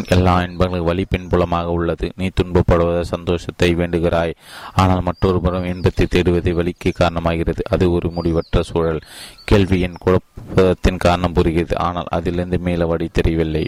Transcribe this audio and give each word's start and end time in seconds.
உன் 0.00 0.12
எல்லா 0.16 0.42
இன்பங்களும் 0.42 0.84
வழி 0.84 1.06
பின்புலமாக 1.10 1.64
உள்ளது. 1.64 2.12
நீ 2.16 2.30
துன்பப்படுவத 2.40 3.00
சந்தோஷத்தை 3.00 3.74
வேண்டுகிறாய். 3.74 4.32
ஆனால் 4.74 5.02
மற்றொரு 5.02 5.40
புறம் 5.40 5.64
இன்பத்தை 5.64 6.06
தேடுவதை 6.10 6.52
வலிக்கு 6.58 6.90
காரணமாகிறது. 6.98 7.62
அது 7.70 7.90
ஒரு 7.90 8.10
முடிவற்ற 8.10 8.62
சூழல். 8.62 9.00
கேள்வியின் 9.44 9.98
குழப்பத்தின் 10.04 10.96
காரணம் 10.96 11.32
புரிகிறது. 11.32 11.78
ஆனால் 11.78 12.08
அதிலிருந்து 12.10 12.58
மேல 12.58 12.86
வழி 12.86 13.08
தெரியவில்லை 13.12 13.66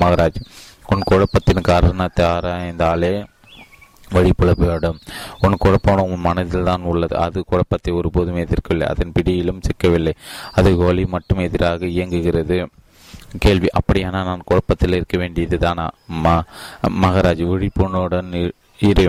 மகராஜ். 0.00 0.40
உன் 0.86 1.06
குழப்பத்தின் 1.10 1.60
காரணத்தை 1.60 2.26
ஆராய்ந்தாலே 2.26 3.24
வழிபுலப்படும் 4.14 4.98
உன் 5.40 5.56
குழப்பம் 5.58 6.10
உன் 6.10 6.20
மனதில் 6.20 6.62
தான் 6.62 6.82
உள்ளது. 6.82 7.16
அது 7.16 7.44
குழப்பத்தை 7.44 7.92
ஒருபோதும் 7.92 8.42
எதிர்க்கவில்லை. 8.46 8.88
அதன் 8.94 9.12
பிடியிலும் 9.12 9.62
சிக்கவில்லை. 9.68 10.12
அது 10.52 10.76
வழி 10.76 11.06
மட்டும் 11.06 11.38
எதிராக 11.38 11.86
இயங்குகிறது. 11.86 12.66
கேள்வி. 13.44 13.68
அப்படியானால் 13.78 14.28
நான் 14.30 14.46
குழப்பத்தில் 14.50 14.96
இருக்க 14.98 15.16
வேண்டியது 15.22 15.58
தானா 15.64 15.86
மகாராஜ் 17.04 17.42
விழிப்புணர்வுடன் 17.52 18.30
இரு 18.90 19.06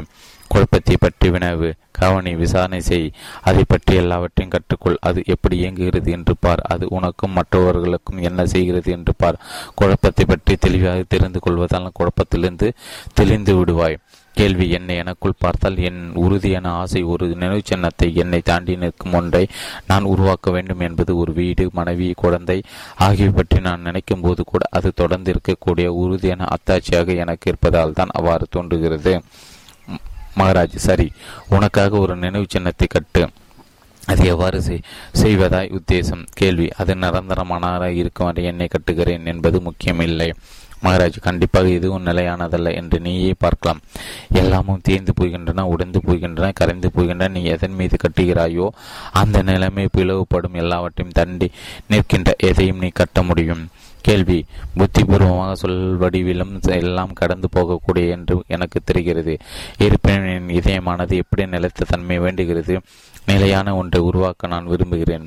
குழப்பத்தை 0.51 0.95
பற்றி 0.99 1.27
வினவு 1.29 1.69
கவனி 1.99 2.31
விசாரணை 2.41 2.79
செய். 2.87 3.07
அதை 3.49 3.63
பற்றி 3.67 3.93
எல்லாவற்றையும் 4.01 4.53
கற்றுக்கொள். 4.53 4.97
அது 5.07 5.19
எப்படி 5.33 5.55
இயங்குகிறது 5.61 6.09
என்று 6.17 6.33
பார். 6.39 6.61
அது 6.73 6.85
உனக்கும் 6.97 7.35
மற்றவர்களுக்கும் 7.37 8.21
என்ன 8.29 8.45
செய்கிறது 8.53 8.89
என்று 8.97 9.13
பார். 9.21 9.39
குழப்பத்தை 9.79 10.25
பற்றி 10.31 10.55
தெளிவாக 10.65 11.03
தெரிந்து 11.13 11.39
கொள்வதால் 11.45 11.95
குழப்பத்திலிருந்து 11.99 12.69
தெளிந்து 13.19 13.55
விடுவாய். 13.59 13.97
கேள்வி 14.37 14.65
என்னை 14.77 14.95
எனக்குள் 15.01 15.39
பார்த்தால் 15.43 15.77
என் 15.87 16.01
உறுதியான 16.23 16.71
ஆசை 16.81 17.01
ஒரு 17.13 17.25
நினைவு 17.41 17.61
சின்னத்தை 17.69 18.07
என்னை 18.23 18.39
தாண்டி 18.49 18.73
நிற்கும் 18.81 19.15
ஒன்றை 19.19 19.41
நான் 19.89 20.09
உருவாக்க 20.11 20.51
வேண்டும் 20.55 20.83
என்பது 20.87 21.11
ஒரு 21.21 21.31
வீடு 21.39 21.65
மனைவி 21.79 22.07
குழந்தை 22.23 22.57
ஆகியவை 23.07 23.33
பற்றி 23.37 23.59
நான் 23.67 23.85
நினைக்கும் 23.87 24.23
போது 24.25 24.43
கூட 24.51 24.63
அது 24.79 24.91
தொடர்ந்து 25.01 25.31
இருக்கக்கூடிய 25.33 25.87
உறுதியான 26.03 26.49
அத்தாட்சியாக 26.55 27.15
எனக்கு 27.23 27.49
இருப்பதால் 27.51 27.97
தான் 27.99 28.13
அவ்வாறு 28.19 28.47
தோன்றுகிறது. 28.55 29.13
மகாராஜ் 30.39 30.77
சரி 30.87 31.07
உனக்காக 31.55 31.97
ஒரு 32.03 32.15
நினைவு 32.23 32.47
சின்னத்தை 32.55 32.87
கட்டு. 32.95 33.23
அது 34.11 34.23
எவ்வாறு 34.33 34.59
செய்வதாய் 35.21 35.73
உத்தேசம். 35.77 36.23
கேள்வி 36.39 36.67
அது 36.81 36.93
நிரந்தரமானதாக 37.03 37.99
இருக்கும் 38.01 38.27
வரை 38.29 38.43
என்னை 38.51 38.67
கட்டுகிறேன் 38.75 39.25
என்பது 39.33 39.57
முக்கியமில்லை. 39.67 40.29
மகாராஜ் 40.83 41.19
கண்டிப்பாக 41.21 41.67
எதுவும் 41.67 42.05
நிலையானதல்ல 42.05 42.73
என்று 42.75 42.99
நீயே 42.99 43.33
பார்க்கலாம். 43.37 43.81
எல்லாமும் 44.31 44.83
தேய்ந்து 44.83 45.13
போகின்றன 45.19 45.65
உடைந்து 45.73 46.01
போகின்றன 46.07 46.51
கரைந்து 46.53 46.91
போகின்றன 46.95 47.29
நீ 47.29 47.43
எதன் 47.43 47.75
மீது 47.75 47.97
கட்டுகிறாயோ 48.01 48.67
அந்த 49.11 49.41
நிலைமை 49.41 49.87
பிளவுபடும் 49.97 50.61
எல்லாவற்றையும் 50.63 51.17
தண்டி 51.19 51.49
நிற்கின்ற 51.87 52.35
எதையும் 52.37 52.77
நீ 52.77 52.87
கட்ட 52.87 53.23
முடியும். 53.23 53.65
கேள்வி 54.01 54.45
புத்திபூர்வமாக 54.77 55.53
சொல் 55.53 55.97
வடிவிலும் 56.01 56.53
எல்லாம் 56.71 57.13
கடந்து 57.13 57.47
போகக்கூடிய 57.55 58.09
என்று 58.09 58.35
எனக்கு 58.47 58.79
தெரிகிறது. 58.85 59.33
இருப்பினும் 59.77 60.29
என் 60.35 60.53
இதயமானது 60.59 61.15
எப்படி 61.23 61.45
நிலைத்த 61.45 61.85
தன்மை 61.89 62.19
வேண்டுகிறது? 62.19 62.75
நிலையான 63.25 63.75
ஒன்றை 63.75 64.01
உருவாக்க 64.01 64.47
நான் 64.47 64.69
விரும்புகிறேன் 64.71 65.25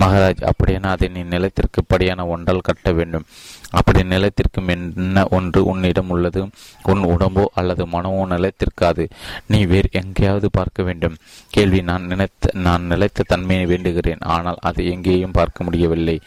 மகாராஜ் 0.00 0.42
அப்படியான 0.50 0.90
அதை 0.90 1.08
நீ 1.08 1.22
நிலத்திற்கு 1.22 1.80
படியான 1.84 2.26
ஒன்றால் 2.26 2.66
கட்ட 2.68 2.92
வேண்டும். 2.92 3.24
அப்படி 3.70 4.02
நிலத்திற்கும் 4.02 4.68
என்ன 4.68 5.26
ஒன்று 5.30 5.64
உன்னிடம் 5.64 6.10
உள்ளது? 6.10 6.48
உன் 6.82 7.02
உடம்போ 7.02 7.44
அல்லது 7.54 7.86
மனமோ 7.86 8.26
நிலைத்திருக்காது. 8.26 9.10
நீ 9.46 9.64
வேறு 9.64 9.88
எங்கேயாவது 9.92 10.50
பார்க்க 10.50 10.82
வேண்டும். 10.82 11.16
கேள்வி 11.50 11.82
நான் 11.82 12.06
நினைத்த 12.06 12.50
நான் 12.52 12.82
நிலைத்த 12.82 13.24
தன்மையை 13.26 13.66
வேண்டுகிறேன். 13.66 14.20
ஆனால் 14.20 14.56
அதை 14.60 14.90
எங்கேயும் 14.90 15.30
பார்க்க 15.30 15.64
முடியவில்லை. 15.64 16.20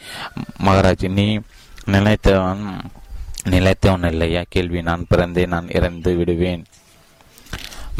மகாராஜ் 0.64 1.08
நீ 1.08 1.38
நிலைத்தவன் 1.86 2.64
நிலைத்தவன் 3.44 4.06
இல்லையா? 4.06 4.42
கேள்வி 4.48 4.82
நான் 4.82 5.06
பிறந்தே 5.08 5.46
நான் 5.46 5.68
இறந்து 5.68 6.16
விடுவேன். 6.16 6.64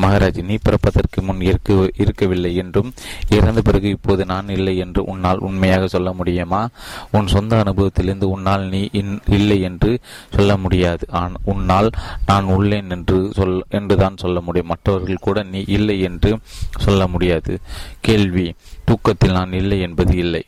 மகாராஜ் 0.02 0.40
நீ 0.42 0.56
பிறப்பதற்கு 0.62 1.22
முன் 1.22 1.40
இருக்க 1.40 1.76
இருக்கவில்லை 1.96 2.52
என்றும் 2.54 2.92
இறந்த 3.28 3.60
பிறகு 3.62 3.88
இப்போது 3.88 4.24
நான் 4.24 4.48
இல்லை 4.48 4.74
என்று 4.78 5.02
உன்னால் 5.04 5.42
உண்மையாக 5.48 5.86
சொல்ல 5.86 6.12
முடியுமா? 6.12 6.62
உன் 7.10 7.26
சொந்த 7.26 7.62
அனுபவத்திலிருந்து 7.64 8.28
உன்னால் 8.36 8.64
நீ 8.68 8.82
இல்லை 9.38 9.58
என்று 9.60 9.90
சொல்ல 10.34 10.56
முடியாது. 10.56 11.06
உன்னால் 11.44 11.90
நான் 12.26 12.48
உள்ளேன் 12.56 12.90
என்று 12.90 13.18
சொல் 13.36 13.56
என்றுதான் 13.68 14.16
சொல்ல 14.16 14.40
முடியும். 14.40 14.72
மற்றவர்கள் 14.72 15.24
கூட 15.26 15.42
நீ 15.42 15.62
இல்லை 15.66 15.98
என்று 16.00 16.32
சொல்ல 16.78 17.06
முடியாது. 17.06 17.54
கேள்வி 18.00 18.46
தூக்கத்தில் 18.84 19.36
நான் 19.38 19.52
இல்லை 19.52 19.80
என்பது 19.80 20.16
இல்லை. 20.16 20.44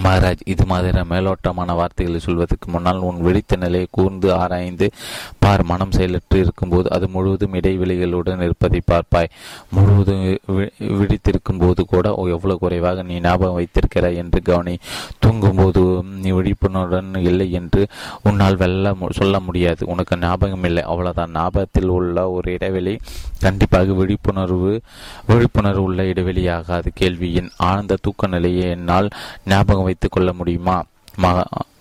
மகாராஜ் 0.00 0.42
இது 0.44 0.64
மாதிரி 0.66 1.00
மேலோட்டமான 1.08 1.74
வார்த்தைகளை 1.74 2.20
சொல்வதற்கு 2.20 2.70
முன்னால் 2.70 2.96
உன் 2.96 3.20
வெடித்த 3.20 3.56
நிலையை 3.56 3.88
கூர்ந்து 3.90 4.34
ஆராய்ந்து 4.34 4.90
பார் 5.38 5.64
மனம் 5.64 5.90
செயலற்று 5.90 6.38
இருக்கும்போது 6.38 6.90
அது 6.90 7.08
முழுவதும் 7.08 7.54
இடைவெளிகளுடன் 7.54 8.42
இருப்பதை 8.42 8.80
பார்ப்பாய். 8.90 9.30
முழுவதும் 9.70 10.22
விழித்திருக்கும் 10.78 11.58
போது 11.58 11.84
கூட 11.84 12.08
எவ்வளவு 12.08 12.58
குறைவாக 12.58 13.02
நீ 13.02 13.20
ஞாபகம் 13.20 13.54
வைத்திருக்கிறாய் 13.54 14.16
என்று 14.16 14.42
கவனி. 14.42 14.78
தூங்கும்போது 15.18 16.02
நீ 16.04 16.30
விழிப்புணர்வுடன் 16.30 17.14
இல்லை 17.14 17.52
என்று 17.52 17.86
உன்னால் 18.22 18.56
வெல்ல 18.56 18.94
சொல்ல 19.10 19.40
முடியாது. 19.40 19.86
உனக்கு 19.86 20.16
ஞாபகம் 20.16 20.64
இல்லை. 20.64 20.82
அவ்வளவுதான். 20.82 21.30
ஞாபகத்தில் 21.30 21.88
உள்ள 21.88 22.30
ஒரு 22.30 22.52
இடைவெளி 22.52 23.00
கண்டிப்பாக 23.40 23.92
விழிப்புணர்வு 23.92 24.80
விழிப்புணர்வு 25.26 25.82
உள்ள 25.82 26.02
இடைவெளியாகாது. 26.02 26.86
கேள்வியின் 26.94 27.50
ஆழ்ந்த 27.56 27.98
தூக்க 28.02 28.26
நிலையை 28.26 28.70
என்னால் 28.70 29.08
ஞாபகம் 29.46 29.80
வைத்துக் 29.82 30.12
கொள்ள 30.12 30.32
முடியுமா 30.32 30.76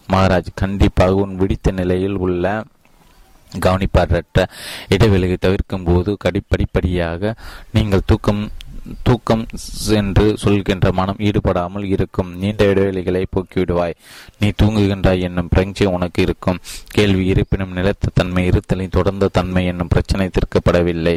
மகாராஜ் 0.09 0.49
கண்டிப்பாக 0.53 1.15
உன் 1.15 1.35
விடித்த 1.35 1.71
நிலையில் 1.71 2.17
உள்ள 2.17 2.45
கவனிப்பாரற்ற 3.51 4.41
இடைவெளியை 4.87 5.37
தவிர்க்கும் 5.39 5.83
போது 5.83 6.17
கடிப்படிப்படியாக 6.23 7.31
நீங்கள் 7.71 8.05
தூக்கம் 8.05 8.41
தூக்கம் 9.03 9.45
என்று 9.89 10.37
சொல்கின்ற 10.37 10.91
மனம் 10.91 11.19
ஈடுபடாமல் 11.19 11.83
இருக்கும். 11.83 12.29
நீண்ட 12.35 12.65
இடைவெளிகளை 12.65 13.25
போக்கிவிடுவாய். 13.35 13.95
நீ 14.39 14.51
தூங்குகின்றாய் 14.61 15.19
என்னும் 15.19 15.49
பிரஞ்சை 15.55 15.85
உனக்கு 15.85 16.21
இருக்கும். 16.21 16.59
கேள்வி 16.87 17.25
இருப்பினும் 17.25 17.71
நிலத்த 17.71 18.09
தன்மை 18.13 18.49
இருத்தலின் 18.49 18.89
தொடர்ந்த 18.89 19.27
தன்மை 19.27 19.65
என்னும் 19.65 19.87
பிரச்சனை 19.87 20.29
தீர்க்கப்படவில்லை. 20.29 21.15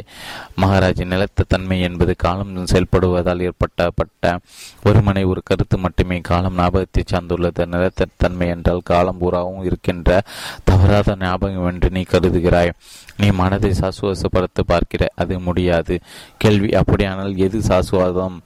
மகாராஜ் 0.60 1.04
நிலத்த 1.04 1.44
தன்மை 1.48 1.80
என்பது 1.80 2.16
காலம் 2.16 2.66
செயல்படுவதால் 2.66 3.42
ஏற்பட்டப்பட்ட 3.42 4.38
ஒருமனை 4.84 5.24
ஒரு 5.24 5.40
கருத்து 5.44 5.78
மட்டுமே 5.78 6.20
காலம் 6.20 6.56
ஞாபகத்தை 6.56 7.04
சார்ந்துள்ளது. 7.12 7.66
நிலத்த 7.66 8.06
தன்மை 8.16 8.48
என்றால் 8.48 8.80
காலம் 8.84 9.18
பூராவும் 9.18 9.64
இருக்கின்ற 9.64 10.22
தவறாத 10.64 11.16
ஞாபகம் 11.20 11.66
என்று 11.66 11.90
நீ 11.90 12.04
கருதுகிறாய். 12.12 12.72
நீ 13.16 13.30
மனதை 13.30 13.70
சாசுவாசப்படுத்த 13.70 14.60
பார்க்கிற 14.66 15.08
அது 15.14 15.40
முடியாது. 15.40 16.00
கேள்வி 16.38 16.70
அப்படியானால் 16.70 17.36
எது 17.36 17.53
சாசுவாதம்? 17.60 18.42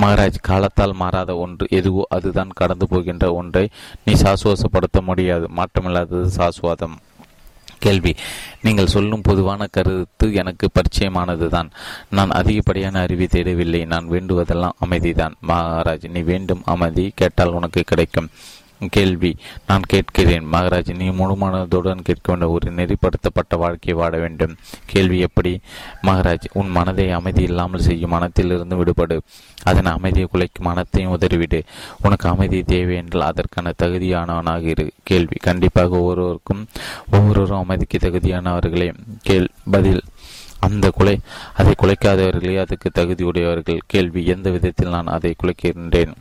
மகாராஜ் 0.00 0.34
காலத்தால் 0.40 0.92
மாறாத 0.92 1.36
ஒன்று 1.36 1.66
எதுவோ 1.70 2.06
அதுதான் 2.08 2.48
கடந்து 2.54 2.88
போகின்ற 2.88 3.34
ஒன்றை 3.34 3.68
நீ 4.04 4.12
சாசுவாசப்படுத்த 4.12 5.02
முடியாது. 5.04 5.48
மாற்றமில்லாதது 5.56 6.24
சாசுவாதம். 6.24 6.98
கேள்வி. 7.78 8.14
நீங்கள் 8.62 8.86
சொல்லும் 8.86 9.20
பொதுவான 9.20 9.66
கருத்து 9.70 10.32
எனக்கு 10.32 10.68
பரிச்சயமானதுதான். 10.74 11.70
நான் 12.10 12.30
அதிகப்படியான 12.30 13.00
அறிவை 13.00 13.28
தேடவில்லை. 13.30 13.86
நான் 13.86 14.10
வேண்டுவதெல்லாம் 14.10 14.70
அமைதிதான். 14.78 15.34
மகாராஜ் 15.48 16.10
நீ 16.10 16.20
வேண்டும் 16.20 16.62
அமைதி 16.64 17.12
கேட்டால் 17.14 17.52
உனக்கு 17.52 17.82
கிடைக்கும். 17.86 18.28
கேள்வி. 18.88 19.36
நான் 19.66 19.80
கேட்கிறேன். 19.80 20.46
மகாராஜ் 20.52 20.96
நீ 20.96 21.08
முழுமனதுடன் 21.08 22.00
கேட்க 22.00 22.32
வேண்டும் 22.32 22.50
ஒரு 22.50 22.72
நெறிப்படுத்தப்பட்ட 22.72 23.56
வாழ்க்கையை 23.56 24.02
வாழ 24.02 24.18
வேண்டும். 24.18 24.56
கேள்வி 24.86 25.18
எப்படி? 25.18 25.60
மகாராஜ் 26.02 26.44
உன் 26.52 26.68
மனதை 26.68 27.10
அமைதி 27.10 27.42
இல்லாமல் 27.42 27.80
செய்யும் 27.80 28.10
மனத்திலிருந்து 28.10 28.84
விடுபடு. 28.84 29.20
அதன் 29.62 29.86
அமைதியை 29.86 30.28
குலைக்கும் 30.32 30.64
மனத்தையும் 30.64 31.18
உதறிவிடு. 31.18 31.62
உனக்கு 32.02 32.28
அமைதி 32.28 32.62
தேவை 32.62 32.96
என்றால் 32.96 33.26
அதற்கான 33.28 33.72
தகுதியானவனாக 33.82 34.62
இரு. 34.62 34.92
கேள்வி. 35.02 35.36
கண்டிப்பாக 35.40 35.88
ஒவ்வொருவருக்கும் 35.88 36.66
ஒவ்வொருவரும் 37.12 37.58
அமைதிக்கு 37.58 37.98
தகுதியானவர்களே. 37.98 38.94
கேள். 39.22 39.48
பதில். 39.70 40.02
அந்த 40.58 40.90
குலை 40.90 41.20
அதை 41.54 41.74
குலைக்காதவர்களே 41.82 42.58
அதுக்கு 42.58 42.90
தகுதியுடையவர்கள். 42.98 43.78
கேள்வி. 43.86 44.24
எந்த 44.24 44.50
விதத்தில் 44.50 44.88
நான் 44.88 45.06
அதை 45.06 45.34
குலைக்கின்றேன்? 45.42 46.12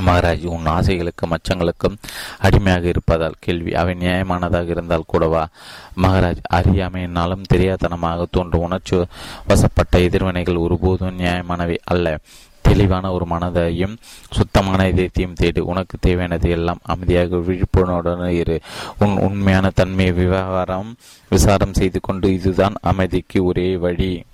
மகாராஜ் 0.00 0.46
உன் 0.46 0.66
ஆசைகளுக்கும் 0.66 1.34
அச்சங்களுக்கும் 1.34 1.96
அடிமையாக 2.38 2.88
இருப்பதால் 2.88 3.34
கேள்வி 3.38 3.74
அவை 3.74 3.94
நியாயமானதாக 3.94 4.68
இருந்தால் 4.68 5.02
கூடவா? 5.06 5.48
மகாராஜ் 6.02 6.40
அறியாமையினாலும் 6.54 7.42
தெரியாதனமாக 7.52 8.26
தோன்றும். 8.30 8.62
உணர்ச்சி 8.62 9.06
வசப்பட்ட 9.48 9.98
எதிர்வினைகள் 9.98 10.56
ஒருபோதும் 10.56 11.18
நியாயமானவை 11.18 11.76
அல்ல. 11.84 12.18
தெளிவான 12.62 13.12
ஒரு 13.12 13.26
மனதையும் 13.30 13.96
சுத்தமான 14.30 14.90
இதயத்தையும் 14.90 15.34
தேடு. 15.40 15.60
உனக்கு 15.60 15.98
தேவையானது 16.00 16.50
எல்லாம் 16.50 16.78
அமைதியாக 16.82 17.36
விழிப்புணர்வுடன் 17.36 18.28
இரு. 18.28 18.60
உன் 18.98 19.18
உண்மையான 19.18 19.70
தன்மையை 19.74 20.14
விவகாரம் 20.14 20.96
விசாரம் 21.28 21.74
செய்து 21.74 22.00
கொண்டு 22.00 22.32
இதுதான் 22.32 22.72
அமைதிக்கு 22.80 23.44
ஒரே 23.44 23.76
வழி. 23.76 24.24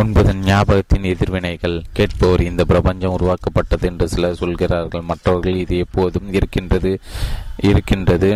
ஒன்பது 0.00 0.32
ஞாபகத்தின் 0.48 1.06
எதிர்வினைகள் 1.10 1.76
கேட்பவர் 1.96 2.42
இந்த 2.48 2.62
பிரபஞ்சம் 2.70 3.14
உருவாக்கப்பட்டது 3.16 3.84
என்று 3.90 4.06
சிலர் 4.12 4.38
சொல்கிறார்கள். 4.40 5.04
மற்றவர்கள் 5.10 5.56
இது 5.62 5.74
எப்போதும் 5.84 6.28
இருக்கின்றது 6.38 6.92
இருக்கின்றது 7.68 8.28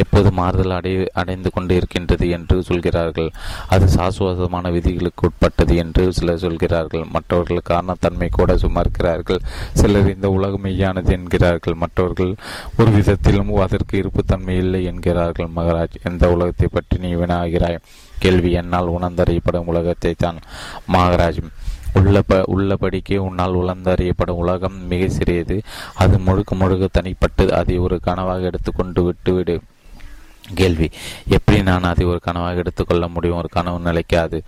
எப்போது 0.00 0.28
மாறுதல் 0.38 0.74
அடை 0.76 0.92
அடைந்து 1.20 1.50
கொண்டு 1.56 1.72
இருக்கின்றது 1.78 2.26
என்று 2.36 2.56
சொல்கிறார்கள். 2.68 3.28
அது 3.74 3.86
சாசுவாசமான 3.96 4.72
விதிகளுக்கு 4.76 5.26
உட்பட்டது 5.28 5.74
என்று 5.82 6.04
சிலர் 6.18 6.42
சொல்கிறார்கள். 6.44 7.04
மற்றவர்கள் 7.16 7.68
காரணத்தன்மை 7.70 8.28
கூட 8.38 8.56
சுமர்க்கிறார்கள் 8.64 9.40
சிலர் 9.82 10.10
இந்த 10.14 10.30
உலகம் 10.38 10.64
மெய்யானது 10.66 11.12
என்கிறார்கள். 11.18 11.76
மற்றவர்கள் 11.84 12.32
ஒரு 12.80 12.92
விதத்திலும் 12.98 13.52
அதற்கு 13.66 14.00
இருப்புத்தன்மை 14.02 14.56
இல்லை 14.64 14.82
என்கிறார்கள். 14.92 15.54
மகராஜ் 15.58 16.02
எந்த 16.10 16.32
உலகத்தை 16.36 16.70
பற்றி 16.78 16.98
நீ 17.04 17.12
வினாகிறாய்? 17.22 17.80
கேள்வி 18.24 18.50
என்னால் 18.60 18.92
உணர்ந்தறியப்படும் 18.96 19.68
உலகத்தை 19.72 20.12
தான் 20.16 20.38
மகாராஜ். 20.92 21.40
உள்ள 21.98 22.20
ப 22.28 22.36
உள்ளபடிக்கே 22.54 23.16
உன்னால் 23.26 23.58
உழந்தறியப்படும் 23.60 24.40
உலகம் 24.42 24.78
மிக 24.86 25.08
சிறியது. 25.08 25.56
அது 25.94 26.14
முழுக்க 26.18 26.54
முழுக்க 26.54 26.86
தனிப்பட்டு 26.92 27.44
அதை 27.60 27.76
ஒரு 27.78 27.96
கனவாக 28.06 28.48
எடுத்துக்கொண்டு 28.50 29.02
விட்டுவிடு 29.02 29.54
கேள்வி. 30.54 30.88
எப்படி 31.28 31.58
நான் 31.62 31.90
அதை 31.92 32.04
ஒரு 32.06 32.20
கனவாக 32.26 32.62
எடுத்துக்கொள்ள 32.62 33.04
முடியும்? 33.08 33.40
ஒரு 33.42 33.50
கனவு 33.56 33.78
நிலைக்காது. 33.78 34.38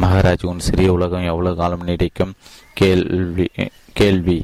மகாராஜ் 0.00 0.46
உன் 0.50 0.66
சிறிய 0.68 0.90
உலகம் 0.92 1.28
எவ்வளவு 1.32 1.56
காலம் 1.56 1.86
நீடிக்கும்? 1.86 2.34
கேள்வி. 2.74 3.48
கேள்வி. 4.00 4.36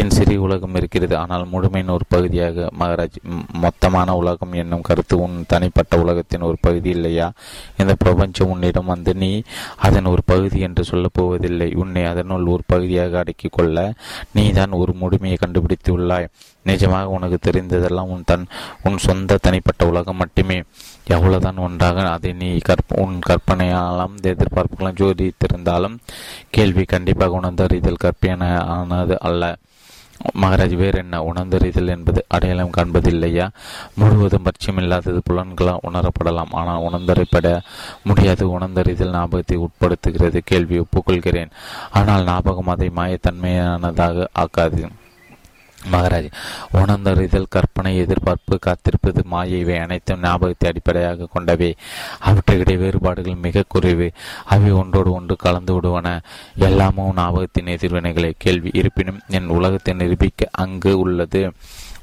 என் 0.00 0.14
சிறிய 0.16 0.40
உலகம் 0.46 0.74
இருக்கிறது. 0.74 1.14
ஆனால் 1.16 1.44
முழுமையின் 1.52 1.94
ஒரு 1.96 2.04
பகுதியாக 2.08 2.66
மகாராஜ் 2.80 3.18
மொத்தமான 3.64 4.10
உலகம் 4.10 4.52
என்னும் 4.52 4.86
கருத்து 4.88 5.14
உன் 5.18 5.36
தனிப்பட்ட 5.48 6.00
உலகத்தின் 6.04 6.46
ஒரு 6.48 6.58
பகுதி 6.60 6.90
இல்லையா? 6.90 7.28
இந்த 7.76 7.94
பிரபஞ்சம் 7.98 8.50
உன்னிடம் 8.50 8.90
வந்து 8.92 9.14
நீ 9.14 9.30
அதன் 9.76 10.10
ஒரு 10.12 10.24
பகுதி 10.24 10.60
என்று 10.60 10.84
சொல்லப் 10.84 11.16
போவதில்லை. 11.18 11.70
உன்னை 11.74 12.04
அதனுள் 12.04 12.52
ஒரு 12.54 12.62
பகுதியாக 12.66 13.18
அடக்கிக் 13.18 13.52
கொள்ள 13.52 13.92
நீ 14.32 14.44
தான் 14.50 14.78
ஒரு 14.82 14.94
முழுமையை 15.00 15.38
கண்டுபிடித்து 15.38 15.98
உள்ளாய் 15.98 16.30
நிஜமாக 16.66 17.14
உனக்கு 17.16 17.38
தெரிந்ததெல்லாம் 17.50 18.12
உன் 18.14 18.26
தன் 18.26 18.46
உன் 18.84 18.98
சொந்த 18.98 19.38
தனிப்பட்ட 19.42 19.82
உலகம் 19.86 20.16
மட்டுமே. 20.16 20.58
எவ்வளவுதான் 21.08 21.56
ஒன்றாக 21.56 22.10
அதை 22.10 22.32
நீ 22.32 22.56
கற்ப 22.58 23.02
உன் 23.02 23.18
கற்பனையாலும் 23.28 24.16
எதிர்பார்ப்புகளும் 24.22 24.98
ஜோதித்திருந்தாலும் 25.00 25.96
கேள்வி 26.50 26.84
கண்டிப்பாக 26.84 27.40
உணர்ந்தறிதல் 27.40 28.02
கற்பனையானது 28.04 29.16
அல்ல. 29.18 29.56
மகாராஜ் 30.40 30.74
வேறு 30.74 30.98
என்ன 30.98 31.22
உணர்ந்தறிதல் 31.22 31.88
என்பது 31.88 32.24
அடையாளம் 32.28 32.72
காண்பதில்லையா? 32.76 33.48
முழுவதும் 33.94 34.44
பட்சியம் 34.44 34.76
இல்லாதது 34.76 35.22
புலன்களால் 35.24 35.84
உணரப்படலாம். 35.88 36.50
ஆனால் 36.50 36.80
உணர்ந்தறிப்பட 36.80 37.60
முடியாது. 38.02 38.58
உணர்ந்தறிதல் 38.58 39.12
ஞாபகத்தை 39.12 39.58
உட்படுத்துகிறது. 39.58 40.40
கேள்வி 40.44 40.78
ஒப்புக்கொள்கிறேன். 40.78 41.50
ஆனால் 41.90 42.24
ஞாபகம் 42.24 42.66
அதை 42.66 42.90
மாயத்தன்மையானதாக 42.96 44.26
ஆக்காது. 44.32 44.88
மகாராஜ் 45.92 46.32
உணர்ந்தறிதல் 46.72 47.46
கற்பனை 47.48 47.96
எதிர்பார்ப்பு 47.96 48.58
காத்திருப்பது 48.58 49.24
மாயை 49.24 49.60
இவை 49.60 49.78
அனைத்தும் 49.78 50.20
ஞாபகத்தை 50.20 50.70
அடிப்படையாக 50.70 51.26
கொண்டவை. 51.32 51.76
அவற்றுக்கிடையே 52.24 52.76
வேறுபாடுகள் 52.76 53.34
மிக 53.34 53.64
குறைவு. 53.68 54.12
அவை 54.44 54.70
ஒன்றோடு 54.70 55.12
ஒன்று 55.12 55.36
கலந்து 55.36 55.74
விடுவன. 55.74 56.20
எல்லாமும் 56.56 57.14
ஞாபகத்தின் 57.16 57.64
எதிர்வினைகளை. 57.64 58.32
கேள்வி. 58.36 58.70
இருப்பினும் 58.72 59.20
என் 59.28 59.46
உலகத்தை 59.46 59.94
நிரூபிக்க 59.94 60.48
அங்கு 60.52 60.98
உள்ளது. 60.98 61.52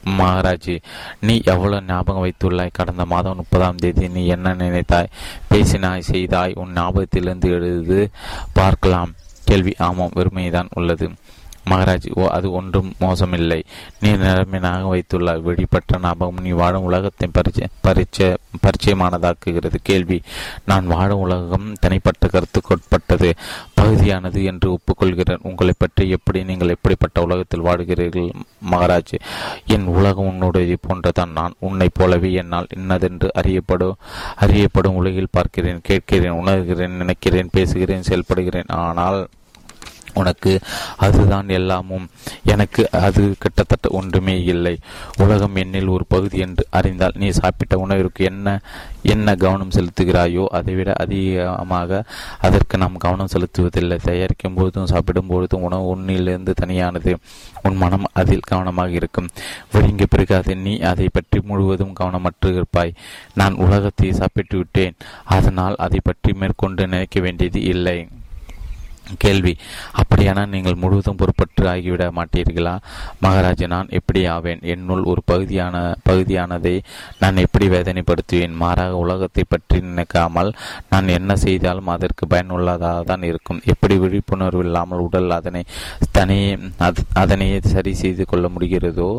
மகாராஜி 0.04 0.80
நீ 1.20 1.42
எவ்வளவு 1.46 1.84
ஞாபகம் 1.88 2.26
வைத்துள்ளாய்? 2.26 2.70
கடந்த 2.74 3.06
மாதம் 3.06 3.36
முப்பதாம் 3.36 3.76
தேதி 3.76 4.08
நீ 4.08 4.26
என்ன 4.26 4.54
நினைத்தாய்? 4.54 5.12
பேசினாய் 5.52 6.00
செய்தாய். 6.00 6.52
உன் 6.56 6.74
ஞாபகத்திலிருந்து 6.74 7.50
எழுது. 7.50 8.10
பார்க்கலாம். 8.54 9.14
கேள்வி. 9.44 9.74
ஆமாம் 9.78 10.12
வெறுமைதான் 10.16 10.68
உள்ளது. 10.74 11.10
மகராஜ் 11.70 12.08
ஓ 12.14 12.26
அது 12.28 12.52
ஒன்றும் 12.52 12.94
மோசமில்லை. 13.00 13.64
நீ 14.00 14.12
நிலைமையாக 14.12 14.88
வைத்துள்ள 14.88 15.38
வெளிப்பட்ட 15.38 16.00
ஞாபகம் 16.02 16.42
நீ 16.42 16.50
வாழும் 16.50 16.84
உலகத்தை 16.84 17.30
பரிச்சை 17.38 17.68
பரிச்சை 17.88 18.28
பரிச்சயமானதாக்குகிறது. 18.64 19.78
கேள்வி. 19.84 20.22
நான் 20.66 20.88
வாழும் 20.88 21.20
உலகம் 21.20 21.74
தனிப்பட்ட 21.80 22.28
கருத்துக்குட்பட்டது. 22.28 23.32
பகுதியானது 23.74 24.44
என்று 24.44 24.68
ஒப்புக்கொள்கிறேன். 24.72 25.44
உங்களை 25.44 25.74
பற்றி 25.78 26.10
எப்படி 26.10 26.44
நீங்கள் 26.44 26.70
எப்படிப்பட்ட 26.70 27.22
உலகத்தில் 27.22 27.64
வாடுகிறீர்கள் 27.64 28.30
மகாராஜ்? 28.72 29.16
என் 29.66 29.86
உலகம் 29.86 30.28
உன்னுடைய 30.28 30.78
போன்றதான் 30.88 31.32
நான் 31.32 31.54
உன்னை 31.60 31.90
போலவே 31.94 32.32
என்னால் 32.32 32.72
இன்னதென்று 32.76 33.30
அறியப்படும் 33.34 33.98
அறியப்படும் 34.36 34.96
உலகில் 34.96 35.32
பார்க்கிறேன் 35.32 35.82
கேட்கிறேன் 35.84 36.40
உணர்கிறேன் 36.42 37.00
நினைக்கிறேன் 37.02 37.50
பேசுகிறேன் 37.52 38.08
செயல்படுகிறேன். 38.10 38.72
ஆனால் 38.84 39.28
உனக்கு 40.14 40.54
அதுதான் 40.98 41.50
எல்லாமும். 41.60 42.06
எனக்கு 42.54 42.82
அது 42.92 43.24
கிட்டத்தட்ட 43.40 43.90
ஒன்றுமே 44.00 44.36
இல்லை. 44.54 44.76
உலகம் 45.24 45.56
என்னில் 45.56 45.94
ஒரு 45.96 46.06
பகுதி 46.08 46.38
என்று 46.46 46.66
அறிந்தால் 46.80 47.20
நீ 47.24 47.30
சாப்பிட்ட 47.42 47.78
உணவிற்கு 47.86 48.24
என்ன 48.32 48.58
என்ன 49.14 49.36
கவனம் 49.36 49.74
செலுத்துகிறாயோ 49.76 50.44
அதைவிட 50.58 50.90
அதிகமாக 51.04 52.04
அதற்கு 52.48 52.76
நாம் 52.78 53.02
கவனம் 53.06 53.32
செலுத்துவதில்லை. 53.34 53.98
தயாரிக்கும் 54.06 54.56
பொழுதும் 54.58 54.90
சாப்பிடும் 54.92 55.32
பொழுதும் 55.32 55.66
உணவு 55.68 55.88
உன்னிலிருந்து 55.94 56.54
தனியானது. 56.62 57.14
உன் 57.68 57.80
மனம் 57.84 58.08
அதில் 58.22 58.48
கவனமாக 58.52 58.98
இருக்கும். 59.00 59.30
விழுங்கிய 59.74 60.08
பிறகு 60.10 60.36
அதை 60.36 60.56
நீ 60.66 60.76
அதை 60.92 61.08
பற்றி 61.12 61.40
முழுவதும் 61.50 61.96
கவனமற்று 62.00 62.52
இருப்பாய். 62.58 62.96
நான் 63.34 63.60
உலகத்தை 63.66 64.12
சாப்பிட்டு 64.14 64.58
விட்டேன் 64.58 64.98
அதனால் 65.38 65.76
அதை 65.86 66.00
பற்றி 66.04 66.34
மேற்கொண்டு 66.34 66.84
நினைக்க 66.88 67.20
வேண்டியது 67.20 67.62
இல்லை. 67.74 67.98
கேள்வி. 69.24 69.54
அப்படியானால் 70.02 70.52
நீங்கள் 70.54 70.80
முழுவதும் 70.84 71.20
பொறுப்பற்று 71.22 71.66
ஆகிவிட 71.74 72.04
மாட்டீர்களா? 72.18 72.76
மகாராஜ் 73.26 73.64
நான் 73.74 73.94
எப்படி 74.00 74.22
ஆவேன்? 74.36 74.62
என்னுள் 74.74 75.04
ஒரு 75.12 75.22
பகுதியான 75.32 75.82
பகுதியானதை. 76.10 76.76
நான் 77.24 77.42
எப்படி 77.46 77.68
வேதனைப்படுத்துவேன்? 77.76 78.56
மாறாக 78.64 78.96
உலகத்தை 79.04 79.46
பற்றி 79.54 79.80
நினைக்காமல் 79.90 80.52
நான் 80.94 81.14
என்ன 81.18 81.36
செய்தாலும் 81.46 81.92
அதற்கு 81.96 82.24
பயனுள்ளதாக 82.34 83.04
தான் 83.12 83.28
இருக்கும். 83.32 83.62
எப்படி 83.74 83.98
விழிப்புணர்வு 84.04 84.64
இல்லாமல் 84.68 85.04
உடல் 85.08 85.38
அதனை 85.40 85.64
தனியே 86.18 86.52
அதனையே 87.24 87.60
சரி 87.76 87.94
செய்து 88.04 88.26
கொள்ள 88.32 88.46
முடிகிறதோ 88.56 89.10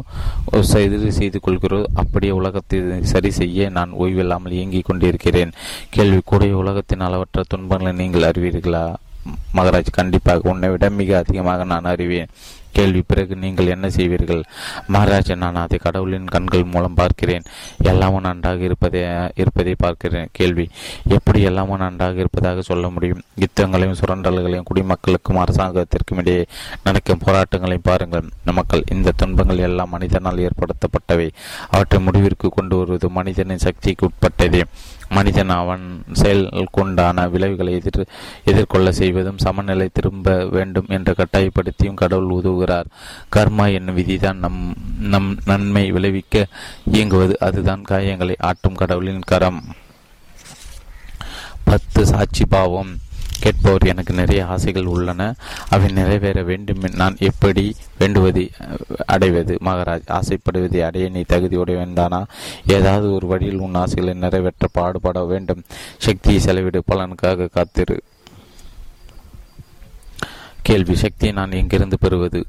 சரி 0.72 1.10
செய்து 1.20 1.38
கொள்கிறதோ 1.46 1.84
அப்படியே 2.02 2.32
உலகத்தை 2.40 2.78
சரி 3.12 3.30
செய்ய 3.40 3.68
நான் 3.78 3.96
ஓய்வில்லாமல் 4.02 4.56
இயங்கிக் 4.58 4.88
கொண்டிருக்கிறேன். 4.88 5.52
கேள்வி 5.96 6.20
கூடிய 6.30 6.56
உலகத்தின் 6.62 7.04
அளவற்ற 7.06 7.42
துன்பங்களை 7.52 7.92
நீங்கள் 8.02 8.28
அறிவீர்களா? 8.30 8.84
மகராஜ் 9.54 9.90
கண்டிப்பாக 9.92 10.50
உன்னை 10.52 10.68
விட 10.70 10.90
மிக 10.90 11.16
அதிகமாக 11.16 11.64
நான் 11.64 11.84
அறிவேன். 11.84 12.30
கேள்வி 12.74 13.02
பிறகு 13.06 13.36
நீங்கள் 13.36 13.66
என்ன 13.66 13.88
செய்வீர்கள்? 13.88 14.42
மகாராஜா 14.86 15.34
நான் 15.34 15.54
அதை 15.54 15.78
கடவுளின் 15.78 16.32
கண்கள் 16.34 16.64
மூலம் 16.64 16.94
பார்க்கிறேன். 16.94 17.42
எல்லாமும் 17.82 18.26
நன்றாக 18.28 18.62
இருப்பதை 18.62 19.02
இருப்பதை 19.34 19.74
பார்க்கிறேன். 19.78 20.28
கேள்வி. 20.32 20.68
எப்படி 21.08 21.40
எல்லாமும் 21.40 21.78
நன்றாக 21.78 22.18
இருப்பதாக 22.18 22.62
சொல்ல 22.62 22.88
முடியும்? 22.88 23.22
யுத்தங்களையும் 23.38 24.00
சுரண்டல்களையும் 24.00 24.68
குடிமக்களுக்கும் 24.72 25.40
அரசாங்கத்திற்கும் 25.44 26.20
இடையே 26.24 26.46
நடக்கும் 26.84 27.22
போராட்டங்களையும் 27.26 27.88
பாருங்கள். 27.90 28.28
மக்கள் 28.52 28.82
இந்த 28.90 29.12
துன்பங்கள் 29.16 29.64
எல்லாம் 29.68 29.88
மனிதனால் 29.88 30.42
ஏற்படுத்தப்பட்டவை. 30.48 31.28
அவற்றை 31.70 32.02
முடிவிற்கு 32.02 32.48
கொண்டு 32.48 32.76
வருவது 32.76 33.10
மனிதனின் 33.10 33.64
சக்திக்கு 33.66 34.08
உட்பட்டதே. 34.08 34.62
மனிதன் 35.08 35.48
அவன் 35.48 35.82
செயல் 36.12 36.68
கொண்டான 36.72 37.28
விளைவுகளை 37.28 37.72
எதிர் 37.72 38.06
எதிர்கொள்ள 38.44 38.92
செய்வதும் 38.92 39.38
சமநிலை 39.38 39.88
திரும்ப 39.92 40.44
வேண்டும் 40.44 40.88
என்று 40.88 41.14
கட்டாயப்படுத்தியும் 41.18 42.00
கடவுள் 42.02 42.34
உதவுகிறார். 42.38 42.62
கூறுகிறார் 42.64 42.86
கர்மா 43.36 43.72
என்னும் 43.72 43.98
விதிதான் 43.98 44.34
நம் 44.34 44.74
நம் 44.98 45.38
நன்மை 45.44 45.92
விளைவிக்க 45.92 46.46
இயங்குவது. 46.92 47.36
அதுதான் 47.40 47.84
காயங்களை 47.88 48.34
ஆட்டும் 48.38 48.74
கடவுளின் 48.74 49.20
கரம். 49.20 49.64
பத்து 51.64 52.06
சாட்சி 52.06 52.44
பாவம் 52.46 52.96
கேட்பவர். 53.40 53.84
எனக்கு 53.84 54.14
நிறைய 54.14 54.46
ஆசைகள் 54.46 54.84
உள்ளன. 54.84 55.34
அவை 55.68 55.92
நிறைவேற 55.92 56.42
வேண்டும். 56.42 56.80
நான் 56.94 57.16
எப்படி 57.18 57.76
வேண்டுவதை 57.98 58.50
அடைவது? 59.06 59.58
மகாராஜ் 59.64 60.08
ஆசைப்படுவதை 60.08 60.80
அடைய 60.80 61.08
நீ 61.08 61.20
தகுதி 61.20 61.56
உடையவன்தானா 61.56 62.24
ஏதாவது 62.66 63.12
ஒரு 63.12 63.26
வழியில் 63.26 63.58
உன் 63.58 63.74
ஆசைகளை 63.74 64.14
நிறைவேற்ற 64.14 64.68
பாடுபட 64.72 65.24
வேண்டும். 65.24 65.62
சக்தியை 65.98 66.40
செலவிடு. 66.40 66.82
பலனுக்காக 66.92 67.48
காத்திரு. 67.52 68.02
கேள்வி 70.64 70.94
சக்தியை 70.94 71.34
நான் 71.34 71.52
எங்கிருந்து 71.52 71.98
பெறுவது? 71.98 72.46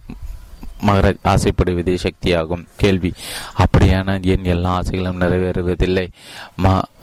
மகராஜ் 0.88 1.24
ஆசைப்படுவதே 1.24 1.98
சக்தியாகும். 1.98 2.66
கேள்வி 2.78 3.14
அப்படியான 3.58 4.22
என் 4.24 4.44
எல்லா 4.44 4.70
ஆசைகளும் 4.70 5.22
நிறைவேறுவதில்லை. 5.22 6.08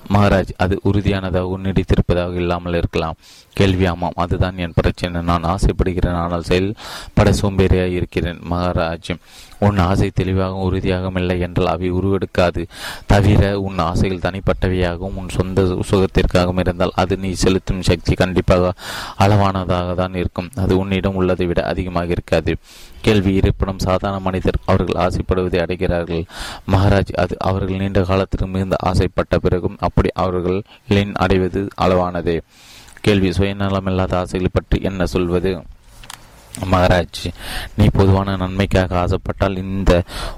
மகாராஜ் 0.09 0.53
அது 0.57 0.81
உறுதியானதாக 0.83 1.59
நீடித்திருப்பதாக 1.63 2.35
இல்லாமல் 2.35 2.75
இருக்கலாம். 2.75 3.17
கேள்வி 3.53 3.87
ஆமாம் 3.87 4.13
அதுதான் 4.15 4.59
என் 4.59 4.75
பிரச்சனை. 4.75 5.23
நான் 5.23 5.43
ஆசைப்படுகிறேன் 5.43 6.15
ஆனால் 6.15 6.43
செயல்பட 6.43 7.31
சோம்பேறியாக 7.31 7.97
இருக்கிறேன் 7.99 8.39
மகாராஜ். 8.51 9.11
உன் 9.59 9.79
ஆசை 9.79 10.11
தெளிவாகவும் 10.15 10.65
உறுதியாகவும் 10.69 11.17
இல்லை 11.17 11.41
என்றால் 11.41 11.67
அவை 11.67 11.93
உருவெடுக்காது. 11.93 12.67
தவிர 13.07 13.61
உன் 13.61 13.79
ஆசைகள் 13.79 14.25
தனிப்பட்டவையாகவும் 14.27 15.15
உன் 15.15 15.29
சொந்த 15.29 15.63
சுகத்திற்காகவும் 15.63 16.59
இருந்தால் 16.59 16.91
அது 16.95 17.17
நீ 17.17 17.33
செலுத்தும் 17.33 17.83
சக்தி 17.83 18.15
கண்டிப்பாக 18.15 18.73
அளவானதாக 19.19 19.95
தான் 19.95 20.15
இருக்கும். 20.15 20.51
அது 20.57 20.79
உன்னிடம் 20.79 21.15
உள்ளதை 21.15 21.47
விட 21.47 21.63
அதிகமாக 21.63 22.07
இருக்காது. 22.07 22.57
கேள்வி 23.01 23.35
இருப்பினும் 23.35 23.79
சாதாரண 23.79 24.19
மனிதர் 24.21 24.59
அவர்கள் 24.65 25.01
ஆசைப்படுவதை 25.03 25.61
அடைகிறார்கள். 25.61 26.25
மகாராஜ் 26.71 27.13
அது 27.13 27.37
அவர்கள் 27.39 27.77
நீண்ட 27.77 28.03
காலத்திற்கு 28.03 28.47
மிகுந்த 28.47 28.77
ஆசைப்பட்ட 28.81 29.39
பிறகும் 29.39 29.77
அப்படி 29.93 30.11
அவர்களின் 30.15 31.13
அடைவது 31.15 31.61
அளவானதே. 31.85 32.37
கேள்வி 33.01 33.31
சுயநலமில்லாத 33.31 34.15
ஆசைகளை 34.15 34.51
பற்றி 34.53 34.77
என்ன 34.83 35.07
சொல்வது? 35.07 35.51
மகாராஜ் 36.71 37.21
நீ 37.77 37.85
பொதுவான 37.93 38.37
நன்மைக்காக 38.37 38.97
ஆசைப்பட்டால் 38.99 39.57
இந்த 39.57 39.93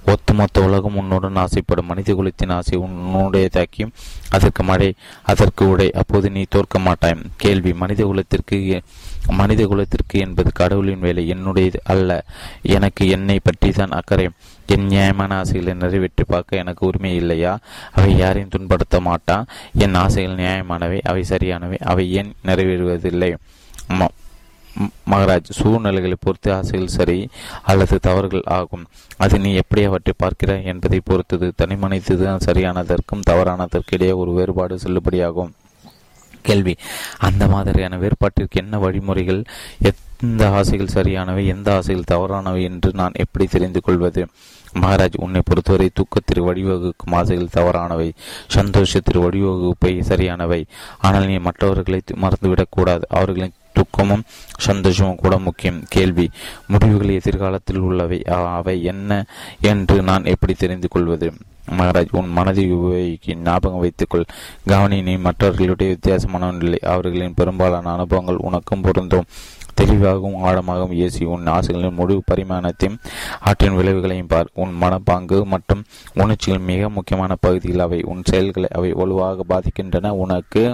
ஒத்துமொத்த 0.07 0.63
உலகம் 0.63 0.97
உன்னுடன் 0.97 1.37
ஆசைப்படும். 1.37 1.87
மனித 1.87 2.15
குலத்தின் 2.15 2.55
ஆசை 2.57 2.79
உன்னுடையதாக்கி 2.79 3.85
அதற்கு 4.31 4.63
மழை 4.63 4.91
அதற்கு 5.23 5.69
உடை. 5.69 5.89
அப்போது 5.93 6.31
நீ 6.31 6.45
தோற்க 6.49 6.79
மாட்டாய். 6.79 7.17
கேள்வி 7.37 7.73
மனித 7.73 8.05
குலத்திற்கு 8.05 8.59
மனித 9.41 9.67
குலத்திற்கு 9.67 10.19
என்பது 10.19 10.53
கடவுளின் 10.53 11.05
வேலை. 11.07 11.25
என்னுடையது 11.35 11.81
அல்ல. 11.85 12.25
எனக்கு 12.77 13.09
என்னை 13.09 13.39
பற்றி 13.43 13.71
தான் 13.71 13.97
அக்கறை. 14.01 14.29
என் 14.67 14.87
நியாயமான 14.87 15.37
ஆசைகளை 15.37 15.75
நிறைவேற்றி 15.75 16.25
பார்க்க 16.25 16.57
எனக்கு 16.57 16.87
உரிமை 16.87 17.15
இல்லையா? 17.15 17.59
அவை 17.93 18.17
யாரையும் 18.17 18.53
துன்படுத்த 18.55 19.01
மாட்டா? 19.01 19.37
என் 19.79 19.95
ஆசைகள் 19.95 20.37
நியாயமானவை 20.37 21.01
அவை 21.03 21.25
சரியானவை 21.25 21.79
அவை 21.79 22.05
ஏன் 22.13 22.33
நிறைவேறுவதில்லை? 22.45 23.31
மகராஜ் 25.11 25.51
சூழ்நிலைகளை 25.51 26.17
பொறுத்து 26.21 26.53
ஆசைகள் 26.53 26.95
சரி 26.99 27.19
அல்லது 27.63 27.99
தவறுகள் 27.99 28.47
ஆகும். 28.59 28.87
அது 29.17 29.39
நீ 29.39 29.51
எப்படி 29.55 29.83
அவற்றை 29.85 30.15
பார்க்கிறாய் 30.23 30.65
என்பதை 30.73 31.01
பொறுத்தது. 31.05 31.53
தனி 31.57 31.75
மனிததான் 31.75 32.47
சரியானதற்கும் 32.47 33.27
தவறானதற்கு 33.31 33.95
இடையே 33.97 34.13
ஒரு 34.13 34.33
வேறுபாடு 34.33 34.79
செல்லுபடியாகும். 34.85 35.53
கேள்வி. 36.43 36.75
அந்த 37.19 37.47
மாதிரியான 37.49 37.99
வேறுபாட்டிற்கு 37.99 38.61
என்ன 38.63 38.79
வழிமுறைகள்? 38.79 39.43
இந்த 40.25 40.43
ஆசைகள் 40.51 40.95
சரியானவை 40.97 41.43
எந்த 41.47 41.69
ஆசைகள் 41.75 42.11
தவறானவை 42.13 42.61
என்று 42.63 42.91
நான் 42.93 43.19
எப்படி 43.23 43.47
தெரிந்து 43.47 43.81
கொள்வது? 43.81 44.23
மகாராஜ் 44.83 45.17
உன்னை 45.25 45.41
பொறுத்தவரை 45.45 45.89
தூக்கத்திற்கு 45.99 46.47
வழிவகுக்கும் 46.49 47.17
ஆசைகள் 47.21 47.55
தவறானவை 47.57 48.09
சந்தோஷத்திற்கு 48.57 49.25
வழிவகுப்பை 49.27 49.93
சரியானவை. 50.11 50.61
ஆனால் 50.99 51.27
நீ 51.27 51.37
மற்றவர்களை 51.39 52.01
மறந்துவிடக்கூடாது 52.25 53.07
அவர்களின் 53.19 53.59
துக்கமும் 53.79 54.27
சந்தோஷமும் 54.67 55.21
கூட 55.23 55.35
முக்கியம். 55.39 55.81
கேள்வி 55.89 56.27
முடிவுகள் 56.67 57.17
எதிர்காலத்தில் 57.21 57.85
உள்ளவை 57.89 58.19
அவை 58.59 58.77
என்ன 58.93 59.11
என்று 59.73 59.97
நான் 60.03 60.31
எப்படி 60.35 60.55
தெரிந்து 60.55 60.89
கொள்வது? 60.89 61.29
மகாராஜ் 61.79 62.15
உன் 62.19 62.31
மனதை 62.37 62.65
உபயோகி 62.75 63.35
ஞாபகம் 63.47 63.83
வைத்துக்கொள். 63.85 64.31
கவனி 64.67 64.99
நீ 65.03 65.17
மற்றவர்களுடைய 65.27 65.91
வித்தியாசமானவனில்லை 65.95 66.81
அவர்களின் 66.95 67.39
பெரும்பாலான 67.41 67.93
அனுபவங்கள் 67.93 68.45
உனக்கும் 68.49 68.85
பொருந்தும். 68.87 69.29
தெளிவாகவும் 69.75 70.41
ஆழமாகவும் 70.45 70.97
இயேசி 71.01 71.23
உன் 71.35 71.47
ஆசைகளின் 71.47 71.99
முழு 72.01 72.17
பரிமாணத்தையும் 72.31 72.99
ஆற்றின் 73.41 73.79
விளைவுகளையும் 73.79 74.33
பார். 74.33 74.51
உன் 74.55 74.75
மனப்பாங்கு 74.83 75.39
மற்றும் 75.45 75.85
உணர்ச்சிகள் 76.15 76.67
மிக 76.71 76.89
முக்கியமான 76.89 77.35
பகுதியில் 77.41 77.85
அவை 77.87 78.01
உன் 78.13 78.23
செயல்களை 78.25 78.71
அவை 78.73 78.93
வலுவாக 78.93 79.45
பாதிக்கின்றன. 79.49 80.13
உனக்கு 80.25 80.65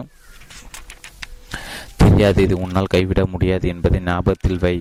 தெரியாது. 1.97 2.43
இது 2.43 2.55
உன்னால் 2.65 2.93
கைவிட 2.95 3.21
முடியாது 3.27 3.67
என்பதை 3.69 3.99
ஞாபகத்தில் 4.01 4.61
வை. 4.61 4.77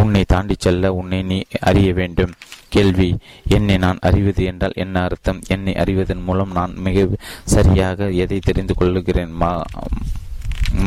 உன்னை 0.00 0.22
தாண்டி 0.26 0.54
செல்ல 0.58 0.92
உன்னை 1.00 1.22
நீ 1.22 1.38
அறிய 1.60 1.88
வேண்டும். 1.92 2.32
கேள்வி 2.68 3.08
என்னை 3.56 3.76
நான் 3.84 3.98
அறிவது 4.08 4.42
என்றால் 4.44 4.78
என்ன 4.84 5.02
அர்த்தம்? 5.02 5.40
என்னை 5.46 5.72
அறிவதன் 5.82 6.22
மூலம் 6.22 6.52
நான் 6.58 6.72
மிக 6.86 7.06
சரியாக 7.54 8.08
எதை 8.24 8.38
தெரிந்து 8.38 8.74
கொள்ளுகிறேன்? 8.74 9.34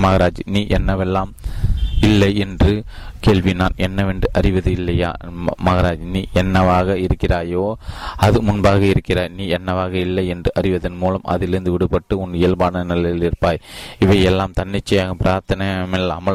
மகாராஜ் 0.03 0.41
நீ 0.45 0.61
என்னவெல்லாம் 0.77 1.31
இல்லை 2.01 2.37
என்று 2.37 2.83
கேள்வி 3.19 3.53
நான் 3.53 3.75
என்னவென்று 3.75 4.29
அறிவது 4.33 4.71
இல்லையா? 4.71 5.13
மகாராஜ் 5.65 5.97
நீ 5.97 6.25
என்னவாக 6.33 6.93
இருக்கிறாயோ 6.93 7.73
அது 8.15 8.41
முன்பாக 8.41 8.85
இருக்கிறாய். 8.85 9.27
நீ 9.27 9.47
என்னவாக 9.47 9.97
இல்லை 9.97 10.27
என்று 10.27 10.51
அறிவதன் 10.55 10.97
மூலம் 10.97 11.21
அதிலிருந்து 11.23 11.77
விடுபட்டு 11.77 12.13
உன் 12.13 12.33
இயல்பான 12.33 12.83
நிலையில் 12.83 13.21
இருப்பாய். 13.21 13.61
இவை 13.99 14.21
எல்லாம் 14.23 14.51
தன்னிச்சையாக 14.53 15.13
பிரார்த்தனை 15.13 15.67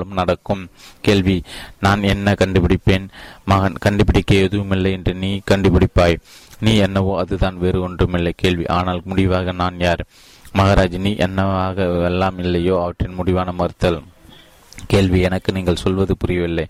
நடக்கும். 0.04 0.68
கேள்வி 1.00 1.42
நான் 1.80 2.02
என்ன 2.02 2.32
கண்டுபிடிப்பேன்? 2.32 3.08
மகன் 3.44 3.72
கண்டுபிடிக்க 3.72 4.34
எதுவுமில்லை 4.34 4.92
என்று 4.92 5.14
நீ 5.14 5.40
கண்டுபிடிப்பாய். 5.50 6.18
நீ 6.60 6.76
என்னவோ 6.76 7.18
அதுதான் 7.18 7.58
வேறு 7.58 7.82
ஒன்றுமில்லை. 7.82 8.32
கேள்வி 8.36 8.66
ஆனால் 8.66 9.02
முடிவாக 9.04 9.52
நான் 9.52 9.78
யார்? 9.78 10.04
மகாராஜ் 10.54 10.98
நீ 10.98 11.16
என்னவாக 11.16 12.04
எல்லாம் 12.04 12.38
இல்லையோ 12.38 12.80
அவற்றின் 12.82 13.14
முடிவான 13.14 13.52
மறுத்தல். 13.52 14.02
கேள்வி 14.86 15.20
எனக்கு 15.20 15.52
நீங்கள் 15.52 15.76
சொல்வது 15.76 16.16
புரியவில்லை. 16.16 16.66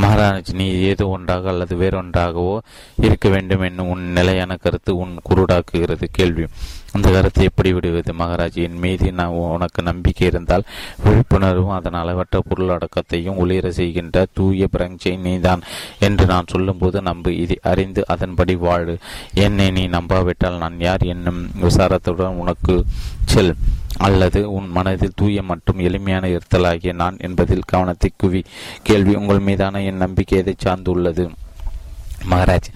மகாராஜ் 0.00 0.54
நீ 0.54 0.72
ஏதோ 0.72 1.06
ஒன்றாக 1.08 1.48
அல்லது 1.48 1.76
வேறொன்றாகவோ 1.76 2.58
இருக்க 2.98 3.28
வேண்டும் 3.28 3.60
என்னும் 3.60 3.88
உன் 3.88 4.12
நிலையான 4.12 4.56
கருத்து 4.56 4.96
உன் 4.96 5.20
குருடாக்குகிறது. 5.28 6.04
கேள்வி. 6.10 6.46
அந்த 6.92 7.10
கருத்தை 7.10 7.44
எப்படி 7.44 7.72
விடுவது? 7.72 8.12
மகாராஜியின் 8.12 8.80
மீது 8.84 9.12
நான் 9.12 9.26
உனக்கு 9.26 9.82
நம்பிக்கை 9.82 10.26
இருந்தால் 10.26 10.62
விழிப்புணர்வும் 11.04 11.72
அதன் 11.72 11.92
அளவற்ற 11.92 12.42
பொருளடக்கத்தையும் 12.50 13.38
ஒளிர 13.38 13.68
செய்கின்ற 13.68 14.26
தூய 14.32 14.68
பிரஞ்சை 14.76 15.18
நீதான் 15.18 15.62
என்று 15.98 16.26
நான் 16.26 16.50
சொல்லும்போது 16.50 17.02
நம்பு. 17.02 17.36
இதை 17.36 17.58
அறிந்து 17.62 18.04
அதன்படி 18.06 18.54
வாழு. 18.54 18.98
என்னை 19.34 19.70
நீ 19.70 19.88
நம்பாவிட்டால் 19.88 20.58
நான் 20.58 20.80
யார் 20.80 21.02
என்னும் 21.02 21.50
விசாரத்துடன் 21.60 22.38
உனக்கு 22.42 22.84
செல். 23.24 23.54
அல்லது 23.98 24.52
உன் 24.52 24.68
மனதில் 24.68 25.16
தூய 25.16 25.42
மற்றும் 25.42 25.78
எளிமையான 25.78 26.28
இருத்தலாகிய 26.28 26.92
நான் 26.92 27.16
என்பதில் 27.20 27.68
கவனத்தை 27.72 28.10
குவி. 28.22 28.44
கேள்வி 28.82 29.14
உங்கள் 29.14 29.38
மீதான 29.38 29.82
என் 29.82 29.96
நம்பிக்கை 29.96 30.38
எதை 30.38 30.54
சார்ந்துள்ளது? 30.64 31.30
மகாராஜ் 32.30 32.68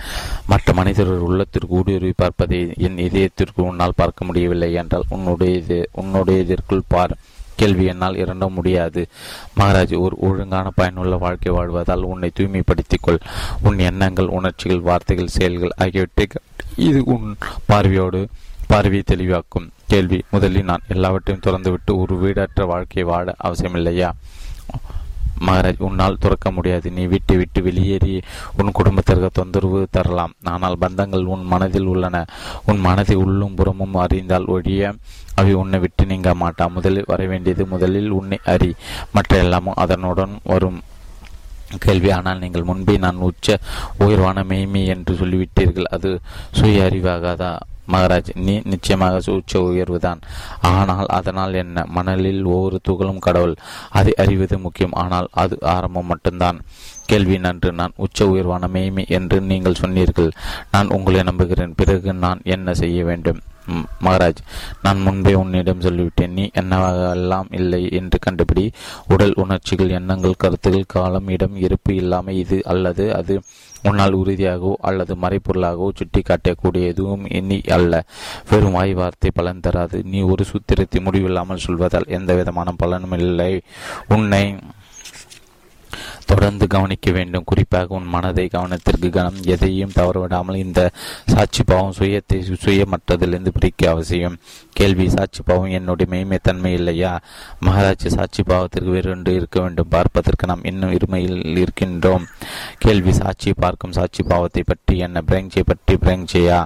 மற்ற 0.47 0.73
மனிதர்கள் 0.73 1.25
உள்ளத்திற்கு 1.29 1.75
ஊடுருவி 1.75 2.13
பார்ப்பதை 2.17 2.73
என் 2.77 2.99
இதயத்திற்கு 2.99 3.61
உன்னால் 3.61 3.97
பார்க்க 3.97 4.25
முடியவில்லை 4.25 4.73
என்றால் 4.73 5.05
உன்னுடைய 5.09 5.87
உன்னுடையதற்குள் 6.03 6.89
பார். 6.89 7.17
கேள்வி 7.55 7.85
என்னால் 7.85 8.15
இரண்ட 8.15 8.49
முடியாது. 8.49 9.07
மகாராஜ் 9.57 9.99
ஒரு 9.99 10.17
ஒழுங்கான 10.21 10.71
பயனுள்ள 10.75 11.17
வாழ்க்கை 11.17 11.53
வாழ்வதால் 11.53 12.03
உன்னை 12.03 12.31
தூய்மைப்படுத்திக் 12.35 13.03
கொள் 13.03 13.19
உன் 13.63 13.79
எண்ணங்கள் 13.79 14.27
உணர்ச்சிகள் 14.27 14.81
வார்த்தைகள் 14.81 15.35
செயல்கள் 15.37 15.77
ஆகியவற்றை 15.77 16.27
இது 16.77 17.03
உன் 17.05 17.37
பார்வையோடு 17.67 18.29
பார்வையை 18.67 19.03
தெளிவாக்கும். 19.07 19.71
கேள்வி 19.87 20.23
முதலில் 20.31 20.65
நான் 20.65 20.89
எல்லாவற்றையும் 20.89 21.45
திறந்துவிட்டு 21.47 21.97
ஒரு 21.97 22.19
வீடற்ற 22.19 22.65
வாழ்க்கையை 22.65 23.13
வாழ 23.13 23.35
அவசியமில்லையா? 23.45 24.11
மகாராஜ் 25.41 25.83
உன்னால் 25.83 26.19
துறக்க 26.21 26.51
முடியாது. 26.51 26.91
நீ 26.91 27.05
விட்டு 27.05 27.37
விட்டு 27.37 27.63
வெளியேறி 27.63 28.23
உன் 28.57 28.73
குடும்பத்திற்கு 28.73 29.31
தொந்தரவு 29.33 29.87
தரலாம். 29.91 30.33
ஆனால் 30.43 30.77
பந்தங்கள் 30.81 31.25
உன் 31.25 31.45
மனதில் 31.45 31.87
உள்ளன. 31.87 32.25
உன் 32.67 32.79
மனதை 32.79 33.17
உள்ளும் 33.17 33.55
புறமும் 33.55 33.95
அறிந்தால் 33.95 34.45
ஒழிய 34.45 34.95
அவை 35.35 35.55
உன்னை 35.55 35.79
விட்டு 35.79 36.07
நீங்க 36.07 36.35
மாட்டா. 36.35 36.71
முதலில் 36.71 37.05
வர 37.07 37.27
வேண்டியது 37.27 37.67
முதலில் 37.67 38.11
உன்னை 38.11 38.39
அறி. 38.45 38.75
மற்ற 39.13 39.37
எல்லாமும் 39.37 39.75
அதனுடன் 39.77 40.39
வரும். 40.45 40.81
கேள்வி. 41.79 42.11
ஆனால் 42.11 42.39
நீங்கள் 42.39 42.63
முன்பே 42.63 42.97
நான் 42.97 43.17
உச்ச 43.17 43.59
உயர்வான 43.99 44.45
மெய்மை 44.45 44.87
என்று 44.87 45.15
சொல்லிவிட்டீர்கள். 45.15 45.83
அது 45.83 46.21
சுய 46.53 46.91
அறிவாகாதா? 46.91 47.57
மகராஜ் 47.93 48.31
நீ 48.35 48.55
நிச்சயமாக 48.65 49.21
உச்ச 49.33 49.61
உயர்வுதான். 49.61 50.21
ஆனால் 50.61 51.07
அதனால் 51.19 51.55
என்ன? 51.55 51.85
மணலில் 51.89 52.45
ஒவ்வொரு 52.45 52.81
துகளும் 52.89 53.25
கடவுள். 53.29 53.57
அதை 53.91 54.15
அறிவது 54.15 54.59
முக்கியம். 54.59 54.95
ஆனால் 54.95 55.29
அது 55.33 55.59
ஆரம்பம் 55.63 56.07
மட்டும்தான். 56.07 56.61
கேள்வி 57.07 57.39
நன்று. 57.39 57.73
நான் 57.73 57.97
உச்ச 57.97 58.27
உயர்வான 58.27 58.69
மெய்மை 58.69 59.05
என்று 59.09 59.41
நீங்கள் 59.41 59.81
சொன்னீர்கள். 59.83 60.31
நான் 60.71 60.89
உங்களை 60.89 61.23
நம்புகிறேன். 61.23 61.77
பிறகு 61.77 62.13
நான் 62.15 62.41
என்ன 62.45 62.75
செய்ய 62.75 63.05
வேண்டும்? 63.05 63.43
மகாராஜ் 64.05 64.41
நான் 64.83 65.01
முன்பே 65.01 65.33
உன்னிடம் 65.35 65.81
சொல்லிவிட்டேன். 65.81 66.35
நீ 66.39 66.51
என்னவாக 66.53 66.99
எல்லாம் 67.11 67.49
இல்லை 67.51 67.81
என்று 67.91 68.19
கண்டுபிடி. 68.27 68.65
உடல் 69.09 69.35
உணர்ச்சிகள் 69.35 69.89
எண்ணங்கள் 69.89 70.39
கருத்துகள் 70.39 70.85
காலம் 70.87 71.29
இடம் 71.29 71.57
இருப்பு 71.57 71.95
இல்லாமல் 71.95 72.35
இது 72.35 72.59
அல்லது 72.65 73.07
அது 73.15 73.37
உன்னால் 73.83 74.17
உறுதியாகவோ 74.17 74.73
அல்லது 74.81 75.15
மறைப்பொருளாகவோ 75.15 75.89
சுட்டி 75.95 76.23
காட்டக்கூடிய 76.23 76.87
எதுவும் 76.87 77.27
எண்ணி 77.27 77.61
அல்ல. 77.69 78.05
வெறும் 78.51 78.73
வாய் 78.73 78.95
வார்த்தை 78.95 79.31
பலன் 79.35 79.61
தராது. 79.61 80.03
நீ 80.05 80.21
ஒரு 80.21 80.45
சூத்திரத்தை 80.45 81.01
முடிவில்லாமல் 81.01 81.65
சொல்வதால் 81.67 82.07
எந்த 82.07 82.35
விதமான 82.35 82.73
பலனும் 82.77 83.13
இல்லை 83.13 83.61
உன்னை 84.09 84.57
தொடர்ந்து 86.27 86.67
கவனிக்க 86.67 87.11
வேண்டும். 87.11 87.45
குறிப்பாக 87.45 87.95
உன் 87.95 88.07
மனதை 88.07 88.49
கவனத்திற்கு 88.53 89.09
கவனம் 89.09 89.43
எதையும் 89.43 89.93
தவறவிடாமல் 89.95 90.55
இந்த 90.55 90.91
சாட்சி 91.27 91.63
பாவம் 91.63 91.95
சுயத்தை 91.99 92.57
சுயமற்றதிலிருந்து 92.65 93.49
பிரிக்க 93.49 93.91
அவசியம். 93.91 94.39
கேள்வி 94.73 95.09
சாட்சி 95.09 95.43
பாவம் 95.45 95.71
என்னுடைய 95.71 96.13
மெய்மை 96.13 96.39
தன்மை 96.43 96.73
இல்லையா? 96.73 97.21
மகாராஜ் 97.61 98.07
சாட்சி 98.07 98.43
பாவத்திற்கு 98.43 98.91
வேறு 98.91 99.23
இருக்க 99.25 99.61
வேண்டும். 99.61 99.89
பார்ப்பதற்கு 99.89 100.47
நாம் 100.47 100.65
இன்னும் 100.65 100.93
இருமையில் 100.93 101.57
இருக்கின்றோம். 101.57 102.27
கேள்வி 102.79 103.13
சாட்சி 103.13 103.53
பார்க்கும் 103.53 103.93
சாட்சி 103.93 104.23
பாவத்தை 104.23 104.63
பற்றி 104.67 104.99
என்ன? 104.99 105.23
பிரங்சை 105.27 105.63
பற்றி 105.67 105.95
பிரங்சையா 105.95 106.61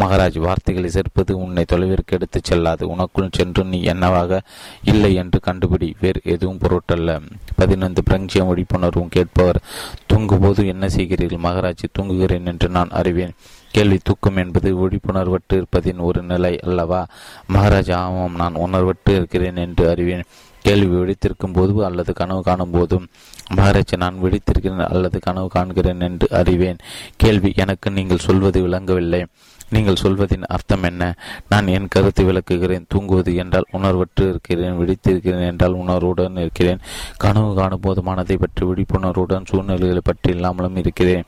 மகாராஜ் 0.00 0.38
வார்த்தைகளை 0.38 0.90
சேர்ப்பது 0.90 1.38
உன்னை 1.38 1.64
தொலைவிற்கு 1.72 2.12
எடுத்துச் 2.12 2.44
செல்லாது. 2.44 2.86
உனக்குள் 2.86 3.28
சென்று 3.30 3.64
நீ 3.64 3.82
என்னவாக 3.82 4.42
இல்லை 4.82 5.14
என்று 5.14 5.40
கண்டுபிடி. 5.46 5.92
வேறு 6.00 6.20
எதுவும் 6.24 6.58
பொருட்டல்ல. 6.58 7.20
பதினைந்து 7.56 8.02
பிரஞ்சியம் 8.10 8.48
விழிப்புணர்வும் 8.48 9.08
கேட்பவர். 9.08 9.62
தூங்கும்போது 10.06 10.66
என்ன 10.66 10.86
செய்கிறீர்கள்? 10.86 11.38
மகாராஜ் 11.38 11.88
தூங்குகிறேன் 11.98 12.46
என்று 12.46 12.68
நான் 12.68 12.88
அறிவேன். 12.90 13.32
கேள்வி 13.70 13.98
தூக்கம் 14.02 14.36
என்பது 14.36 14.76
விழிப்புணர்வற்று 14.76 15.52
இருப்பதின் 15.52 15.98
ஒரு 15.98 16.22
நிலை 16.22 16.60
அல்லவா? 16.60 17.06
மகாராஜா 17.46 17.98
ஆமாம் 17.98 18.34
நான் 18.34 18.54
உணர்வற்று 18.54 19.10
இருக்கிறேன் 19.10 19.56
என்று 19.56 19.88
அறிவேன். 19.88 20.22
கேள்வி 20.60 20.96
விழித்திருக்கும் 20.96 21.52
போது 21.52 21.84
அல்லது 21.84 22.12
கனவு 22.12 22.42
காணும் 22.42 22.70
போதும். 22.70 23.06
மகாராஜ் 23.54 23.96
நான் 23.96 24.16
விழித்திருக்கிறேன் 24.22 24.92
அல்லது 24.92 25.18
கனவு 25.20 25.50
காண்கிறேன் 25.54 26.00
என்று 26.00 26.26
அறிவேன். 26.30 26.76
கேள்வி 27.16 27.52
எனக்கு 27.56 27.90
நீங்கள் 27.90 28.18
சொல்வது 28.18 28.62
விளங்கவில்லை. 28.62 29.26
நீங்கள் 29.74 30.02
சொல்வதின் 30.02 30.46
அர்த்தம் 30.46 30.82
என்ன? 30.82 31.02
நான் 31.48 31.72
என் 31.76 31.92
கருத்தை 31.94 32.24
விளக்குகிறேன். 32.24 32.86
தூங்குவது 32.88 33.32
என்றால் 33.34 33.70
உணர்வற்று 33.72 34.24
இருக்கிறேன். 34.28 34.78
விழித்திருக்கிறேன் 34.80 35.48
என்றால் 35.50 35.80
உணர்வுடன் 35.82 36.36
இருக்கிறேன். 36.36 36.82
கனவு 37.16 37.50
காணும் 37.54 37.80
போது 37.80 38.02
மனதை 38.02 38.36
பற்றி 38.36 38.66
விழிப்புணர்வுடன் 38.66 39.48
சூழ்நிலைகளை 39.50 40.02
பற்றி 40.04 40.30
இல்லாமலும் 40.34 40.76
இருக்கிறேன். 40.76 41.24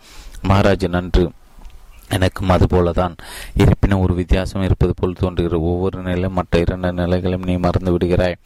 மகாராஜ் 0.49 0.89
நன்று. 0.89 1.25
எனக்கும் 2.09 2.49
அதுபோலதான். 2.49 3.15
இருப்பினும் 3.55 4.01
ஒரு 4.01 4.15
வித்தியாசம் 4.15 4.63
இருப்பது 4.63 4.93
போல் 4.97 5.21
தோன்றுகிறது. 5.21 5.63
ஒவ்வொரு 5.63 5.99
நிலை 6.03 6.29
மற்ற 6.29 6.59
இரண்டு 6.59 6.91
நிலைகளையும் 6.93 7.47
நீ 7.47 7.55
மறந்து 7.57 7.93
விடுகிறாய். 7.97 8.39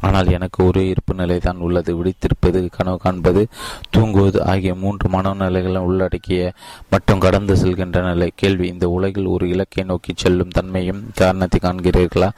ஆனால் 0.00 0.28
எனக்கு 0.30 0.64
ஒரே 0.64 0.88
இருப்பு 0.88 1.14
நிலை 1.14 1.38
தான் 1.38 1.56
உள்ளது. 1.56 1.90
விழித்திருப்பது 1.96 2.68
கனவு 2.70 2.98
காண்பது 2.98 3.46
தூங்குவது 3.90 4.44
ஆகிய 4.44 4.74
மூன்று 4.74 5.08
மனநிலைகளும் 5.08 5.86
உள்ளடக்கிய 5.88 6.52
மற்றும் 6.90 7.18
கடந்து 7.18 7.56
செல்கின்ற 7.56 8.02
நிலை. 8.02 8.32
கேள்வி 8.34 8.68
இந்த 8.68 8.88
உலகில் 8.88 9.26
ஒரு 9.26 9.48
இலக்கை 9.48 9.84
நோக்கி 9.84 10.14
செல்லும் 10.16 10.48
தன்மையும் 10.48 11.04
காரணத்தை 11.14 11.60
காண்கிறீர்களா? 11.62 12.30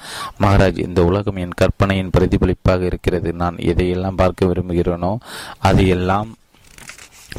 மகாராஜ் 0.42 0.78
இந்த 0.78 1.04
உலகம் 1.04 1.36
என் 1.36 1.56
கற்பனையின் 1.56 2.10
பிரதிபலிப்பாக 2.10 2.84
இருக்கிறது. 2.84 3.32
நான் 3.34 3.56
எதையெல்லாம் 3.56 4.20
பார்க்க 4.22 4.46
விரும்புகிறேனோ 4.46 5.16
அதையெல்லாம் 5.58 6.36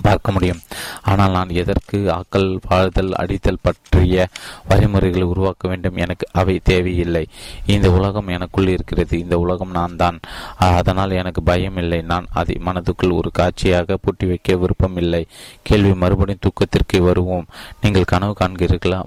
பார்க்க 0.02 0.32
முடியும். 0.32 0.62
ஆனால் 1.02 1.32
நான் 1.32 1.50
எதற்கு 1.50 1.98
ஆக்கல் 2.18 2.58
வாழ்தல் 2.68 3.12
அடித்தல் 3.12 3.62
பற்றிய 3.62 4.28
வழிமுறைகளை 4.68 5.24
உருவாக்க 5.24 5.68
வேண்டும்? 5.68 5.96
எனக்கு 5.96 6.28
அவை 6.32 6.60
தேவையில்லை. 6.64 7.28
இந்த 7.66 7.92
உலகம் 7.92 8.28
எனக்குள் 8.28 8.68
இருக்கிறது. 8.68 9.20
இந்த 9.20 9.38
உலகம் 9.40 9.72
நான் 9.72 9.96
தான் 9.96 10.20
அதனால் 10.58 11.12
எனக்கு 11.12 11.44
பயம் 11.44 11.78
இல்லை 11.78 12.02
நான் 12.02 12.28
அதை 12.34 12.58
மனதுக்குள் 12.66 13.18
ஒரு 13.18 13.32
காட்சியாக 13.32 13.98
பூட்டி 14.02 14.28
வைக்க 14.28 14.56
விருப்பம் 14.56 14.98
இல்லை. 14.98 15.28
கேள்வி 15.62 15.94
மறுபடியும் 15.94 16.46
தூக்கத்திற்கு 16.48 17.02
வருவோம். 17.02 17.48
நீங்கள் 17.82 18.12
கனவு 18.14 18.36
காண்கிறீர்களா? 18.40 19.02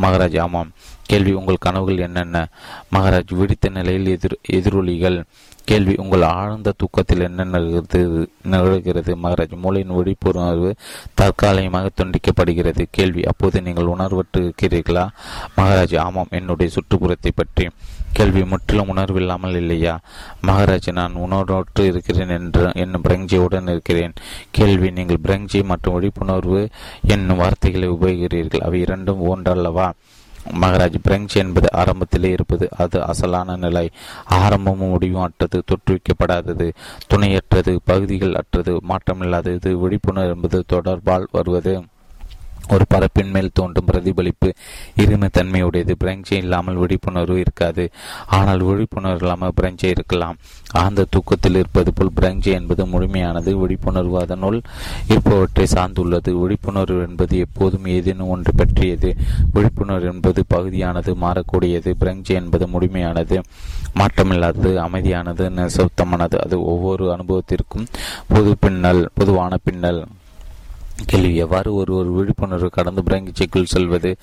மகாராஜ் 0.00 0.40
ஆமாம். 0.40 0.70
கேள்வி 1.10 1.32
உங்கள் 1.32 1.64
கனவுகள் 1.66 2.04
என்னென்ன? 2.06 2.48
மகாராஜ் 2.94 3.32
விடுத்த 3.38 3.68
நிலையில் 3.68 4.10
எதிர் 4.14 4.36
எதிரொலிகள். 4.52 5.16
கேள்வி 5.64 5.94
உங்கள் 5.96 6.22
ஆழ்ந்த 6.22 6.72
தூக்கத்தில் 6.76 7.24
என்ன 7.26 7.44
நிகழ்கிறது 7.44 8.00
நிகழ்கிறது? 8.50 9.12
மகாராஜ் 9.24 9.56
மூளையின் 9.62 9.94
விழிப்புணர்வு 9.96 10.70
தற்காலிகமாக 11.14 11.90
துண்டிக்கப்படுகிறது. 11.96 12.84
கேள்வி 12.90 13.22
அப்போது 13.24 13.62
நீங்கள் 13.62 13.92
உணர்வற்று 13.94 14.40
இருக்கிறீர்களா 14.40 15.04
மகாராஜ் 15.56 15.96
ஆமாம் 15.98 16.34
என்னுடைய 16.40 16.68
சுற்றுப்புறத்தை 16.76 17.32
பற்றி. 17.34 17.66
கேள்வி 18.12 18.42
முற்றிலும் 18.44 18.88
உணர்வில்லாமல் 18.88 19.54
இல்லையா? 19.54 19.94
மகாராஜ் 20.46 20.88
நான் 20.92 21.20
உணர்வற்று 21.26 21.84
இருக்கிறேன் 21.90 22.34
என்று 22.38 22.64
என் 22.74 23.00
பிரங்ஜியுடன் 23.08 23.68
இருக்கிறேன். 23.74 24.14
கேள்வி 24.50 24.90
நீங்கள் 24.90 25.24
பிரங்ஜி 25.24 25.60
மற்றும் 25.64 25.94
விழிப்புணர்வு 25.94 26.62
என்னும் 27.06 27.36
வார்த்தைகளை 27.36 27.88
உபயோகிறீர்கள் 27.88 28.66
அவை 28.68 28.80
இரண்டும் 28.80 29.22
ஒன்றல்லவா? 29.34 29.88
மகாராஜ் 30.48 30.94
பிரெஞ்சு 31.02 31.40
என்பது 31.40 31.68
ஆரம்பத்திலே 31.72 32.24
இருப்பது. 32.24 32.68
அது 32.78 33.00
அசலான 33.00 33.56
நிலை. 33.56 33.90
ஆரம்பமும் 34.24 34.88
முடிவும் 34.88 35.22
அற்றது 35.22 35.62
தொற்றுவிக்கப்படாதது 35.64 36.72
துணையற்றது 37.14 37.78
பகுதிகள் 37.84 38.34
அற்றது 38.34 38.80
மாற்றமில்லாதது 38.88 39.72
விழிப்புணர்வு 39.72 40.34
என்பது 40.34 40.64
தொடர்பால் 40.66 41.26
வருவது. 41.32 41.84
ஒரு 42.72 42.84
பரப்பின் 42.88 43.30
மேல் 43.30 43.50
தோன்றும் 43.54 43.84
பிரதிபலிப்பு 43.84 44.48
இருமைத்தன்மையுடையது 44.96 45.94
பிரெஞ்சு 45.98 46.36
இல்லாமல் 46.36 46.74
விழிப்புணர்வு 46.74 47.38
இருக்காது. 47.40 47.84
ஆனால் 48.26 48.60
விழிப்புணர்வு 48.60 49.20
இல்லாமல் 49.20 49.54
பிரெஞ்சு 49.54 49.88
இருக்கலாம். 49.88 50.36
ஆழ்ந்த 50.72 51.06
தூக்கத்தில் 51.10 51.54
இருப்பது 51.54 51.92
போல் 51.92 52.12
பிரெஞ்சு 52.14 52.52
என்பது 52.52 52.84
முழுமையானது. 52.86 53.52
விழிப்புணர்வு 53.52 54.20
அதனுள் 54.20 54.58
இருப்பவற்றை 55.08 55.66
சார்ந்துள்ளது. 55.74 56.30
விழிப்புணர்வு 56.42 57.00
என்பது 57.08 57.38
எப்போதும் 57.38 57.86
ஏதேனும் 57.86 58.28
ஒன்று 58.28 58.52
பற்றியது. 58.56 59.10
விழிப்புணர்வு 59.52 60.08
என்பது 60.12 60.44
பகுதியானது 60.48 61.14
மாறக்கூடியது. 61.24 61.92
பிரெஞ்சு 61.98 62.34
என்பது 62.34 62.66
முழுமையானது 62.66 63.38
மாற்றமில்லாதது 64.00 64.72
அமைதியானது 64.86 65.44
நிசப்தமானது. 65.58 66.36
அது 66.44 66.56
ஒவ்வொரு 66.64 67.06
அனுபவத்திற்கும் 67.12 67.86
பொது 68.28 68.56
பின்னல் 68.60 69.08
பொதுவான 69.14 69.58
பின்னல். 69.64 70.02
கேள்வி 71.06 71.36
எவ்வாறு 71.36 71.74
ஒரு 71.74 71.96
ஒரு 71.96 72.12
விழிப்புணர்வு 72.12 72.70
கடந்து 72.70 73.02
பிரங்கிச்சைக்குள் 73.02 73.64
செல்வது? 73.64 74.16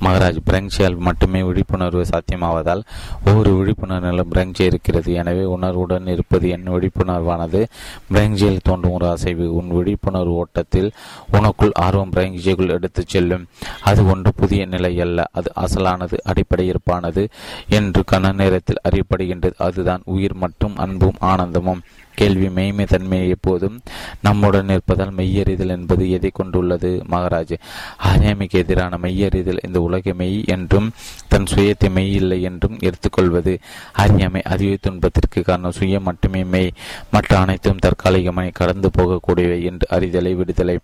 மகாராஜ் 0.00 0.36
பிரங்சியால் 0.46 0.96
மட்டுமே 0.96 1.42
விழிப்புணர்வு 1.42 2.04
சாத்தியமாவதால் 2.04 2.82
ஒவ்வொரு 3.26 3.50
விழிப்புணர்விலும் 3.52 4.30
பிரங்சி 4.32 4.60
இருக்கிறது. 4.60 5.12
எனவே 5.12 5.44
உணர்வுடன் 5.44 6.06
இருப்பது 6.06 6.48
என் 6.48 6.68
விழிப்புணர்வானது. 6.68 7.66
பிரங்சியில் 8.12 8.58
தோன்றும் 8.62 8.92
ஒரு 8.92 9.08
அசைவு. 9.08 9.54
உன் 9.54 9.68
விழிப்புணர்வு 9.68 10.32
ஓட்டத்தில் 10.32 10.92
உனக்குள் 11.32 11.70
ஆர்வம் 11.72 12.10
பிரங்சிக்குள் 12.10 12.68
எடுத்துச் 12.68 13.08
செல்லும். 13.08 13.46
அது 13.82 14.06
ஒன்று 14.06 14.32
புதிய 14.36 14.66
நிலை 14.66 15.00
அல்ல. 15.00 15.26
அது 15.32 15.52
அசலானது 15.60 16.16
அடிப்படை 16.24 16.70
இருப்பானது 16.70 17.28
என்று 17.68 18.04
கன 18.12 18.34
நேரத்தில் 18.34 18.80
அறியப்படுகின்றது. 18.88 19.54
அதுதான் 19.58 20.02
உயிர் 20.04 20.34
மற்றும் 20.34 20.76
அன்பும் 20.76 21.14
ஆனந்தமும். 21.18 21.80
கேள்வி 22.18 22.48
மெய்மை 22.48 22.84
தன்மையை 22.84 23.28
எப்போதும் 23.28 23.76
நம்முடன் 24.22 24.68
இருப்பதால் 24.68 25.12
மெய்யறிதல் 25.16 25.72
என்பது 25.76 26.04
எதை 26.10 26.30
கொண்டுள்ளது 26.30 26.90
மகாராஜ்? 27.12 27.54
அறியாமைக்கு 28.08 28.56
எதிரான 28.58 28.98
மெய்யறிதல் 29.02 29.62
இந்த 29.66 29.78
உலக 29.80 30.14
மெய் 30.14 30.38
என்றும் 30.46 30.88
தன் 31.28 31.48
சுயத்தை 31.52 31.88
மெய் 31.90 32.12
இல்லை 32.12 32.38
என்றும் 32.42 32.76
எடுத்துக்கொள்வது 32.80 33.52
அறியாமை 34.02 34.42
அதிக 34.52 34.76
துன்பத்திற்கு 34.80 35.42
காரணம். 35.42 35.76
சுயம் 35.78 36.06
மட்டுமே 36.08 36.42
மெய். 36.44 36.70
மற்ற 37.10 37.32
அனைத்தும் 37.38 37.82
தற்காலிகமாய் 37.86 38.50
கடந்து 38.52 38.90
போகக்கூடியவை 38.98 39.58
என்று 39.70 39.86
அறிதலை 39.96 40.32
விடுதலை 40.36 40.76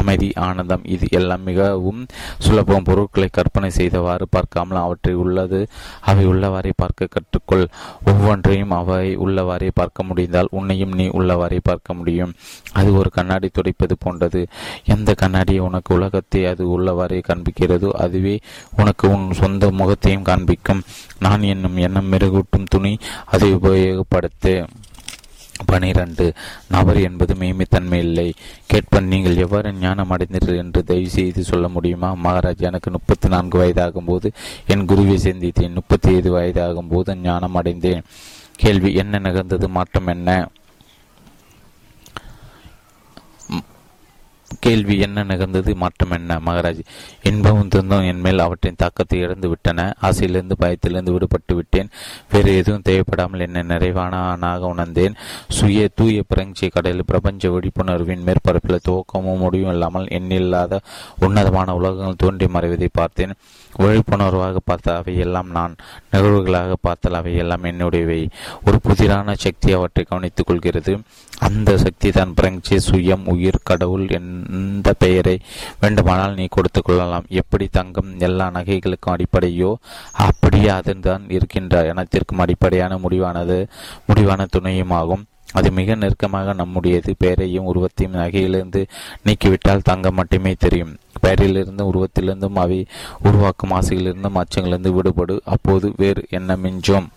அமைதி 0.00 0.28
ஆனந்தம் 0.46 0.84
இது 0.94 1.06
எல்லாம் 1.20 1.42
மிகவும் 1.42 2.02
சுலபம். 2.38 2.86
பொருட்களை 2.88 3.28
கற்பனை 3.32 3.70
செய்தவாறு 3.70 4.26
பார்க்காமல் 4.30 4.82
அவற்றை 4.84 5.14
உள்ளது 5.24 5.60
அவை 6.02 6.26
உள்ளவாறே 6.26 6.72
பார்க்க 6.76 7.12
கற்றுக்கொள். 7.16 7.66
ஒவ்வொன்றையும் 8.06 8.76
அவை 8.80 9.08
உள்ளவாறே 9.16 9.70
பார்க்க 9.74 10.08
முடிந்தால் 10.10 10.50
உன்னை 10.50 10.76
உன்னையும் 10.84 11.16
நீ 11.16 11.20
உள்ளவாறே 11.20 11.58
பார்க்க 11.62 11.94
முடியும். 11.94 12.34
அது 12.72 12.94
ஒரு 12.94 13.10
கண்ணாடி 13.10 13.50
துடைப்பது 13.54 13.92
போன்றது. 13.98 14.46
எந்த 14.84 15.14
கண்ணாடியை 15.14 15.60
உனக்கு 15.60 15.94
உலகத்தை 15.94 16.46
அது 16.46 16.80
உள்ளவாறே 16.80 17.22
காண்பிக்கிறதோ 17.28 17.90
அதுவே 17.90 18.40
உனக்கு 18.76 19.10
உன் 19.10 19.32
சொந்த 19.32 19.70
முகத்தையும் 19.70 20.22
காண்பிக்கும். 20.22 20.82
நான் 21.18 21.42
என்னும் 21.42 21.76
எண்ணம் 21.76 22.12
மெருகூட்டும் 22.12 22.66
துணி 22.68 22.98
அதை 23.24 23.54
உபயோகப்படுத்து. 23.54 24.66
பனிரெண்டு. 25.66 26.32
நபர் 26.68 27.00
என்பது 27.00 27.34
மெய்மைத்தன்மை 27.34 27.94
இல்லை. 27.94 28.34
கேட்பன் 28.66 29.06
நீங்கள் 29.06 29.36
எவ்வாறு 29.36 29.72
ஞானம் 29.72 30.10
அடைந்தீர்கள் 30.10 30.56
என்று 30.56 30.84
தயவு 30.84 31.08
செய்து 31.08 31.42
சொல்ல 31.42 31.68
முடியுமா? 31.68 32.16
மகாராஜ் 32.24 32.58
எனக்கு 32.58 32.90
முப்பத்தி 32.90 33.28
நான்கு 33.28 33.58
வயதாகும் 33.58 34.06
போது 34.06 34.32
என் 34.66 34.84
குருவை 34.84 35.16
சந்தித்தேன். 35.16 35.74
முப்பத்தி 35.74 36.08
ஐந்து 36.08 36.38
வயதாகும் 36.38 36.88
போது 36.90 37.16
ஞானம் 37.16 37.54
அடைந்தேன். 37.54 38.02
கேள்வி 38.56 38.94
என்ன 38.94 39.18
நிகழ்ந்தது? 39.18 39.68
மாற்றம் 39.68 40.06
என்ன? 40.06 40.48
கேள்வி 44.64 44.98
என்ன 44.98 45.22
நிகழ்ந்தது? 45.22 45.70
மாற்றம் 45.76 46.10
என்ன? 46.10 46.40
மகாராஜ் 46.46 46.82
இன்பமும் 47.22 47.68
துன்பம் 47.68 48.04
என் 48.04 48.20
மேல் 48.20 48.38
அவற்றின் 48.38 48.78
தாக்கத்தை 48.78 49.18
இழந்து 49.18 49.48
விட்டன. 49.48 49.86
ஆசையிலிருந்து 50.00 50.56
பயத்திலிருந்து 50.58 51.12
விடுபட்டு 51.12 51.54
விட்டேன். 51.54 51.88
வேறு 52.30 52.56
எதுவும் 52.56 52.84
தேவைப்படாமல் 52.88 53.44
என்னை 53.46 53.62
நிறைவானாக 53.62 54.70
உணர்ந்தேன். 54.72 55.16
சுய 55.48 55.88
தூய 55.94 56.22
பிரஞ்சி 56.28 56.68
கடலில் 56.68 57.04
பிரபஞ்ச 57.06 57.50
விழிப்புணர்வின் 57.50 58.24
மேற்பரப்பில் 58.26 58.84
துவக்கமும் 58.88 59.42
முடிவும் 59.44 59.72
இல்லாமல் 59.72 60.06
எண்ணில்லாத 60.18 60.80
உன்னதமான 61.18 61.74
உலகங்கள் 61.74 62.20
தோன்றி 62.24 62.46
மறைவதை 62.46 62.88
பார்த்தேன். 62.92 63.34
விழிப்புணர்வாக 63.78 64.62
பார்த்த 64.64 64.96
அவையெல்லாம் 64.96 65.50
நான் 65.50 65.74
நிகழ்வுகளாக 66.12 66.72
பார்த்தால் 66.80 67.18
அவையெல்லாம் 67.20 67.64
என்னுடையவை. 67.64 68.22
ஒரு 68.66 68.78
புதிரான 68.82 69.34
சக்தி 69.36 69.72
அவற்றை 69.72 70.06
கவனித்துக் 70.08 70.46
கொள்கிறது. 70.46 70.94
அந்த 71.42 71.78
சக்தி 71.78 72.10
தான் 72.10 72.34
பிரங்சி 72.40 72.76
சுயம் 72.90 73.24
உயிர் 73.24 73.58
கடவுள் 73.62 74.06
எந்த 74.08 74.94
பெயரை 74.98 75.40
வேண்டுமானால் 75.80 76.34
நீ 76.34 76.46
கொடுத்துக் 76.50 76.84
கொள்ளலாம். 76.84 77.24
எப்படி 77.28 77.66
தங்கம் 77.70 78.10
எல்லா 78.18 78.46
நகைகளுக்கும் 78.50 79.14
அடிப்படையோ 79.14 79.74
அப்படியே 80.12 80.68
அதன்தான் 80.68 81.24
இருக்கின்ற 81.28 81.94
இனத்திற்கும் 81.94 82.42
அடிப்படையான 82.44 82.96
முடிவானது 82.96 83.58
முடிவான 84.06 84.46
துணையுமாகும். 84.56 85.24
அது 85.52 85.70
மிக 85.70 85.94
நெருக்கமாக 85.94 86.52
நம்முடையது. 86.52 87.14
பெயரையும் 87.18 87.64
உருவத்தையும் 87.64 88.18
நகையிலிருந்து 88.20 88.86
நீக்கிவிட்டால் 89.24 89.82
தங்கம் 89.82 90.14
மட்டுமே 90.14 90.54
தெரியும். 90.58 90.96
பெயரிலிருந்தும் 91.26 91.90
உருவத்திலிருந்தும் 91.90 92.54
அவை 92.54 92.86
உருவாக்கும் 93.22 93.70
ஆசையிலிருந்தும் 93.70 94.42
அச்சங்களிலிருந்து 94.42 94.92
விடுபடு. 94.92 95.38
அப்போது 95.44 95.92
வேறு 95.96 96.24
என்ன 96.30 96.56
மிஞ்சோம்? 96.56 97.08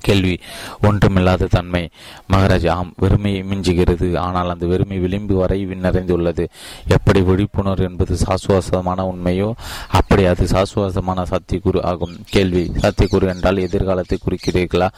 கேள்வி 0.00 0.40
ஒன்றுமில்லாத 0.82 1.46
தன்மை. 1.46 1.88
மகாராஜ் 2.32 2.68
ஆம் 2.68 2.94
வெறுமையை 3.00 3.42
மிஞ்சுகிறது. 3.44 4.16
ஆனால் 4.16 4.48
அந்த 4.48 4.66
வெறுமை 4.66 4.98
விளிம்பு 4.98 5.34
வரை 5.34 5.66
நிறைந்துள்ளது 5.66 6.48
எப்படி 6.88 7.20
விழிப்புணர்வு 7.20 7.84
என்பது 7.84 8.16
சாசுவாசமான 8.16 9.04
உண்மையோ 9.04 9.52
அப்படி 9.88 10.24
அது 10.24 10.46
சாசுவாசமான 10.46 11.24
சத்தியகுரு 11.24 11.82
ஆகும். 11.82 12.16
கேள்வி 12.30 12.72
சத்தியகுரு 12.80 13.26
என்றால் 13.26 13.56
எதிர்காலத்தை 13.56 14.18
குறிக்கிறீர்களா? 14.22 14.88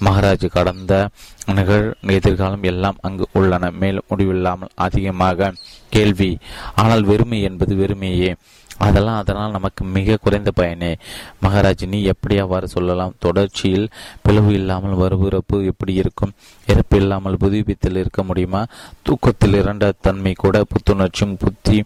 மகாராஜ் 0.00 0.46
கடந்த 0.50 1.08
நிகழ் 1.46 1.94
எதிர்காலம் 2.06 2.62
எல்லாம் 2.62 2.96
அங்கு 3.00 3.26
உள்ளன. 3.32 3.70
மேலும் 3.70 4.08
முடிவில்லாமல் 4.08 4.68
அதிகமாக 4.74 5.52
கேள்வி. 5.88 6.38
ஆனால் 6.74 7.02
வெறுமை 7.02 7.42
என்பது 7.42 7.74
வெறுமையே. 7.74 8.34
அதெல்லாம் 8.86 9.18
அதனால் 9.18 9.50
நமக்கு 9.50 9.84
மிக 9.96 10.16
குறைந்த 10.16 10.50
பயனே. 10.50 10.92
மகாராஜ் 11.44 11.84
நீ 11.86 11.98
எப்படி 12.02 12.38
அவ்வாறு 12.38 12.68
சொல்லலாம்? 12.68 13.14
தொடர்ச்சியில் 13.18 13.86
பிளவு 14.22 14.52
இல்லாமல் 14.52 14.98
வறுவிறப்பு 15.02 15.58
எப்படி 15.64 15.94
இருக்கும்? 15.94 16.32
இறப்பு 16.68 16.96
இல்லாமல் 16.96 17.36
புதுப்பித்தல் 17.36 17.96
இருக்க 17.96 18.22
முடியுமா? 18.22 18.62
தூக்கத்தில் 19.02 19.58
இரண்ட 19.62 19.92
தன்மை 20.00 20.34
கூட 20.36 20.64
புத்துணர்ச்சியும் 20.72 21.38
புத்தி 21.38 21.78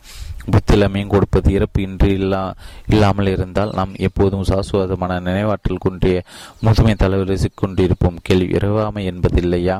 புத்திலமையும் 0.53 1.13
கொடுப்பது 1.13 1.53
இறப்பு 1.53 1.83
இன்றி 1.83 2.11
இல்லா 2.13 2.43
இல்லாமல் 2.87 3.27
இருந்தால் 3.27 3.73
நாம் 3.75 3.95
எப்போதும் 3.99 4.45
சாசுவாதமான 4.45 5.19
நினைவாற்றல் 5.21 5.83
குன்றிய 5.85 6.19
முதுமை 6.61 6.95
தலைவர் 6.95 7.35
கொண்டிருப்போம் 7.63 8.23
கேள்வி 8.23 8.57
இரவாமை 8.59 9.03
என்பதில்லையா? 9.13 9.77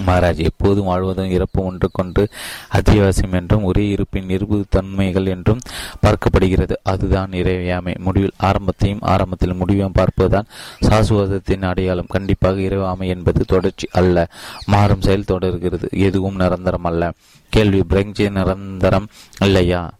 மகாராஜ் 0.00 0.38
எப்போதும் 0.38 0.84
வாழ்வதும் 0.84 1.30
இறப்பு 1.30 1.64
ஒன்று 1.64 1.88
கொண்டு 1.92 2.28
அத்தியாவசியம் 2.72 3.32
என்றும் 3.32 3.62
ஒரே 3.62 3.88
இருப்பின் 3.88 4.26
நிருபு 4.26 4.64
தன்மைகள் 4.68 5.26
என்றும் 5.26 5.60
பார்க்கப்படுகிறது. 6.02 6.72
அதுதான் 6.82 7.30
இறைவையாமை 7.30 7.98
முடிவில் 7.98 8.32
ஆரம்பத்தையும் 8.42 9.00
ஆரம்பத்தில் 9.00 9.54
முடிவையும் 9.54 9.92
பார்ப்பதுதான் 9.92 10.44
சாசுவாதத்தின் 10.80 11.62
அடையாளம். 11.62 12.06
கண்டிப்பாக 12.08 12.60
இறைவாமை 12.60 13.06
என்பது 13.06 13.44
தொடர்ச்சி 13.44 13.88
அல்ல 13.92 14.28
மாறும் 14.66 15.00
செயல் 15.00 15.24
தொடர்கிறது. 15.24 15.88
எதுவும் 15.90 16.36
நிரந்தரம் 16.36 16.84
அல்ல. 16.84 17.12
கேள்வி 17.48 17.82
பிரங்ஜி 17.90 18.30
நிரந்தரம் 18.30 19.06
இல்லையா? 19.40 19.90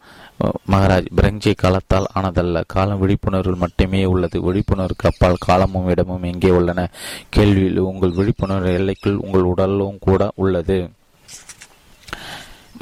மகாராஜ் 0.71 1.07
பிரெஞ்சை 1.15 1.55
காலத்தால் 1.55 2.07
ஆனதல்ல. 2.15 2.63
காலம் 2.67 3.09
விழிப்புணர்வில் 3.09 3.57
மட்டுமே 3.57 4.05
உள்ளது. 4.05 4.55
விழிப்புணர்வுக்கு 4.55 5.05
அப்பால் 5.05 5.37
காலமும் 5.39 5.89
இடமும் 5.89 6.23
எங்கே 6.23 6.51
உள்ளன? 6.51 6.89
கேள்வியில் 7.37 7.79
உங்கள் 7.79 8.11
விழிப்புணர்வு 8.11 8.73
எல்லைக்குள் 8.73 9.17
உங்கள் 9.17 9.43
உடலும் 9.43 9.97
கூட 10.01 10.33
உள்ளது. 10.35 10.89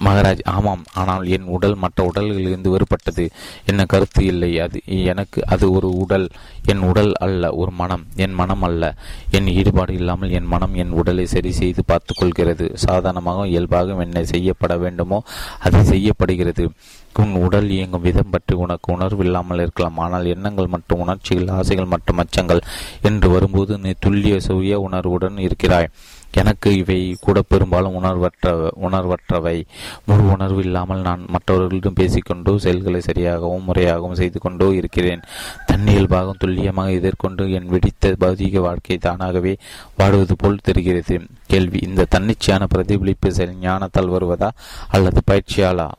மகாராஜ் 0.05 0.43
ஆமாம் 0.45 0.85
ஆனால் 0.95 1.27
என் 1.27 1.43
உடல் 1.43 1.75
மற்ற 1.75 2.11
உடல்களிலிருந்து 2.13 2.71
வேறுபட்டது. 2.71 3.31
என்ன 3.67 3.85
கருத்து 3.85 4.25
இல்லை 4.25 4.61
அது. 4.61 4.81
எனக்கு 4.87 5.47
அது 5.47 5.73
ஒரு 5.73 5.91
உடல். 5.91 6.29
என் 6.65 6.79
உடல் 6.79 7.13
அல்ல 7.13 7.53
ஒரு 7.53 7.71
மனம். 7.71 8.07
என் 8.17 8.33
மனம் 8.33 8.63
அல்ல. 8.63 8.95
என் 9.31 9.47
ஈடுபாடு 9.47 9.95
இல்லாமல் 9.95 10.31
என் 10.31 10.47
மனம் 10.47 10.75
என் 10.75 10.91
உடலை 10.91 11.27
சரி 11.27 11.53
செய்து 11.53 11.85
பார்த்து 11.85 12.15
கொள்கிறது. 12.15 12.71
சாதாரணமாக 12.75 13.47
இயல்பாக 13.49 14.03
என்ன 14.03 14.25
செய்யப்பட 14.25 14.77
வேண்டுமோ 14.77 15.23
அது 15.59 15.85
செய்யப்படுகிறது. 15.85 16.71
உன் 17.15 17.33
உடல் 17.35 17.71
இயங்கும் 17.71 18.01
விதம் 18.01 18.31
பற்றி 18.31 18.55
உனக்கு 18.55 18.93
உணர்வு 18.93 19.25
இல்லாமல் 19.25 19.59
இருக்கலாம். 19.59 19.99
ஆனால் 19.99 20.27
எண்ணங்கள் 20.27 20.67
மற்றும் 20.67 21.01
உணர்ச்சிகள் 21.01 21.49
ஆசைகள் 21.49 21.85
மற்றும் 21.85 22.19
அச்சங்கள் 22.19 22.61
என்று 23.03 23.31
வரும்போது 23.31 23.79
நீ 23.79 23.93
துல்லிய 24.07 24.37
சுய 24.37 24.81
உணர்வுடன் 24.81 25.39
இருக்கிறாய். 25.39 25.89
எனக்கு 26.35 26.77
இவை 26.77 27.16
கூட 27.21 27.43
பெரும்பாலும் 27.43 27.95
உணர்வற்ற 27.95 28.73
உணர்வற்றவை. 28.83 29.64
முழு 30.07 30.31
உணர்வு 30.31 30.62
இல்லாமல் 30.62 31.01
நான் 31.01 31.27
மற்றவர்களிடம் 31.29 31.99
பேசிக்கொண்டோ 32.01 32.57
செயல்களை 32.57 33.01
சரியாகவும் 33.07 33.64
முறையாகவும் 33.64 34.12
செய்து 34.12 34.40
கொண்டோ 34.40 34.69
இருக்கிறேன். 34.73 35.21
தன்னியல் 35.66 36.09
பாகம் 36.09 36.37
துல்லியமாக 36.38 36.90
எதிர்கொண்டு 36.90 37.53
என் 37.53 37.66
வெடித்த 37.66 38.16
பௌதிக 38.21 38.61
வாழ்க்கை 38.61 38.99
தானாகவே 38.99 39.57
வாடுவது 39.99 40.33
போல் 40.37 40.59
தெரிகிறது. 40.62 41.21
கேள்வி 41.47 41.79
இந்த 41.83 42.07
தன்னிச்சையான 42.11 42.66
பிரதிபலிப்பு 42.66 43.33
செயல் 43.33 43.55
ஞானத்தால் 43.55 44.11
வருவதா 44.11 44.49
அல்லது 44.88 45.23
பயிற்சியாளா? 45.31 45.90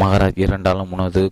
மகாராஜ் 0.00 0.38
இரண்டாலும் 0.44 0.92
உனது 0.92 1.30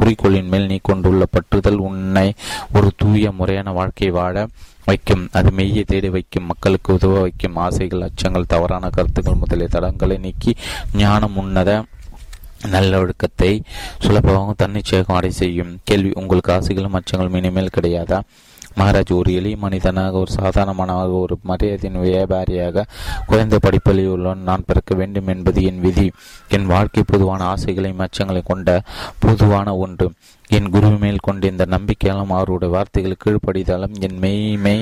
குறிக்கோளின் 0.00 0.50
மேல் 0.52 0.66
நீ 0.66 0.78
கொண்டுள்ள 0.82 1.26
பற்றுதல் 1.34 1.80
உன்னை 1.86 2.34
ஒரு 2.74 2.90
தூய 2.96 3.32
முறையான 3.32 3.72
வாழ்க்கை 3.72 4.10
வாழ 4.10 4.46
வைக்கும். 4.84 5.28
அது 5.32 5.50
மெய்யை 5.56 5.84
தேடி 5.84 6.08
வைக்கும். 6.08 6.46
மக்களுக்கு 6.46 6.94
உதவ 6.94 7.20
வைக்கும். 7.20 7.56
ஆசைகள் 7.56 8.06
அச்சங்கள் 8.08 8.50
தவறான 8.54 8.90
கருத்துக்கள் 8.90 9.40
முதலிய 9.42 9.68
தடங்களை 9.72 10.18
நீக்கி 10.18 10.54
ஞானம் 10.94 11.36
உன்னத 11.36 11.84
நல்லொழுக்கத்தை 12.70 13.52
சுலபமாக 13.98 14.52
தன்னிச்சையாக 14.56 15.14
அடை 15.14 15.30
செய்யும். 15.30 15.78
கேள்வி 15.84 16.10
உங்களுக்கு 16.14 16.52
ஆசைகளும் 16.52 16.96
அச்சங்களும் 16.98 17.36
இனிமேல் 17.36 17.76
கிடையாதா? 17.80 18.20
மகாராஜ் 18.76 19.14
ஒரு 19.14 19.34
எளிய 19.34 19.56
மனிதனாக 19.56 20.18
ஒரு 20.18 20.32
சாதாரணமானவாக 20.40 21.12
ஒரு 21.12 21.38
மரியாதையின் 21.42 22.00
வியாபாரியாக 22.00 22.82
குறைந்த 23.26 23.58
படிப்பறிவுள்ளவன் 23.62 24.36
நான் 24.36 24.64
பிறக்க 24.66 24.94
வேண்டும் 24.94 25.26
என்பது 25.26 25.62
என் 25.62 25.80
விதி. 25.80 26.12
என் 26.48 26.66
வாழ்க்கை 26.66 27.02
பொதுவான 27.06 27.54
ஆசைகளையும் 27.54 28.06
அச்சங்களை 28.06 28.42
கொண்ட 28.44 28.82
பொதுவான 29.18 29.76
ஒன்று. 29.76 30.12
என் 30.56 30.68
குரு 30.74 30.88
மேல் 31.02 31.24
கொண்ட 31.26 31.46
இந்த 31.52 31.64
நம்பிக்கையாலும் 31.74 32.32
அவருடைய 32.36 32.70
வார்த்தைகள் 32.74 33.20
கீழ்ப்படிதாலும் 33.24 33.94
என் 34.06 34.18
மெய்மை 34.24 34.74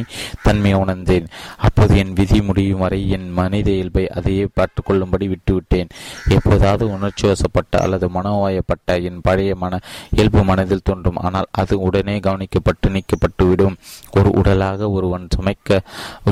தன்மை 0.47 0.73
உணர்ந்தேன். 0.81 1.27
அப்போது 1.67 1.93
என் 2.03 2.13
விதி 2.19 2.39
முடியும் 2.49 2.83
வரை 2.85 3.01
என் 3.17 3.29
மனித 3.39 3.71
இயல்பை 3.77 4.05
அதையே 4.17 4.47
பார்த்துக்கொள்ளும்படி 4.59 5.29
விட்டுவிட்டேன். 5.33 5.93
எப்போதாவது 6.37 6.85
உணர்ச்சி 6.97 7.27
வசப்பட்ட 7.31 7.83
அல்லது 7.85 8.09
மனோவாயப்பட்ட 8.17 8.99
என் 9.11 9.21
பழைய 9.29 9.55
மன 9.63 9.81
இயல்பு 10.17 10.43
மனதில் 10.51 10.87
தோன்றும். 10.91 11.21
ஆனால் 11.27 11.51
அது 11.63 11.81
உடனே 11.89 12.17
கவனிக்கப்பட்டு 12.29 12.95
நீக்கப்பட்டு 12.97 13.47
விடும் 13.49 13.79
ஒரு 14.19 14.31
உடலாக 14.43 14.91
ஒருவன் 14.97 15.27
சுமைக்க 15.37 15.81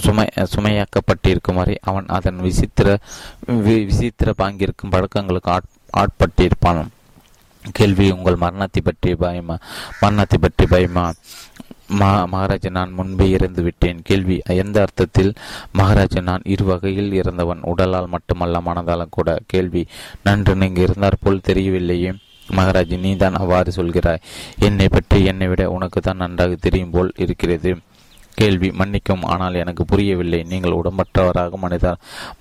சுமை 0.07 0.29
சுமையாக்கப்பட்டிருக்கும் 0.55 1.61
வரை 1.63 1.79
அவன் 1.91 2.07
அதன் 2.19 2.41
விசித்திர 2.47 2.99
விசித்திர 3.67 4.33
பாங்கிருக்கும் 4.43 4.95
பழக்கங்களுக்கு 4.95 5.53
ஆட்பட்டிருப்பான் 6.03 6.89
கேள்வி 7.73 8.11
உங்கள் 8.11 8.37
மரணத்தை 8.37 8.83
பற்றி 8.85 9.15
பயமா 9.15 9.59
மரணத்தை 10.03 10.39
பற்றி 10.41 10.67
பயமா? 10.67 11.13
மா 11.91 12.27
மகாராஜா 12.27 12.71
நான் 12.71 12.93
முன்பே 12.93 13.31
இறந்து 13.31 13.63
விட்டேன். 13.63 14.03
கேள்வி 14.03 14.41
எந்த 14.47 14.81
அர்த்தத்தில்? 14.81 15.35
மகாராஜா 15.73 16.21
நான் 16.21 16.41
இரு 16.45 16.65
வகையில் 16.65 17.13
இறந்தவன். 17.13 17.61
உடலால் 17.63 18.07
மட்டுமல்ல 18.07 18.61
மனதாலும் 18.61 19.09
கூட. 19.11 19.39
கேள்வி 19.47 19.87
நன்று 20.23 20.57
நீங்கள் 20.57 20.85
இருந்தார் 20.85 21.23
போல் 21.23 21.47
தெரியவில்லையே. 21.47 22.13
மகாராஜ் 22.57 22.99
நீதான் 22.99 23.35
அவ்வாறு 23.35 23.73
சொல்கிறாய். 23.73 24.23
என்னை 24.59 24.89
பற்றி 24.89 25.25
என்னை 25.25 25.49
விட 25.49 25.71
உனக்கு 25.71 26.01
தான் 26.01 26.17
நன்றாக 26.17 26.55
தெரியும் 26.55 26.91
போல் 26.91 27.13
இருக்கிறது. 27.17 27.77
கேள்வி 28.41 28.69
மன்னிக்கும் 28.81 29.25
ஆனால் 29.33 29.61
எனக்கு 29.63 29.85
புரியவில்லை. 29.85 30.41
நீங்கள் 30.53 30.77
உடம்பற்றவராக 30.81 31.61
மனித 31.65 31.87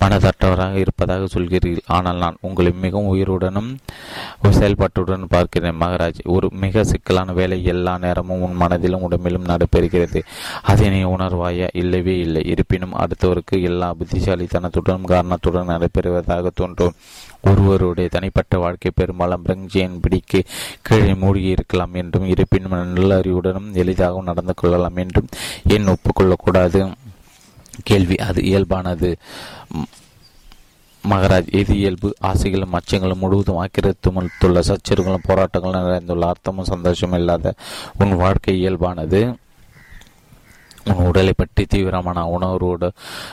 மனதற்றவராக 0.01 0.75
இருப்பதாக 0.83 1.27
சொல்கிறீர்கள் 1.35 1.87
ஆனால் 1.97 2.21
நான் 2.23 2.37
உங்களை 2.47 2.71
மிகவும் 2.85 3.11
உயிருடனும் 3.13 3.69
செயல்பாட்டுடன் 4.59 5.25
பார்க்கிறேன் 5.29 5.79
மகராஜ். 5.79 6.19
ஒரு 6.35 6.47
மிக 6.63 6.83
சிக்கலான 6.83 7.33
வேலை 7.39 7.57
எல்லா 7.73 7.93
நேரமும் 8.05 8.43
உன் 8.47 8.59
மனதிலும் 8.61 9.05
உடம்பிலும் 9.07 9.49
நடைபெறுகிறது. 9.51 10.21
அதை 10.71 10.89
நீ 10.89 11.01
உணர்வாயா? 11.15 11.67
இல்லவே 11.81 12.15
இல்லை. 12.25 12.43
இருப்பினும் 12.53 12.97
அடுத்தவருக்கு 13.03 13.61
எல்லா 13.71 13.89
புத்திசாலித்தனத்துடன் 13.99 15.09
காரணத்துடன் 15.13 15.71
நடைபெறுவதாக 15.73 16.51
தோன்றும். 16.53 16.95
ஒருவருடைய 17.41 18.09
தனிப்பட்ட 18.09 18.57
வாழ்க்கை 18.57 18.91
பெரும்பாலும் 18.95 19.45
பிரங்ஜியின் 19.45 19.99
பிடிக்கு 20.01 20.43
கீழே 20.81 21.13
மூழ்கி 21.13 21.45
இருக்கலாம் 21.45 21.93
என்றும் 21.93 22.25
இருப்பினும் 22.25 22.93
நல்ல 22.93 23.19
அறிவுடனும் 23.19 23.71
எளிதாகவும் 23.73 24.23
நடந்து 24.23 24.53
கொள்ளலாம் 24.53 24.95
என்றும் 24.95 25.27
ஏன் 25.67 25.85
ஒப்புக்கொள்ளக்கூடாது? 25.87 26.91
கேள்வி. 27.83 28.15
அது 28.15 28.41
இயல்பானது. 28.41 29.15
மகராஜ் 31.09 31.51
எது 31.51 31.75
இயல்பு? 31.75 32.13
ஆசைகளும் 32.19 32.73
அச்சங்களும் 32.73 33.17
முழுவதும் 33.17 33.65
ஆக்கிரத்துள்ள 33.65 34.59
சச்சரவுகளும் 34.59 35.23
போராட்டங்களும் 35.27 35.85
நிறைந்துள்ள 35.85 36.31
அர்த்தமும் 36.31 36.61
சந்தோஷமும் 36.61 37.19
இல்லாத 37.19 37.53
உன் 37.99 38.15
வாழ்க்கை 38.15 38.67
இயல்பானது. 38.67 39.33
உடலை 41.07 41.33
பற்றி 41.37 41.65
தீவிரமான 41.65 42.25
உணர்வோடு 42.27 42.89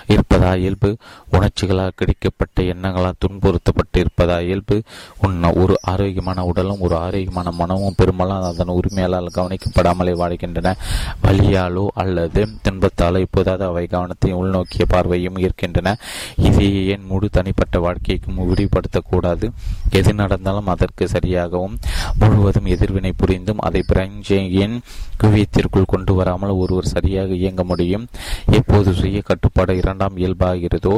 இருப்பதா 0.07 0.57
இயல்பு? 0.57 0.97
உணர்ச்சிகளால் 1.31 1.97
கிடைக்கப்பட்ட 2.01 2.63
எண்ணங்களால் 2.73 3.21
துன்புறுத்தப்பட்டு 3.25 3.99
இருப்பதா 4.05 4.41
இயல்பு? 4.41 4.83
உன் 5.21 5.43
ஒரு 5.63 5.77
ஆரோக்கியமான 5.83 6.45
உடலும் 6.45 6.81
ஒரு 6.81 6.97
ஆரோக்கியமான 6.97 7.51
மனமும் 7.51 7.95
பெரும்பாலும் 7.97 8.43
அதன் 8.43 8.75
உரிமையாளர் 8.79 9.37
கவனிக்கப்படாமலே 9.37 10.15
வாழ்கின்றன. 10.23 10.75
வழியாலோ 11.23 11.87
அல்லது 11.95 12.49
துன்பத்தாலோ 12.63 13.19
இப்போதாவது 13.19 13.65
அவை 13.65 13.87
கவனத்தையும் 13.87 14.41
உள்நோக்கிய 14.43 14.85
பார்வையும் 14.89 15.39
இருக்கின்றன 15.39 15.97
இதையே 16.37 16.87
ஏன் 16.87 17.07
முழு 17.07 17.29
தனிப்பட்ட 17.31 17.79
வாழ்க்கைக்கும் 17.79 18.41
விரிவுபடுத்தக்கூடாது 18.51 19.47
எது 19.91 20.15
நடந்தாலும் 20.15 20.67
அதற்கு 20.67 21.05
சரியாகவும் 21.07 21.77
முழுவதும் 22.19 22.67
எதிர்வினை 22.67 23.13
புரிந்தும் 23.17 23.59
அதை 23.59 23.83
பிரஞ்சையின் 23.93 24.77
குவியத்திற்குள் 25.23 25.93
கொண்டு 25.93 26.15
வராமல் 26.15 26.51
ஒருவர் 26.51 26.93
சரியாக 26.95 27.35
இயங்க 27.45 27.65
முடியும். 27.71 28.05
எப்போது 28.59 28.93
சுய 29.01 29.23
கட்டுப்பாடு 29.31 29.75
இரண்டாம் 29.83 30.21
இயல்பாகிறதோ 30.23 30.95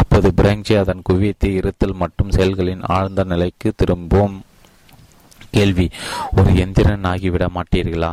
அப்போது 0.00 0.30
பிராங்சி 0.40 0.76
அதன் 0.82 1.06
குவியத்தை 1.08 1.50
இருத்தல் 1.60 1.98
மற்றும் 2.02 2.34
செயல்களின் 2.36 2.86
ஆழ்ந்த 2.98 3.24
நிலைக்கு 3.32 3.70
திரும்பும். 3.82 4.36
கேள்வி 5.56 5.84
ஒரு 6.38 6.50
எந்திரன் 6.64 7.06
ஆகிவிட 7.12 7.44
மாட்டீர்களா? 7.56 8.10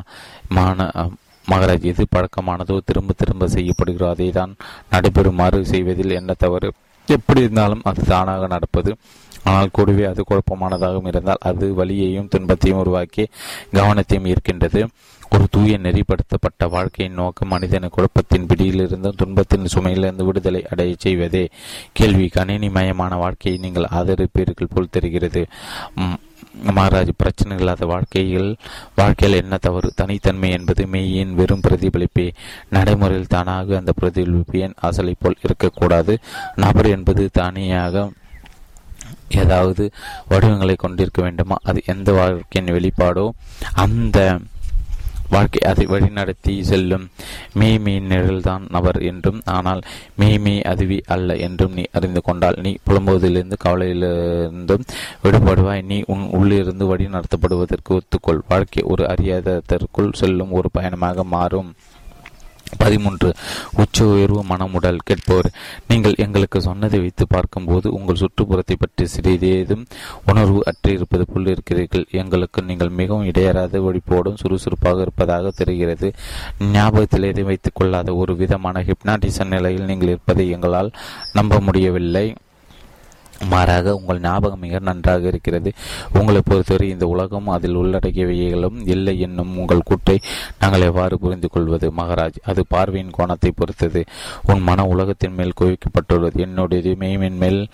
மான 0.58 0.88
மகராஜ் 1.52 1.86
எது 1.92 2.04
பழக்கமானதோ 2.14 2.76
திரும்ப 2.88 3.12
திரும்ப 3.20 3.48
செய்யப்படுகிறோ 3.54 4.08
அதை 4.14 4.28
தான் 4.38 4.54
நடைபெறுமாறு 4.94 5.60
செய்வதில் 5.72 6.18
என்ன 6.20 6.32
தவறு? 6.44 6.70
எப்படி 7.08 7.44
இருந்தாலும் 7.44 7.84
அது 7.90 8.02
தானாக 8.12 8.48
நடப்பது. 8.54 8.92
ஆனால் 9.48 9.74
கூடவே 9.78 10.06
அது 10.12 10.22
குழப்பமானதாகவும் 10.30 11.10
இருந்தால் 11.12 11.46
அது 11.50 11.66
வலியையும் 11.80 12.30
துன்பத்தையும் 12.34 12.82
உருவாக்கி 12.84 13.24
கவனத்தையும் 13.78 14.28
ஈர்க்கின்றது. 14.32 14.82
ஒரு 15.30 15.48
தூய 15.52 15.78
நெறிப்படுத்தப்பட்ட 15.78 16.70
வாழ்க்கையின் 16.70 17.16
நோக்கம் 17.16 17.48
மனிதன 17.48 17.88
குழப்பத்தின் 17.88 18.46
பிடியிலிருந்தும் 18.46 19.16
துன்பத்தின் 19.16 19.68
சுமையிலிருந்து 19.76 20.24
விடுதலை 20.24 20.66
அடைய 20.70 20.96
செய்வதே. 20.98 21.50
கேள்வி. 21.92 22.30
கணினிமயமான 22.34 23.16
வாழ்க்கையை 23.16 23.62
நீங்கள் 23.62 23.88
ஆதரிப்பீர்கள் 23.92 24.72
போல் 24.74 24.88
தெரிகிறது. 24.92 25.48
மகாராஜ் 26.68 27.10
பிரச்சனை 27.18 27.58
இல்லாத 27.58 27.86
வாழ்க்கையில் 27.86 28.56
வாழ்க்கையில் 28.96 29.42
என்ன 29.42 29.58
தவறு? 29.58 29.92
தனித்தன்மை 29.96 30.50
என்பது 30.50 30.88
மெய்யின் 30.88 31.34
வெறும் 31.36 31.62
பிரதிபலிப்பே. 31.68 32.34
நடைமுறையில் 32.70 33.28
தானாக 33.28 33.78
அந்த 33.78 33.92
பிரதிபலிப்பு 33.92 34.60
என் 34.60 34.74
அசலை 34.82 35.14
போல் 35.20 35.38
இருக்கக்கூடாது. 35.44 36.20
நபர் 36.56 36.86
என்பது 36.86 37.30
தனியாக 37.34 38.12
ஏதாவது 39.30 39.92
வடிவங்களை 40.28 40.76
கொண்டிருக்க 40.76 41.22
வேண்டுமா? 41.22 41.56
அது 41.64 41.82
எந்த 41.86 42.12
வாழ்க்கையின் 42.12 42.74
வெளிப்பாடோ? 42.74 43.30
அந்த 43.74 44.40
வாழ்க்கை 45.30 45.72
அதை 45.72 45.86
வழிநடத்தி 45.86 46.62
செல்லும். 46.62 47.06
மேய்மையின் 47.60 48.08
நிழல்தான் 48.08 48.66
நபர் 48.70 49.02
என்றும் 49.02 49.42
ஆனால் 49.46 49.82
மேய்மை 50.16 50.60
அதுவி 50.60 51.00
அல்ல 51.06 51.36
என்றும் 51.36 51.74
நீ 51.74 51.84
அறிந்து 51.92 52.22
கொண்டால். 52.22 52.60
நீ 52.62 52.76
புலம்புவதிலிருந்து 52.90 53.58
கவலையிலிருந்தும் 53.66 54.88
விடுபடுவாய். 55.24 55.84
நீ 55.84 56.04
உன் 56.08 56.26
உள்ளிருந்து 56.30 56.88
வழி 56.88 57.06
நடத்தப்படுவதற்கு 57.06 58.00
ஒத்துக்கொள். 58.00 58.42
வாழ்க்கை 58.48 58.84
ஒரு 58.84 59.04
அறியாததற்குள் 59.04 60.14
செல்லும் 60.14 60.52
ஒரு 60.52 60.70
பயணமாக 60.72 61.24
மாறும். 61.24 61.74
பதிமூன்று 62.78 63.30
உச்ச 63.74 64.06
உயர்வு 64.06 64.42
மனமுடல் 64.44 65.00
கேட்போர். 65.04 65.50
நீங்கள் 65.88 66.16
எங்களுக்கு 66.18 66.62
சொன்னதை 66.62 67.00
வைத்து 67.00 67.28
பார்க்கும்போது 67.28 67.88
உங்கள் 67.92 68.22
சுற்றுப்புறத்தை 68.22 68.76
பற்றி 68.80 69.08
சிறிதேதும் 69.16 69.86
உணர்வு 70.26 70.64
அற்றிருப்பது 70.72 71.28
போல் 71.34 71.48
இருக்கிறீர்கள். 71.48 72.06
எங்களுக்கு 72.12 72.62
நீங்கள் 72.62 72.90
மிகவும் 72.90 73.26
இடையறாத 73.26 73.82
ஒழிப்போடும் 73.90 74.40
சுறுசுறுப்பாக 74.44 75.02
இருப்பதாக 75.02 75.52
தெரிகிறது. 75.62 76.10
ஞாபகத்தில் 76.72 77.24
எதை 77.24 77.44
வைத்துக் 77.44 77.76
கொள்ளாத 77.76 78.16
ஒரு 78.16 78.36
விதமான 78.36 78.86
ஹிப்னாட்டிசன் 78.90 79.54
நிலையில் 79.56 79.90
நீங்கள் 79.92 80.08
இருப்பதை 80.08 80.50
எங்களால் 80.50 80.92
நம்ப 81.34 81.60
முடியவில்லை. 81.60 82.36
மாறாக 83.46 83.96
உங்கள் 83.96 84.20
ஞாபகம் 84.20 84.60
மிக 84.60 84.80
நன்றாக 84.80 85.28
இருக்கிறது. 85.28 85.74
உங்களை 86.14 86.42
பொறுத்தவரை 86.46 86.90
இந்த 86.90 87.08
உலகம் 87.08 87.48
அதில் 87.48 87.78
உள்ளடக்கியவைகளும் 87.78 88.78
இல்லை 88.86 89.20
என்னும் 89.20 89.58
உங்கள் 89.58 89.88
கூட்டை 89.90 90.18
நாங்கள் 90.60 90.82
எவ்வாறு 90.82 91.20
புரிந்து 91.20 91.50
கொள்வது? 91.50 91.92
மகாராஜ் 91.98 92.40
அது 92.46 92.66
பார்வையின் 92.68 93.12
கோணத்தை 93.12 93.52
பொறுத்தது. 93.56 94.06
உன் 94.44 94.62
மன 94.62 94.86
உலகத்தின் 94.86 95.34
மேல் 95.34 95.58
குவிக்கப்பட்டுள்ளது. 95.62 96.36
என்னுடைய 96.36 96.96
மெய்மின் 97.00 97.38
மேல் 97.38 97.68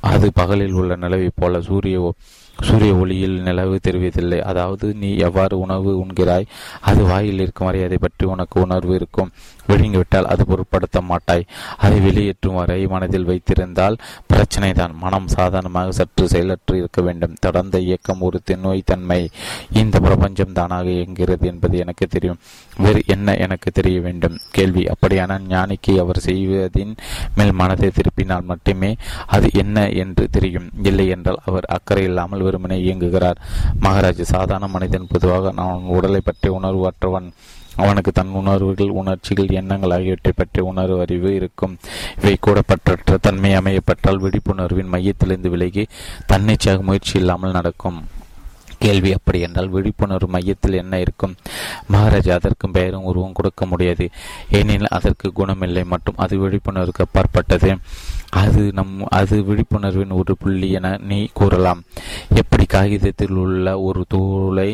அது 0.00 0.32
பகலில் 0.34 0.72
உள்ள 0.72 0.96
நிலவை 0.96 1.30
போல 1.34 1.60
சூரிய 1.60 2.12
சூரிய 2.58 2.94
ஒளியில் 2.94 3.40
நிலவு 3.40 3.80
தெரிவதில்லை. 3.88 4.38
அதாவது 4.38 4.94
நீ 4.94 5.16
எவ்வாறு 5.16 5.58
உணவு 5.58 6.04
உண்கிறாய்? 6.04 6.46
அது 6.80 7.04
வாயில் 7.04 7.38
இருக்கும் 7.38 7.66
வரை 7.66 7.82
அதை 7.82 7.98
பற்றி 8.00 8.26
உனக்கு 8.26 8.60
உணர்வு 8.60 8.94
இருக்கும். 8.94 9.30
விழுங்கிவிட்டால் 9.68 10.24
அது 10.24 10.46
பொருட்படுத்த 10.46 11.00
மாட்டாய். 11.00 11.46
அதை 11.76 12.00
வெளியேற்றும் 12.00 12.54
வரை 12.54 12.86
மனதில் 12.86 13.24
வைத்திருந்தால் 13.24 13.96
பிரச்சனை 14.32 14.72
தான் 14.72 14.94
மனம் 15.00 15.28
சாதாரணமாக 15.28 15.90
சற்று 15.90 16.24
செயலற்று 16.28 16.74
இருக்க 16.78 17.00
வேண்டும். 17.02 17.34
தொடர்ந்த 17.40 17.76
இயக்கம் 17.86 18.20
ஒரு 18.20 18.38
நோய் 18.62 18.88
தன்மை. 18.90 19.20
இந்த 19.72 19.96
பிரபஞ்சம் 20.00 20.52
தானாக 20.52 20.86
இயங்குகிறது 20.90 21.46
என்பது 21.46 21.76
எனக்கு 21.78 22.06
தெரியும். 22.06 22.40
வேறு 22.76 23.00
என்ன 23.06 23.36
எனக்கு 23.36 23.70
தெரிய 23.70 24.00
வேண்டும்? 24.00 24.36
கேள்வி. 24.50 24.84
அப்படியான 24.92 25.38
ஞானிக்கு 25.48 25.94
அவர் 25.98 26.20
செய்வதின் 26.28 26.94
மேல் 27.34 27.52
மனதை 27.52 27.90
திருப்பினால் 27.90 28.48
மட்டுமே 28.52 28.90
அது 29.26 29.48
என்ன 29.62 29.86
என்று 30.02 30.24
தெரியும். 30.30 30.68
இல்லை 30.82 31.08
என்றால் 31.08 31.42
அவர் 31.44 31.68
அக்கறை 31.76 32.04
இல்லாமல் 32.04 32.42
வெறுமனே 32.42 32.78
இயங்குகிறார். 32.88 33.40
மகாராஜ் 33.80 34.30
சாதாரண 34.34 34.66
மனிதன் 34.66 35.10
பொதுவாக 35.12 35.52
நான் 35.52 35.88
உடலை 35.96 36.20
பற்றி 36.24 36.48
உணர்வு 36.58 36.84
அற்றவன். 36.86 37.28
அவனுக்கு 37.76 38.12
தன் 38.12 38.28
உணர்வுகள் 38.28 38.88
உணர்ச்சிகள் 38.88 39.46
எண்ணங்கள் 39.46 39.90
ஆகியவற்றை 39.90 40.32
பற்றிய 40.36 40.68
உணர்வு 40.68 41.00
அறிவு 41.00 41.34
இருக்கும். 41.34 41.78
இவை 42.18 42.36
கூட 42.40 42.60
பற்றற்ற 42.68 43.16
தன்மை 43.20 43.52
அமையப்பட்டால் 43.56 44.18
விழிப்புணர்வின் 44.18 44.92
மையத்திலிருந்து 44.92 45.50
விலகி 45.50 45.86
தன்னிச்சையாக 46.26 46.82
முயற்சி 46.82 47.18
இல்லாமல் 47.18 47.50
நடக்கும். 47.50 48.04
கேள்வி 48.84 49.10
அப்படி 49.18 49.38
என்றால் 49.46 49.74
விழிப்புணர்வு 49.74 50.28
மையத்தில் 50.34 50.80
என்ன 50.82 51.00
இருக்கும்? 51.04 51.34
மகாராஜா 51.88 52.34
அதற்கும் 52.34 52.74
பெயரும் 52.76 53.08
உருவம் 53.10 53.36
கொடுக்க 53.38 53.66
முடியாது. 53.66 54.06
ஏனெனில் 54.50 54.94
அதற்கு 54.98 55.28
குணமில்லை 55.36 55.84
மற்றும் 55.92 56.20
அது 56.24 56.36
விழிப்புணர்வுக்கு 56.42 57.04
அப்பாற்பட்டது. 57.06 57.70
அது 58.40 58.62
நம் 58.72 58.92
அது 59.18 59.36
விழிப்புணர்வின் 59.48 60.14
ஒரு 60.18 60.34
புள்ளி 60.42 60.68
என 60.78 60.90
நீ 61.10 61.18
கூறலாம். 61.32 61.80
எப்படி 62.34 62.64
காகிதத்தில் 62.64 63.38
உள்ள 63.44 63.74
ஒரு 63.88 64.02
தூளை 64.14 64.70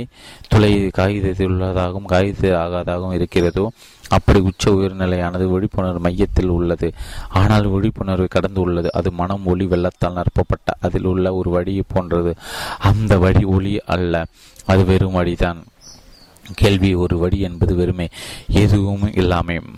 துளை 0.48 0.72
காகிதத்தில் 0.98 1.50
உள்ளதாகவும் 1.54 2.10
காகித 2.12 2.52
ஆகாதாகவும் 2.64 3.16
இருக்கிறதோ 3.20 3.64
அப்படி 4.08 4.40
உச்ச 4.40 4.70
உயர்நிலையானது 4.70 5.44
விழிப்புணர்வு 5.44 5.98
மையத்தில் 5.98 6.48
உள்ளது. 6.48 6.92
ஆனால் 7.28 7.66
விழிப்புணர்வை 7.66 8.26
கடந்து 8.26 8.60
உள்ளது. 8.60 8.92
அது 8.92 9.12
மனம் 9.12 9.46
ஒளி 9.46 9.66
வெள்ளத்தால் 9.66 10.12
நிரப்பப்பட்ட 10.12 10.74
அதில் 10.80 11.04
உள்ள 11.04 11.34
ஒரு 11.34 11.50
வழியை 11.50 11.82
போன்றது. 11.88 12.34
அந்த 12.78 13.18
வழி 13.18 13.44
ஒளி 13.44 13.82
அல்ல. 13.86 14.26
அது 14.66 14.84
வெறும் 14.84 15.12
வழிதான். 15.12 15.64
கேள்வி 16.54 16.94
ஒரு 16.94 17.18
வழி 17.18 17.40
என்பது 17.40 17.74
வெறுமை. 17.74 18.08
எதுவும் 18.48 19.02
இல்லாமையும் 19.02 19.74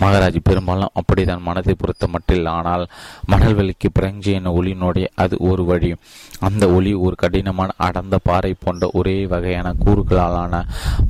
மகாராஜ் 0.00 0.36
பெரும்பாலும் 0.42 0.94
அப்படித்தான் 0.94 1.42
மனதை 1.42 1.74
பொறுத்த 1.74 2.06
மட்டில். 2.06 2.46
ஆனால் 2.46 2.86
மணல் 3.26 3.54
வெளிக்கு 3.54 3.90
பிரஞ்சி 3.90 4.32
என 4.32 4.52
ஒளியினுடைய 4.52 5.06
அது 5.14 5.36
ஒரு 5.38 5.64
வழி. 5.64 5.94
அந்த 6.40 6.64
ஒளி 6.68 6.94
ஒரு 6.94 7.14
கடினமான 7.14 7.70
அடர்ந்த 7.76 8.18
பாறை 8.22 8.54
போன்ற 8.64 8.90
ஒரே 8.92 9.26
வகையான 9.26 9.74
கூறுகளாலான 9.84 10.62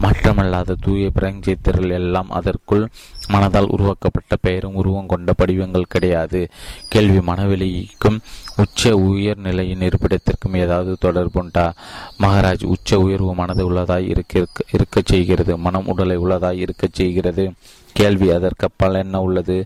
மாற்றமல்லாத 0.03 0.77
தூய 0.81 1.11
பிரஞ்சி 1.15 1.57
திரள் 1.63 1.91
எல்லாம் 1.91 2.31
அதற்குள் 2.31 2.89
மனதால் 3.29 3.69
உருவாக்கப்பட்ட 3.69 4.37
பெயரும் 4.41 4.75
உருவம் 4.75 5.07
கொண்ட 5.07 5.33
படிவங்கள் 5.33 5.83
கிடையாது. 5.89 6.49
கேள்வி 6.89 7.19
மனவெளிக்கும் 7.33 8.19
உச்ச 8.57 8.91
உயர்நிலையின் 8.99 9.83
இருப்பிடத்திற்கும் 9.89 10.57
ஏதாவது 10.57 10.97
தொடர்புண்டா 11.01 11.73
மகாராஜ் 12.23 12.65
உச்ச 12.65 13.01
உயர்வு 13.01 13.35
மனது 13.35 13.73
உள்ளதாய் 13.73 14.09
இருக்க 14.09 14.47
இருக்கச் 14.73 15.07
செய்கிறது 15.07 15.59
மனம் 15.59 15.87
உடலை 15.87 16.17
உள்ளதாய் 16.19 16.63
இருக்கச் 16.67 16.95
செய்கிறது. 16.95 17.53
கேள்வி 17.93 18.31
அதற்கப்பால் 18.31 18.95
என்ன 18.95 19.21
உள்ளது? 19.21 19.57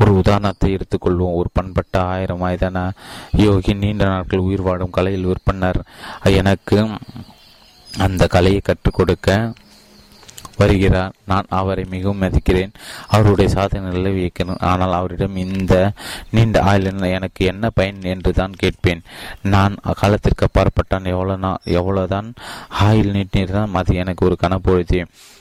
ஒரு 0.00 0.16
உதாரணத்தை 0.16 0.76
எடுத்துக்கொள்வோம் 0.76 1.38
ஒரு 1.40 1.50
பண்பட்ட 1.52 2.02
ஆயிரம் 2.02 2.38
வயதான 2.38 2.92
யோகி 3.36 3.74
நீண்ட 3.74 4.04
நாட்கள் 4.04 4.46
உயிர் 4.48 4.66
வாடும் 4.68 4.96
கலையில் 4.98 5.28
விற்பனர். 5.30 5.80
எனக்கு 6.22 6.78
அந்த 7.92 8.26
கலையை 8.26 8.60
கற்றுக் 8.64 8.94
கொடுக்க 8.94 9.52
வருகிறார். 10.56 11.12
நான் 11.24 11.46
அவரை 11.48 11.84
மிகவும் 11.90 12.22
மதிக்கிறேன். 12.22 12.72
அவருடைய 13.06 13.50
சாதனைகளை 13.54 14.10
வியக்கிறேன் 14.16 14.60
ஆனால் 14.70 14.92
அவரிடம் 14.92 15.36
இந்த 15.36 15.74
நீண்ட 16.30 16.62
ஆயுள் 16.62 17.02
எனக்கு 17.18 17.44
என்ன 17.44 17.70
பயன் 17.70 18.02
என்று 18.02 18.32
தான் 18.32 18.58
கேட்பேன். 18.62 19.02
நான் 19.42 19.76
அக்காலத்திற்கு 19.92 20.46
அப்பாற்பட்டான். 20.48 21.10
எவ்வளோ 21.14 21.36
நான் 21.36 21.64
எவ்வளோதான் 21.64 22.28
ஆயுள் 22.68 23.14
நீட்டிருந்தான் 23.16 23.78
அது 23.82 23.94
எனக்கு 23.94 24.26
ஒரு 24.26 24.36
கனப்பொழுது. 24.44 25.00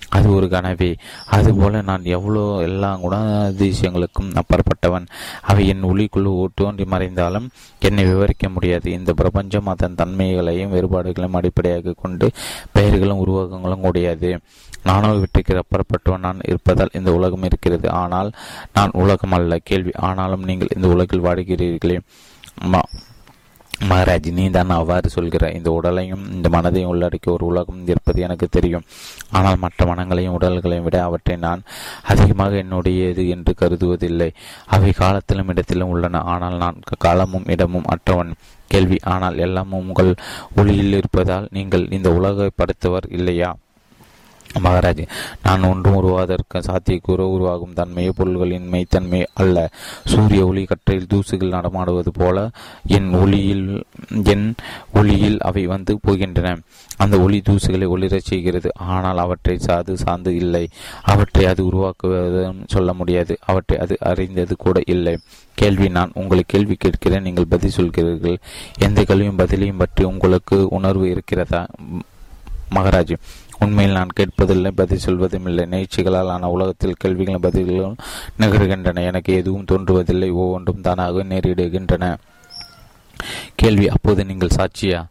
அது 0.10 0.34
ஒரு 0.34 0.48
கனவே. 0.48 0.96
அதுபோல 1.26 1.82
நான் 1.82 2.04
எவ்வளோ 2.04 2.62
எல்லா 2.62 3.00
குணாதிசயங்களுக்கும் 3.04 4.32
அப்பாற்பட்டவன். 4.42 5.06
அவை 5.42 5.68
என் 5.68 5.84
ஒளிக்குழு 5.84 6.46
தோன்றி 6.56 6.86
மறைந்தாலும் 6.86 7.50
என்னை 7.80 8.06
விவரிக்க 8.06 8.50
முடியாது. 8.50 8.92
இந்த 8.92 9.14
பிரபஞ்சம் 9.14 9.66
அதன் 9.66 9.96
தன்மைகளையும் 9.96 10.74
வேறுபாடுகளையும் 10.74 11.38
அடிப்படையாக 11.40 11.96
கொண்டு 11.98 12.30
பெயர்களும் 12.72 13.22
உருவகங்களும் 13.26 13.80
கூடியது 13.80 14.40
நானோ 14.84 15.14
விட்டுக்கு 15.14 15.64
அப்பாற்பட்டவன் 15.64 16.26
நான் 16.28 16.46
இருப்பதால் 16.46 16.94
இந்த 16.94 17.14
உலகம் 17.14 17.44
இருக்கிறது. 17.44 17.90
ஆனால் 17.92 18.32
நான் 18.74 18.90
உலகம் 18.94 19.32
அல்ல 19.32 19.58
கேள்வி. 19.58 19.92
ஆனாலும் 19.92 20.44
நீங்கள் 20.44 20.74
இந்த 20.76 20.88
உலகில் 20.88 21.24
வாடுகிறீர்களே. 21.24 22.00
மகாராஜ் 23.88 24.32
நீ 24.32 24.50
தான் 24.50 24.70
அவ்வாறு 24.70 25.10
சொல்கிற 25.10 25.52
இந்த 25.52 25.72
உடலையும் 25.72 26.32
இந்த 26.32 26.50
மனதையும் 26.50 26.86
உள்ளடக்கிய 26.86 27.34
ஒரு 27.34 27.46
உலகம் 27.46 27.88
இருப்பது 27.88 28.22
எனக்கு 28.22 28.48
தெரியும். 28.48 28.84
ஆனால் 29.32 29.58
மற்ற 29.58 29.86
மனங்களையும் 29.86 30.38
உடல்களையும் 30.40 30.84
விட 30.84 31.04
அவற்றை 31.04 31.38
நான் 31.38 31.62
அதிகமாக 32.04 32.56
என்னுடையது 32.56 33.30
என்று 33.30 33.56
கருதுவதில்லை. 33.62 34.32
அவை 34.66 34.92
காலத்திலும் 34.92 35.48
இடத்திலும் 35.48 35.90
உள்ளன. 35.90 36.20
ஆனால் 36.20 36.58
நான் 36.58 36.80
காலமும் 36.98 37.46
இடமும் 37.46 37.84
அற்றவன். 37.84 38.34
கேள்வி. 38.68 38.98
ஆனால் 39.04 39.38
எல்லாமும் 39.38 39.88
உங்கள் 39.88 40.16
ஒளியில் 40.56 40.94
இருப்பதால் 40.94 41.48
நீங்கள் 41.52 41.90
இந்த 41.90 42.12
உலகை 42.12 42.52
இல்லையா? 43.08 43.56
மகாராஜ் 44.58 45.08
நான் 45.44 45.64
ஒன்றும் 45.64 45.96
உருவாதற்கு 45.96 46.60
சாத்தியக்கூற 46.60 47.20
உருவாகும் 47.36 47.74
தன்மையை 47.74 48.14
பொருள்களின் 48.16 48.72
மெய்த்தன்மை 48.72 49.26
அல்ல. 49.34 49.70
சூரிய 50.06 50.48
ஒளி 50.48 50.64
கற்றையில் 50.64 51.08
தூசுகள் 51.08 51.56
நடமாடுவது 51.58 52.12
போல 52.12 52.50
என் 52.86 53.14
ஒளியில் 53.14 53.84
என் 54.24 54.56
ஒளியில் 54.94 55.38
அவை 55.40 55.66
வந்து 55.66 56.00
போகின்றன. 56.08 56.60
அந்த 56.98 57.20
ஒளி 57.20 57.42
தூசுகளை 57.50 57.88
ஒளிரச் 57.88 58.30
செய்கிறது. 58.32 58.72
ஆனால் 58.76 59.18
அவற்றை 59.18 59.60
சாது 59.66 59.94
சார்ந்து 59.94 60.36
இல்லை. 60.36 60.70
அவற்றை 61.02 61.46
அது 61.46 61.64
உருவாக்குவதும் 61.64 62.64
சொல்ல 62.68 62.94
முடியாது. 62.94 63.38
அவற்றை 63.46 63.80
அது 63.80 63.98
அறிந்தது 64.00 64.56
கூட 64.56 64.82
இல்லை. 64.86 65.18
கேள்வி 65.54 65.90
நான் 65.90 66.12
உங்களை 66.14 66.44
கேள்வி 66.48 66.76
கேட்கிறேன். 66.76 67.22
நீங்கள் 67.22 67.46
பதில் 67.50 67.78
சொல்கிறீர்கள். 67.78 68.38
எந்த 68.80 69.04
கல்வியும் 69.04 69.38
பதிலையும் 69.38 69.78
பற்றி 69.78 70.04
உங்களுக்கு 70.04 70.68
உணர்வு 70.68 71.10
இருக்கிறதா? 71.10 71.66
மகாராஜ் 72.76 73.16
உண்மையில் 73.60 73.94
நான் 73.94 74.16
கேட்பதில்லை 74.20 74.72
பதில் 74.72 74.98
சொல்வதும் 74.98 75.46
இல்லை 75.46 75.66
நிகழ்ச்சிகளால் 75.66 76.30
ஆன 76.30 76.50
உலகத்தில் 76.50 77.00
கேள்விகளும் 77.00 77.42
பதில்களும் 77.42 77.98
நிகழ்கின்றன. 78.40 79.04
எனக்கு 79.04 79.34
எதுவும் 79.34 79.66
தோன்றுவதில்லை. 79.72 80.32
ஒவ்வொன்றும் 80.32 80.82
தானாக 80.82 81.24
நேரிடுகின்றன. 81.24 82.18
கேள்வி 83.56 83.90
அப்போது 83.90 84.26
நீங்கள் 84.26 84.56
சாட்சியா? 84.56 85.06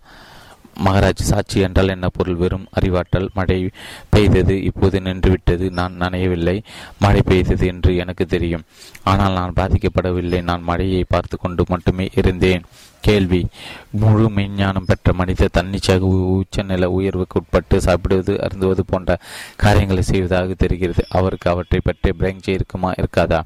மகாராஜ் 0.84 1.22
சாட்சி 1.22 1.60
என்றால் 1.60 1.88
என்ன 1.88 2.08
பொருள்? 2.08 2.34
வெறும் 2.34 2.66
அறிவாற்றல். 2.80 3.28
மழை 3.34 3.70
பெய்தது 4.10 4.62
இப்போது 4.62 5.00
நின்றுவிட்டது. 5.00 5.70
நான் 5.70 5.96
நனையவில்லை. 5.98 6.62
மழை 6.98 7.22
பெய்தது 7.24 7.66
என்று 7.66 7.96
எனக்கு 7.96 8.26
தெரியும். 8.26 8.62
ஆனால் 9.02 9.32
நான் 9.32 9.52
பாதிக்கப்படவில்லை. 9.56 10.42
நான் 10.42 10.62
மழையை 10.62 11.04
பார்த்து 11.08 11.38
கொண்டு 11.38 11.64
மட்டுமே 11.68 12.08
இருந்தேன். 12.14 12.62
கேள்வி. 13.00 13.46
முழு 13.90 14.30
மெஞ்ஞானம் 14.30 14.86
பெற்ற 14.86 15.12
மனித 15.12 15.48
தன்னிச்சையாக 15.52 16.06
உச்சநில 16.06 16.84
உயர்வுக்கு 16.84 17.40
உட்பட்டு 17.40 17.80
சாப்பிடுவது 17.80 18.34
அருந்துவது 18.34 18.80
போன்ற 18.86 19.18
காரியங்களை 19.56 20.02
செய்வதாக 20.02 20.54
தெரிகிறது. 20.54 21.04
அவருக்கு 21.08 21.50
அவற்றை 21.50 21.80
பற்றி 21.84 22.10
பிரங்சி 22.10 22.48
இருக்குமா 22.48 22.92
இருக்காதா? 22.92 23.42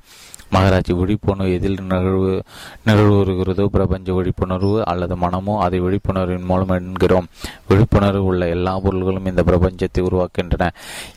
மகாராஜ் 0.55 0.91
விழிப்புணர்வு 0.93 1.53
எதில் 1.53 1.79
நிகழ்வு 1.81 2.43
நிகழ்வுகிறதோ 2.87 3.65
பிரபஞ்ச 3.67 4.13
விழிப்புணர்வு 4.13 4.85
அல்லது 4.85 5.17
மனமோ 5.17 5.55
அதை 5.61 5.81
விழிப்புணர்வின் 5.81 6.45
மூலம் 6.45 6.69
என்கிறோம். 6.69 7.29
விழிப்புணர்வு 7.69 8.25
உள்ள 8.25 8.49
எல்லா 8.49 8.79
பொருள்களும் 8.79 9.27
இந்த 9.27 9.43
பிரபஞ்சத்தை 9.47 10.01
உருவாக்கின்றன 10.01 10.69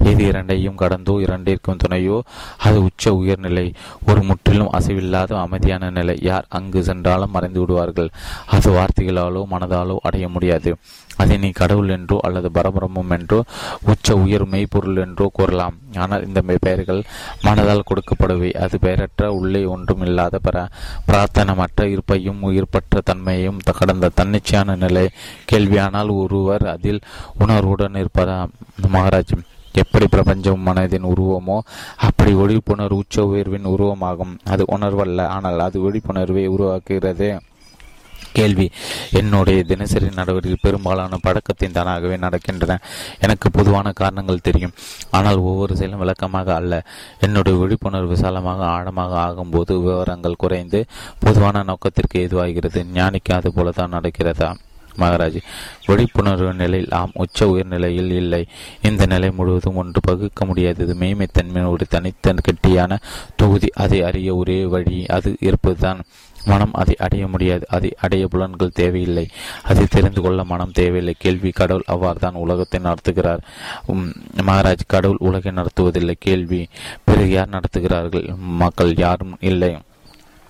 எது 0.03 0.25
இரண்டையும் 0.25 0.75
கடந்தோ 0.75 1.15
இரண்டிற்கும் 1.25 1.81
துணையோ? 1.83 2.19
அது 2.57 2.83
உச்ச 2.83 3.13
உயர்நிலை 3.13 3.73
ஒரு 4.05 4.23
முற்றிலும் 4.23 4.71
அசைவில்லாத 4.71 5.39
அமைதியான 5.39 5.89
நிலை. 5.89 6.17
யார் 6.21 6.45
அங்கு 6.49 6.83
சென்றாலும் 6.83 7.31
மறைந்து 7.31 7.59
விடுவார்கள். 7.59 8.09
அது 8.45 8.71
வார்த்தைகளாலோ 8.71 9.43
மனதாலோ 9.51 9.97
அடைய 10.01 10.27
முடியாது. 10.27 10.71
அதை 11.21 11.35
நீ 11.43 11.49
கடவுள் 11.59 11.93
என்றோ 11.95 12.17
அல்லது 12.27 12.49
பரபரமம் 12.57 13.13
என்றோ 13.17 13.39
உச்ச 13.91 14.17
உயர் 14.23 14.45
மெய்ப்பொருள் 14.53 15.01
என்றோ 15.05 15.27
கூறலாம். 15.37 15.75
ஆனால் 16.03 16.25
இந்த 16.27 16.39
பெயர்கள் 16.65 17.01
மனதால் 17.45 17.87
கொடுக்கப்படுவை. 17.89 18.51
அது 18.63 18.75
பெயரற்ற 18.85 19.31
உள்ளே 19.39 19.63
ஒன்றும் 19.75 20.05
இல்லாத 20.07 20.39
பிர 20.47 20.65
பிரார்த்தனமற்ற 21.09 21.87
இருப்பையும் 21.93 22.43
உயிர்ப்பற்ற 22.49 23.01
தன்மையையும் 23.09 23.59
கடந்த 23.79 24.11
தன்னிச்சையான 24.19 24.77
நிலை 24.83 25.05
கேள்வியானால் 25.51 26.11
ஒருவர் 26.21 26.65
அதில் 26.75 27.01
உணர்வுடன் 27.43 27.99
இருப்பதா 28.03 28.37
மகாராஜ் 28.95 29.35
எப்படி 29.81 30.05
பிரபஞ்சம் 30.13 30.61
மனதின் 30.67 31.07
உருவமோ 31.09 31.55
அப்படி 32.07 32.31
ஒழிப்புணர்வு 32.43 32.99
உச்ச 33.01 33.25
உயர்வின் 33.31 33.67
உருவமாகும். 33.71 34.33
அது 34.53 34.63
உணர்வல்ல 34.75 35.25
ஆனால் 35.35 35.65
அது 35.65 35.77
விழிப்புணர்வை 35.85 36.45
உருவாக்குகிறது. 36.55 37.29
கேள்வி 38.39 38.67
என்னுடைய 39.11 39.59
தினசரி 39.63 40.09
நடவடிக்கை 40.15 40.59
பெரும்பாலான 40.61 41.19
பழக்கத்தின் 41.21 41.75
தானாகவே 41.77 42.17
நடக்கின்றன. 42.17 42.77
எனக்கு 43.19 43.47
பொதுவான 43.51 43.93
காரணங்கள் 44.01 44.45
தெரியும். 44.47 44.75
ஆனால் 45.11 45.39
ஒவ்வொரு 45.49 45.75
செயலும் 45.75 46.03
விளக்கமாக 46.03 46.55
அல்ல. 46.55 46.83
என்னுடைய 47.19 47.55
விழிப்புணர்வு 47.59 48.13
விசாலமாக 48.15 48.65
ஆழமாக 48.75 49.13
ஆகும்போது 49.25 49.73
விவரங்கள் 49.83 50.41
குறைந்து 50.43 50.81
பொதுவான 51.19 51.63
நோக்கத்திற்கு 51.63 52.19
ஏதுவாகிறது. 52.25 52.81
ஞானிக்கு 52.99 53.33
அது 53.39 53.49
போலதான் 53.55 53.95
நடக்கிறதா? 53.97 54.49
மகாராஜ். 54.97 55.41
விழிப்புணர்வு 55.85 56.53
நிலையில் 56.53 56.91
ஆம் 56.91 57.11
உச்ச 57.13 57.47
உயர்நிலையில் 57.47 58.11
இல்லை. 58.11 58.45
இந்த 58.81 59.05
நிலை 59.05 59.31
முழுவதும் 59.31 59.75
ஒன்று 59.75 60.01
பகுக்க 60.01 60.45
முடியாதது. 60.45 60.93
மெய்மைத்தன்மையின் 60.93 61.69
ஒரு 61.69 61.85
தனித்த 61.89 62.33
கெட்டியான 62.33 62.99
தொகுதி. 63.35 63.67
அதை 63.73 64.03
அறிய 64.03 64.35
ஒரே 64.35 64.65
வழி 64.65 65.05
அது 65.05 65.35
இருப்பதுதான். 65.39 66.01
மனம் 66.45 66.73
அதை 66.73 66.95
அடைய 66.99 67.27
முடியாது. 67.27 67.65
அதை 67.69 67.93
அடைய 68.01 68.27
புலன்கள் 68.27 68.71
தேவையில்லை. 68.73 69.27
அதை 69.63 69.85
தெரிந்து 69.89 70.21
கொள்ள 70.21 70.43
மனம் 70.43 70.71
தேவையில்லை. 70.71 71.15
கேள்வி 71.17 71.49
கடவுள் 71.49 71.83
அவ்வாறு 71.85 72.19
தான் 72.19 72.33
உலகத்தை 72.33 72.79
நடத்துகிறார். 72.79 73.39
மகாராஜ் 74.41 74.85
கடவுள் 74.87 75.17
உலகை 75.19 75.51
நடத்துவதில்லை. 75.51 76.15
கேள்வி 76.19 76.67
பிறகு 77.03 77.29
யார் 77.29 77.49
நடத்துகிறார்கள்? 77.49 78.35
மக்கள் 78.37 78.93
யாரும் 78.95 79.37
இல்லை. 79.39 79.77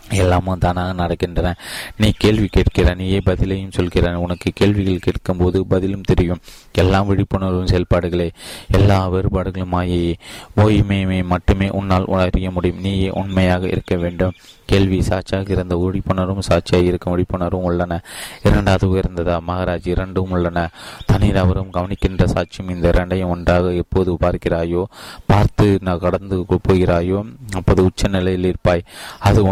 எல்லாமும் 0.10 0.58
தானாக 0.58 1.04
நடக்கின்றன. 1.04 1.54
நீ 1.98 2.12
கேள்வி 2.18 2.48
கேட்கிற 2.48 2.94
நீயே 2.94 3.22
பதிலையும் 3.26 3.72
சொல்கிறான் 3.72 4.16
உனக்கு 4.16 4.52
கேள்விகள் 4.54 5.00
கேட்கும் 5.00 5.38
போது 5.38 5.66
பதிலும் 5.66 6.02
தெரியும். 6.02 6.40
எல்லாம் 6.72 7.08
விழிப்புணர்வும் 7.10 7.72
செயல்பாடுகளே 7.72 8.30
எல்லா 8.72 9.08
வேறுபாடுகளும் 9.08 9.74
மாயையே 9.74 10.14
ஓய்மையுமே 10.58 11.24
மட்டுமே 11.24 11.70
உன்னால் 11.70 12.06
அறிய 12.06 12.52
முடியும். 12.52 12.80
நீயே 12.80 13.10
உண்மையாக 13.10 13.68
இருக்க 13.68 13.96
வேண்டும். 13.96 14.34
கேள்வி 14.66 15.02
சாட்சியாக 15.02 15.52
இருந்த 15.52 15.76
விழிப்புணர்வும் 15.76 16.40
சாட்சியாக 16.40 16.86
இருக்கும் 16.86 17.14
விழிப்புணர்வும் 17.16 17.66
உள்ளன. 17.70 18.02
இரண்டாவது 18.44 18.88
உயர்ந்ததா? 18.88 19.40
மகாராஜ் 19.48 19.88
இரண்டும் 19.88 20.32
உள்ளன. 20.32 20.70
தனிநபரும் 21.12 21.70
கவனிக்கின்ற 21.72 22.26
சாட்சியும் 22.26 22.70
இந்த 22.70 22.88
இரண்டையும் 22.88 23.30
ஒன்றாக 23.30 23.72
எப்போது 23.72 24.18
பார்க்கிறாயோ 24.22 24.84
பார்த்து 25.26 25.78
நான் 25.82 26.00
கடந்து 26.00 26.46
போகிறாயோ 26.50 27.26
அப்போது 27.54 27.84
உச்ச 27.84 28.08
நிலையில் 28.08 28.44
இருப்பாய். 28.44 28.84
அது 29.20 29.46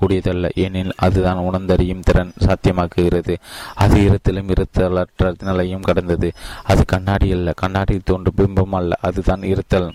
கூடியதல்ல. 0.00 0.50
ஏனெனில் 0.54 0.92
அதுதான் 0.96 1.36
உணர்ந்தறியும் 1.36 2.00
திறன் 2.00 2.32
சாத்தியமாக்குகிறது. 2.38 3.36
அது 3.74 3.96
இருத்தலும் 4.00 4.50
இருத்தலற்ற 4.50 5.34
நிலையும் 5.42 5.80
கடந்தது. 5.80 6.32
அது 6.62 6.84
கண்ணாடி 6.84 7.32
அல்ல. 7.32 7.52
கண்ணாடியில் 7.52 8.02
தோன்றும் 8.04 8.34
பிம்பம் 8.36 8.74
அல்ல. 8.74 8.96
அதுதான் 9.00 9.42
இருத்தல் 9.42 9.94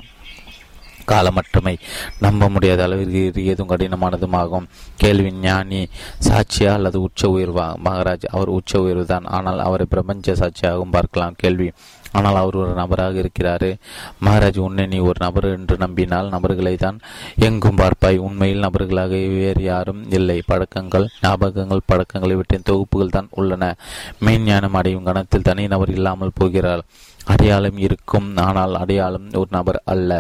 காலமற்றமை. 1.07 1.77
நம்ப 2.19 2.49
முடியாத 2.49 2.83
அளவிற்கு 2.83 3.45
எதுவும் 3.45 3.77
கடினமானதுமாகும். 3.77 4.65
கேள்வி 4.95 5.31
ஞானி 5.33 5.88
சாட்சியா 6.27 6.73
அல்லது 6.73 7.01
உச்ச 7.01 7.27
உயர்வா? 7.27 7.75
மகாராஜ் 7.86 8.25
அவர் 8.25 8.47
உச்ச 8.47 8.81
உயர்வு 8.81 9.05
தான் 9.05 9.23
ஆனால் 9.23 9.60
அவரை 9.60 9.86
பிரபஞ்ச 9.89 10.33
சாட்சியாகவும் 10.33 10.91
பார்க்கலாம். 10.91 11.33
கேள்வி 11.38 11.71
ஆனால் 12.17 12.39
அவர் 12.41 12.60
ஒரு 12.63 12.73
நபராக 12.82 13.21
இருக்கிறாரு. 13.23 13.69
மகாராஜ் 14.25 14.60
உன்னை 14.67 14.86
நீ 14.93 14.99
ஒரு 15.10 15.19
நபர் 15.25 15.47
என்று 15.56 15.77
நம்பினால் 15.86 16.34
நபர்களை 16.36 16.75
தான் 16.86 16.99
எங்கும் 17.47 17.80
பார்ப்பாய். 17.82 18.23
உண்மையில் 18.27 18.65
நபர்களாக 18.67 19.21
வேறு 19.41 19.63
யாரும் 19.71 20.01
இல்லை. 20.19 20.38
பழக்கங்கள் 20.51 21.08
ஞாபகங்கள் 21.25 21.88
பழக்கங்களை 21.91 22.38
விட்டு 22.39 22.60
தொகுப்புகள் 22.71 23.15
தான் 23.17 23.30
உள்ளன. 23.41 23.73
மெய்ஞானம் 24.25 24.77
அடையும் 24.82 25.08
கணத்தில் 25.10 25.47
தனி 25.49 25.65
நபர் 25.75 25.93
இல்லாமல் 25.97 26.38
போகிறார் 26.39 26.84
அடையாளம் 27.34 27.80
இருக்கும் 27.86 28.27
ஆனால் 28.43 28.73
அடையாளம் 28.82 29.25
ஒரு 29.39 29.49
நபர் 29.56 29.80
அல்ல. 29.93 30.12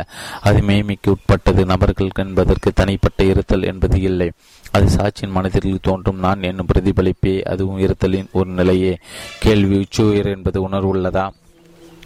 அது 0.47 0.59
மேய்மைக்கு 0.69 1.09
உட்பட்டது. 1.15 1.61
நபர்கள் 1.71 2.09
என்பதற்கு 2.23 2.69
தனிப்பட்ட 2.79 3.23
இருத்தல் 3.31 3.67
என்பது 3.71 3.97
இல்லை. 4.09 4.29
அது 4.75 4.87
சாட்சியின் 4.95 5.35
மனதில் 5.37 5.85
தோன்றும். 5.87 6.19
நான் 6.25 6.47
என்னும் 6.49 6.69
பிரதிபலிப்பே 6.71 7.35
அதுவும் 7.51 7.81
இருத்தலின் 7.85 8.31
ஒரு 8.39 8.49
நிலையே. 8.59 8.93
கேள்வி 9.45 9.77
உச்சுயர் 9.83 10.33
என்பது 10.35 10.57
உணர்வு 10.67 10.91
உள்ளதா 10.93 11.25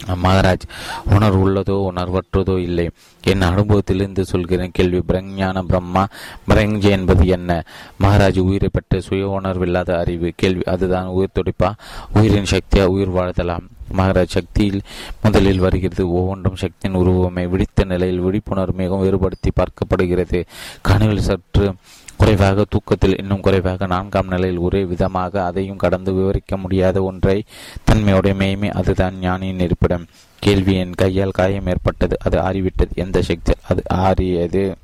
மகாராஜ் 0.07 0.65
உணர்வு 1.05 1.49
உள்ளதோ 1.49 1.91
உணர்வற்றதோ 1.93 2.57
இல்லை. 2.57 2.89
என் 3.23 3.41
அனுபவத்திலிருந்து 3.41 4.21
சொல்கிறேன் 4.21 4.71
கேள்வி. 4.73 5.03
பிரஞ்ஞான 5.07 5.61
பிரம்மா 5.61 6.07
பிரஞ்ச 6.47 6.89
என்பது 6.89 7.27
என்ன? 7.27 7.63
மகாராஜ் 8.01 8.39
உயிரை 8.39 8.69
பெற்ற 8.71 8.99
சுய 8.99 9.29
உணர்வில்லாத 9.29 9.97
அறிவு. 9.97 10.31
கேள்வி 10.35 10.63
அதுதான் 10.63 11.05
உயிர் 11.05 11.35
துடிப்பா? 11.35 11.71
உயிரின் 12.13 12.45
சக்தியா? 12.51 12.85
உயிர் 12.85 13.13
வாழ்தலாம் 13.13 13.67
மகாராஜ் 13.97 14.27
சக்தியில் 14.27 14.81
முதலில் 15.21 15.59
வருகிறது. 15.59 16.11
ஒவ்வொன்றும் 16.11 16.55
சக்தியின் 16.55 17.01
உருவமை 17.01 17.47
விழித்த 17.47 17.83
நிலையில் 17.83 18.19
விழிப்புணர்வு 18.19 18.73
மிகவும் 18.73 19.01
வேறுபடுத்தி 19.01 19.51
பார்க்கப்படுகிறது. 19.55 20.45
கனவில் 20.81 21.21
சற்று 21.21 21.73
குறைவாக 22.21 22.65
தூக்கத்தில் 22.69 23.17
இன்னும் 23.17 23.39
குறைவாக 23.39 23.86
நான்காம் 23.86 24.27
நிலையில் 24.27 24.57
ஒரே 24.57 24.84
விதமாக 24.86 25.43
அதையும் 25.43 25.77
கடந்து 25.77 26.13
விவரிக்க 26.13 26.57
முடியாத 26.57 27.03
ஒன்றை 27.03 27.43
தன்மையுடைய 27.84 28.36
மேய்மை 28.36 28.69
அதுதான் 28.69 29.15
ஞானியின் 29.21 29.60
இருப்பிடம். 29.60 30.05
கேள்வி 30.39 30.75
என் 30.75 30.93
கையால் 30.93 31.38
காயம் 31.39 31.67
ஏற்பட்டது 31.67 32.17
அது 32.23 32.38
ஆறிவிட்டது. 32.39 32.93
எந்த 32.95 33.21
சக்தி? 33.21 33.53
அது 33.69 33.81
ஆறியது. 33.93 34.75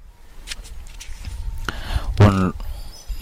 உன் 2.18 2.54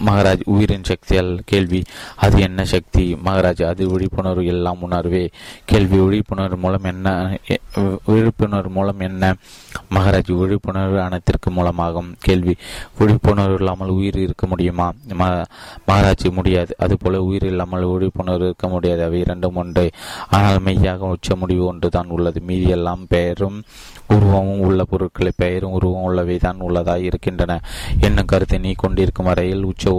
மகாராஜ் 0.04 0.42
உயிரின் 0.44 0.84
சக்தியால் 0.84 1.30
கேள்வி 1.44 1.80
அது 2.16 2.40
என்ன 2.40 2.64
சக்தி? 2.64 3.04
மகாராஜ் 3.24 3.62
அது 3.70 3.88
விழிப்புணர்வு 3.88 4.44
எல்லாம் 4.46 4.82
உணர்வே. 4.82 5.22
கேள்வி 5.64 5.98
விழிப்புணர்வு 5.98 6.56
மூலம் 6.56 6.84
என்ன 6.84 7.38
விழிப்புணர்வு 8.04 8.72
மூலம் 8.76 9.00
என்ன? 9.00 9.34
மகாராஜ் 9.94 10.32
விழிப்புணர்வு 10.40 10.98
அனைத்திற்கு 11.06 11.50
மூலமாகும். 11.50 12.10
கேள்வி 12.20 12.54
விழிப்புணர்வு 12.98 13.56
இல்லாமல் 13.58 13.88
உயிர் 13.88 14.18
இருக்க 14.18 14.46
முடியுமா? 14.46 14.88
மகாராஜ் 15.88 16.26
முடியாது. 16.38 16.74
அதுபோல 16.78 17.22
உயிர் 17.22 17.48
இல்லாமல் 17.52 17.84
விழிப்புணர்வு 17.84 18.44
இருக்க 18.44 18.68
முடியாது. 18.68 19.02
அவை 19.02 19.20
இரண்டும் 19.20 19.56
ஒன்று. 19.56 19.90
ஆனால் 20.30 20.60
மெய்யாக 20.60 21.12
உச்ச 21.16 21.36
முடிவு 21.36 21.64
ஒன்று 21.66 21.88
தான் 21.88 22.08
உள்ளது. 22.08 22.40
மீதி 22.40 22.68
எல்லாம் 22.68 23.04
பெயரும் 23.08 23.62
உருவமும் 24.08 24.60
உள்ள 24.60 24.84
பொருட்களை 24.84 25.32
பெயரும் 25.36 25.72
உருவம் 25.72 26.02
உள்ளவை 26.02 26.36
தான் 26.38 26.60
உள்ளதாய் 26.60 27.06
இருக்கின்றன. 27.08 27.60
என்னும் 28.00 28.24
கருத்தை 28.24 28.58
நீ 28.58 28.72
கொண்டிருக்கும் 28.72 29.26
வரையில் 29.26 29.64
உச்ச 29.64 29.92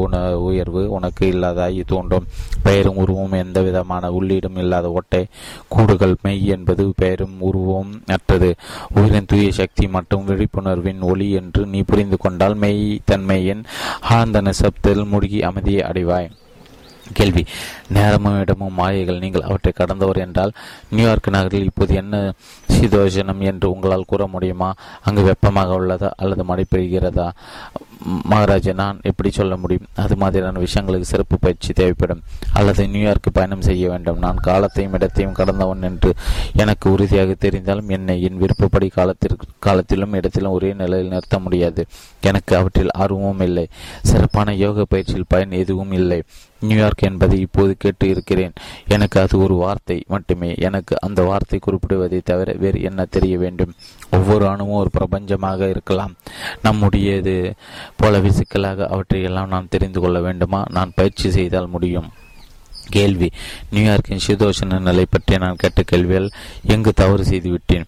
உயர்வு 0.49 0.81
உனக்கு 0.91 1.25
இல்லாதாய் 1.33 1.79
தோன்றும். 1.85 2.27
பெயரும் 2.63 2.95
உருவமும் 2.95 3.37
எந்த 3.43 3.61
விதமான 3.61 4.09
உள்ளீடும் 4.09 4.57
இல்லாத 4.57 4.91
ஒட்டை 4.91 5.25
கூடுகள். 5.67 6.15
மெய் 6.21 6.45
என்பது 6.47 6.93
பெயரும் 6.95 7.37
உருவம் 7.39 8.01
அற்றது. 8.07 8.55
உயிரின் 8.95 9.25
தூய 9.25 9.51
சக்தி 9.51 9.87
மற்றும் 9.87 10.27
விழிப்புணர்வின் 10.27 11.01
ஒளி 11.01 11.31
என்று 11.31 11.65
நீ 11.65 11.81
புரிந்து 11.81 12.17
கொண்டால் 12.17 12.55
மெய் 12.55 13.01
தன்மையின் 13.05 13.63
ஆழ்ந்த 14.01 14.41
நிசப்தில் 14.41 15.05
முழுகி 15.05 15.41
அமைதியை 15.41 15.81
அடைவாய். 15.81 16.29
கேள்வி. 17.13 17.45
நேரமும் 17.87 18.39
இடமும் 18.39 18.73
மாயைகள் 18.73 19.19
நீங்கள் 19.19 19.41
அவற்றை 19.41 19.73
கடந்தவர் 19.75 20.17
என்றால் 20.17 20.51
நியூயார்க் 20.89 21.29
நகரில் 21.29 21.63
இப்போது 21.63 21.95
என்ன 21.95 22.33
சீதோஷனம் 22.71 23.39
என்று 23.39 23.71
உங்களால் 23.71 24.07
கூற 24.07 24.27
முடியுமா? 24.27 24.73
அங்கு 25.03 25.21
வெப்பமாக 25.21 25.81
உள்ளதா 25.81 26.11
அல்லது 26.15 26.43
மழை 26.43 26.65
பெய்கிறதா? 26.71 27.29
மகாராஜா 28.03 28.73
நான் 28.73 28.99
எப்படி 29.01 29.29
சொல்ல 29.31 29.57
முடியும்? 29.57 29.85
அது 29.95 30.15
மாதிரியான 30.15 30.59
விஷயங்களுக்கு 30.59 31.01
சிறப்பு 31.01 31.39
பயிற்சி 31.39 31.73
தேவைப்படும். 31.73 32.21
அல்லது 32.53 32.85
நியூயார்க்கு 32.85 33.31
பயணம் 33.33 33.61
செய்ய 33.61 33.89
வேண்டும். 33.89 34.17
நான் 34.17 34.35
காலத்தையும் 34.35 34.93
இடத்தையும் 34.93 35.33
கடந்தவன் 35.33 35.81
என்று 35.81 36.13
எனக்கு 36.53 36.91
உறுதியாக 36.91 37.35
தெரிந்தாலும் 37.39 37.87
என்னை 37.87 38.21
என் 38.21 38.37
விருப்பப்படி 38.37 38.87
காலத்திற்கு 38.87 39.47
காலத்திலும் 39.59 40.13
இடத்திலும் 40.13 40.51
ஒரே 40.51 40.73
நிலையில் 40.73 41.07
நிறுத்த 41.07 41.39
முடியாது. 41.39 41.85
எனக்கு 42.21 42.55
அவற்றில் 42.55 42.91
ஆர்வமும் 42.91 43.39
இல்லை. 43.39 43.67
சிறப்பான 44.01 44.55
யோக 44.55 44.85
பயிற்சியில் 44.85 45.25
பயன் 45.27 45.51
எதுவும் 45.51 45.91
இல்லை. 45.91 46.23
நியூயார்க் 46.59 47.03
என்பதை 47.03 47.39
இப்போது 47.39 47.75
கேட்டு 47.77 48.09
இருக்கிறேன். 48.09 48.53
எனக்கு 48.87 49.19
அது 49.19 49.39
ஒரு 49.39 49.53
வார்த்தை 49.53 50.03
மட்டுமே. 50.07 50.55
எனக்கு 50.57 50.95
அந்த 50.99 51.23
வார்த்தை 51.23 51.59
குறிப்பிடுவதை 51.59 52.21
தவிர 52.23 52.53
வேறு 52.57 52.81
என்ன 52.81 53.05
தெரிய 53.05 53.37
வேண்டும்? 53.37 53.73
ஒவ்வொரு 54.11 54.47
அணுவும் 54.47 54.75
ஒரு 54.75 54.89
பிரபஞ்சமாக 54.99 55.69
இருக்கலாம். 55.69 56.15
நம்முடையது 56.63 57.53
போலவே 57.97 58.31
சிக்கலாக 58.31 58.87
அவற்றையெல்லாம் 58.87 59.47
நான் 59.47 59.67
தெரிந்து 59.69 59.99
கொள்ள 59.99 60.19
வேண்டுமா? 60.21 60.63
நான் 60.69 60.91
பயிற்சி 60.95 61.31
செய்தால் 61.31 61.67
முடியும். 61.67 62.11
கேள்வி. 62.89 63.31
நியூயார்க்கின் 63.71 64.19
சீதோஷண 64.27 64.79
நிலை 64.79 65.05
பற்றி 65.09 65.37
நான் 65.37 65.55
கேட்ட 65.55 65.83
கேள்வியால் 65.91 66.29
எங்கு 66.63 66.93
தவறு 66.93 67.25
செய்துவிட்டேன்? 67.25 67.85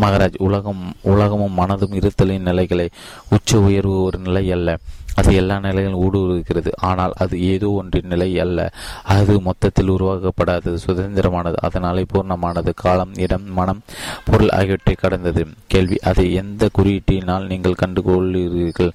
மகராஜ் 0.00 0.34
உலகம் 0.38 0.92
உலகமும் 1.00 1.58
மனதும் 1.58 1.94
இருத்தலின் 1.94 2.48
நிலைகளை 2.50 2.88
உச்ச 3.30 3.60
உயர்வு 3.60 4.02
ஒரு 4.02 4.18
நிலை 4.18 4.52
அல்ல. 4.52 4.78
அது 5.14 5.34
எல்லா 5.34 5.58
நிலையிலும் 5.58 6.00
ஊடுருவுகிறது. 6.00 6.70
ஆனால் 6.76 7.12
அது 7.16 7.42
ஏதோ 7.42 7.70
ஒன்றின் 7.70 8.06
நிலை 8.06 8.38
அல்ல. 8.38 8.70
அது 9.02 9.40
மொத்தத்தில் 9.40 9.90
உருவாக்கப்படாதது 9.90 10.78
சுதந்திரமானது 10.86 11.54
அதனாலே 11.54 12.04
பூர்ணமானது. 12.14 12.72
காலம் 12.74 13.14
இடம் 13.14 13.52
மனம் 13.52 13.82
பொருள் 14.24 14.48
ஆகியவற்றை 14.48 14.94
கடந்தது. 14.94 15.46
கேள்வி 15.66 15.98
அதை 15.98 16.32
எந்த 16.34 16.68
குறியீட்டினால் 16.78 17.46
நீங்கள் 17.46 17.80
கண்டுகொள்கிறீர்கள்? 17.86 18.90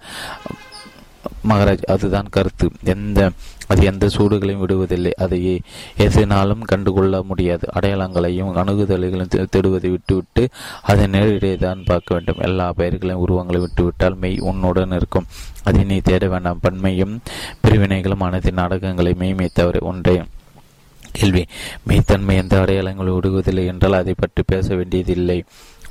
மகராஜ் 1.50 1.84
அதுதான் 1.86 2.28
கருத்து. 2.30 2.70
எந்த 2.84 3.32
அது 3.72 3.82
எந்த 3.92 4.06
சூடுகளையும் 4.16 4.64
விடுவதில்லை. 4.64 5.12
அதையே 5.26 5.56
எதனாலும் 6.06 6.64
கண்டுகொள்ள 6.72 7.22
முடியாது. 7.30 7.66
அடையாளங்களையும் 7.78 8.56
அணுகுதல்களையும் 8.62 9.50
தேடுவதை 9.56 9.90
விட்டுவிட்டு 9.96 10.44
அதை 10.92 11.06
நேரிடையே 11.16 11.58
தான் 11.66 11.88
பார்க்க 11.92 12.16
வேண்டும். 12.16 12.42
எல்லா 12.48 12.68
பெயர்களையும் 12.80 13.24
உருவங்களை 13.26 13.62
விட்டுவிட்டால் 13.66 14.20
மெய் 14.24 14.38
உன்னுடன் 14.52 14.98
இருக்கும். 15.00 15.30
அதை 15.64 15.84
நீ 15.92 16.00
தேட 16.10 16.28
வேண்டாம். 16.28 16.64
பன்மையும் 16.66 17.16
பிரிவினைகளும் 17.64 18.26
அனைத்து 18.28 18.54
நாடகங்களை 18.62 19.14
மெய்மை 19.22 19.50
தவிர 19.54 19.80
ஒன்றே 19.92 20.18
கேள்வி. 21.18 21.42
மெய்த்தன்மை 21.88 22.34
எந்த 22.42 22.56
அடையாளங்களை 22.64 23.12
விடுவதில்லை 23.18 23.64
என்றால் 23.66 24.00
அதை 24.02 24.14
பற்றி 24.18 24.42
பேச 24.52 24.68
வேண்டியதில்லை. 24.80 25.38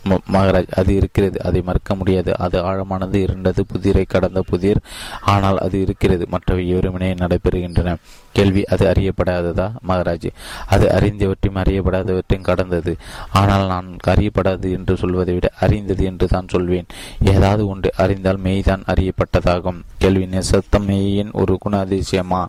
மகாராஜ் 0.09 0.71
அது 0.71 0.95
இருக்கிறது 0.95 1.45
அதை 1.45 1.63
மறுக்க 1.63 1.95
முடியாது. 1.95 2.39
அது 2.39 2.63
ஆழமானது 2.63 3.19
இருண்டது 3.27 3.61
புதிரை 3.61 4.05
கடந்த 4.05 4.43
புதிர் 4.43 4.81
ஆனால் 5.21 5.59
அது 5.59 5.81
இருக்கிறது. 5.81 6.27
மற்றவை 6.29 6.73
வெறுமனே 6.73 7.15
நடைபெறுகின்றன. 7.15 7.97
கேள்வி 8.33 8.65
அது 8.65 8.87
அறியப்படாததா 8.87 9.71
மகாராஜ்? 9.89 10.29
அது 10.67 10.87
அறிந்தவற்றையும் 10.89 11.61
அறியப்படாதவற்றையும் 11.65 12.41
கடந்தது. 12.41 12.97
ஆனால் 13.33 13.67
நான் 13.67 13.97
அறியப்படாது 14.07 14.71
என்று 14.73 14.97
சொல்வதை 14.97 15.35
விட 15.35 15.51
அறிந்தது 15.61 16.05
என்று 16.05 16.27
தான் 16.27 16.49
சொல்வேன். 16.49 16.87
ஏதாவது 17.25 17.67
ஒன்று 17.67 17.93
அறிந்தால் 17.97 18.41
மெய்தான் 18.41 18.85
அறியப்பட்டதாகும். 18.87 19.81
கேள்வி 19.99 20.27
நிசத்தம் 20.27 20.85
மெய்யின் 20.85 21.31
ஒரு 21.33 21.59
குண 21.59 21.79
அதிசயமா 21.79 22.49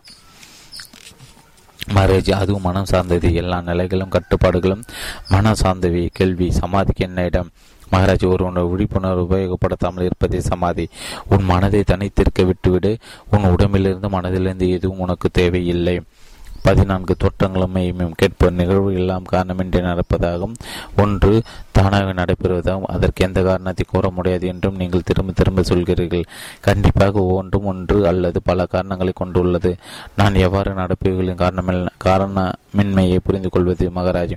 மரேஜ் 1.88 2.30
அதுவும் 2.30 2.62
மனம் 2.62 2.84
சார்ந்தது. 2.84 3.34
எல்லா 3.34 3.60
நிலைகளும் 3.60 4.08
கட்டுப்பாடுகளும் 4.08 4.82
மனம் 5.28 5.56
சார்ந்தவை. 5.62 6.08
கேள்வி 6.12 6.50
சமாதிக்கு 6.50 7.04
என்ன 7.04 7.24
இடம்? 7.24 7.50
மகாராஜ் 7.92 8.26
ஒருவனோட 8.26 8.70
விழிப்புணர்வு 8.70 9.22
உபயோகப்படுத்தாமல் 9.22 10.04
இருப்பதே 10.04 10.40
சமாதி. 10.40 10.88
உன் 11.28 11.44
மனதை 11.44 11.80
தனித்திருக்க 11.80 12.44
விட்டுவிடு. 12.44 12.98
உன் 13.30 13.44
உடம்பிலிருந்து 13.44 14.08
மனதிலிருந்து 14.08 14.68
எதுவும் 14.68 14.98
உனக்கு 14.98 15.28
தேவையில்லை. 15.30 16.02
பதினான்கு 16.62 17.14
தோற்றங்களும் 17.22 17.76
கேட்ப 18.20 18.50
நிகழ்வு 18.60 18.90
எல்லாம் 19.00 19.26
காரணமின்றி 19.32 19.80
நடப்பதாகவும் 19.88 20.54
ஒன்று 21.02 21.32
தானாக 21.76 22.12
நடைபெறுவதாகவும் 22.12 22.90
அதற்கு 22.94 23.24
எந்த 23.26 23.40
காரணத்தை 23.42 23.84
கூற 23.88 24.06
முடியாது 24.10 24.46
என்றும் 24.46 24.78
நீங்கள் 24.82 25.06
திரும்ப 25.10 25.32
திரும்ப 25.32 25.62
சொல்கிறீர்கள். 25.62 26.24
கண்டிப்பாக 26.60 27.20
ஒவ்வொன்றும் 27.20 27.68
ஒன்று 27.72 27.98
அல்லது 28.06 28.38
பல 28.42 28.66
காரணங்களை 28.66 29.12
கொண்டுள்ளது. 29.14 29.72
நான் 30.16 30.40
எவ்வாறு 30.46 30.72
நடப்புகளின் 30.72 31.42
காரணமில் 31.44 31.82
காரணமின்மையை 32.04 33.18
புரிந்து 33.24 33.50
கொள்வது 33.50 33.86
மகாராஜ்? 33.90 34.36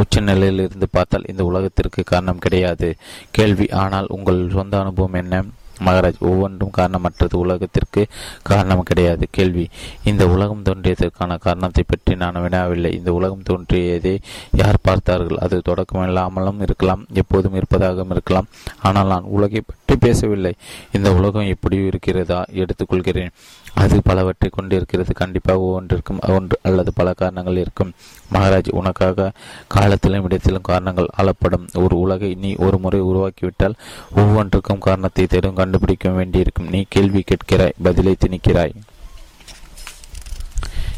உச்ச 0.00 0.20
நிலையில் 0.20 0.62
இருந்து 0.64 0.86
பார்த்தால் 0.90 1.28
இந்த 1.30 1.44
உலகத்திற்கு 1.44 2.02
காரணம் 2.04 2.42
கிடையாது. 2.46 2.88
கேள்வி 3.30 3.68
ஆனால் 3.84 4.08
உங்கள் 4.16 4.40
சொந்த 4.56 4.76
அனுபவம் 4.80 5.20
என்ன? 5.22 5.44
மகாராஜ் 5.84 6.20
ஒவ்வொன்றும் 6.20 6.74
காரணமற்றது 6.78 7.34
உலகத்திற்கு 7.34 8.02
காரணம் 8.42 8.82
கிடையாது. 8.82 9.24
கேள்வி 9.30 9.68
இந்த 10.04 10.26
உலகம் 10.26 10.62
தோன்றியதற்கான 10.62 11.38
காரணத்தை 11.38 11.84
பற்றி 11.86 12.14
நான் 12.14 12.42
வினாவில்லை. 12.42 12.92
இந்த 12.92 13.12
உலகம் 13.12 13.42
தோன்றியதை 13.42 14.14
யார் 14.52 14.78
பார்த்தார்கள்? 14.82 15.36
அது 15.36 15.60
தொடக்கம் 15.62 16.06
இல்லாமலும் 16.06 16.60
இருக்கலாம் 16.60 17.06
எப்போதும் 17.12 17.54
இருப்பதாகவும் 17.54 18.10
இருக்கலாம். 18.10 18.48
ஆனால் 18.82 19.06
நான் 19.06 19.22
உலகை 19.22 19.62
பற்றி 19.66 19.96
பேசவில்லை. 19.96 20.54
இந்த 20.92 21.14
உலகம் 21.14 21.52
எப்படி 21.54 21.76
இருக்கிறதா 21.76 22.44
எடுத்துக்கொள்கிறேன். 22.62 23.32
அது 23.74 23.96
பலவற்றை 24.02 24.48
கொண்டிருக்கிறது. 24.50 25.12
கண்டிப்பாக 25.14 25.64
ஒவ்வொன்றிற்கும் 25.64 26.20
ஒன்று 26.36 26.56
அல்லது 26.62 26.92
பல 26.92 27.12
காரணங்கள் 27.12 27.56
இருக்கும். 27.56 27.90
மகாராஜ் 28.32 28.70
உனக்காக 28.70 29.32
காலத்திலும் 29.74 30.24
இடத்திலும் 30.24 30.68
காரணங்கள் 30.70 31.08
ஆளப்படும். 31.22 31.66
ஒரு 31.74 31.98
உலகை 31.98 32.34
நீ 32.34 32.54
ஒரு 32.54 32.78
முறை 32.78 33.00
உருவாக்கிவிட்டால் 33.00 33.76
ஒவ்வொன்றுக்கும் 34.14 34.78
காரணத்தை 34.78 35.26
தேடும் 35.26 35.58
கண்டுபிடிக்க 35.66 36.10
வேண்டியிருக்கும். 36.10 36.68
நீ 36.68 36.84
கேள்வி 36.88 37.24
கேட்கிறாய் 37.26 37.72
பதிலை 37.82 38.16
திணிக்கிறாய். 38.26 38.74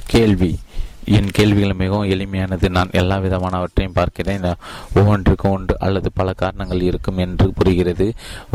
கேள்வி. 0.07 0.59
என் 1.17 1.31
கேள்விகள் 1.37 1.81
மிகவும் 1.81 2.11
எளிமையானது. 2.15 2.67
நான் 2.77 2.95
எல்லா 3.01 3.17
விதமானவற்றையும் 3.17 3.95
பார்க்கிறேன். 3.99 4.47
ஒவ்வொன்றுக்கும் 4.95 5.53
ஒன்று 5.53 5.75
அல்லது 5.87 6.09
பல 6.13 6.33
காரணங்கள் 6.33 6.83
இருக்கும் 6.89 7.21
என்று 7.25 7.47
புரிகிறது. 7.59 8.07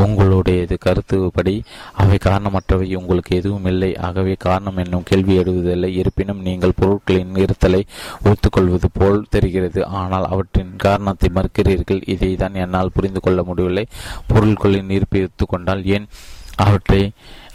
உங்களுடையது 0.04 0.76
கருத்துப்படி 0.78 1.54
அவை 2.02 2.18
காரணமற்றவை 2.24 2.88
உங்களுக்கு 3.00 3.32
எதுவும் 3.36 3.68
இல்லை. 3.72 3.90
ஆகவே 4.08 4.34
காரணம் 4.38 4.80
என்னும் 4.84 5.08
கேள்வி 5.10 5.36
எழுவதில்லை. 5.38 5.90
இருப்பினும் 6.02 6.44
நீங்கள் 6.48 6.78
பொருட்களின் 6.80 7.34
இருத்தலை 7.44 7.82
ஒத்துக்கொள்வது 8.30 8.90
போல் 8.92 9.26
தெரிகிறது. 9.30 9.82
ஆனால் 10.02 10.24
அவற்றின் 10.24 10.72
காரணத்தை 10.86 11.30
மறுக்கிறீர்கள். 11.34 12.02
இதை 12.06 12.30
தான் 12.36 12.60
என்னால் 12.64 12.94
புரிந்து 12.94 13.20
கொள்ள 13.20 13.42
முடியவில்லை. 13.42 13.86
பொருட்களின் 14.26 14.90
இருப்பை 14.90 15.22
ஒத்துக்கொண்டால் 15.24 15.84
ஏன் 15.96 16.08
அவற்றை 16.56 17.02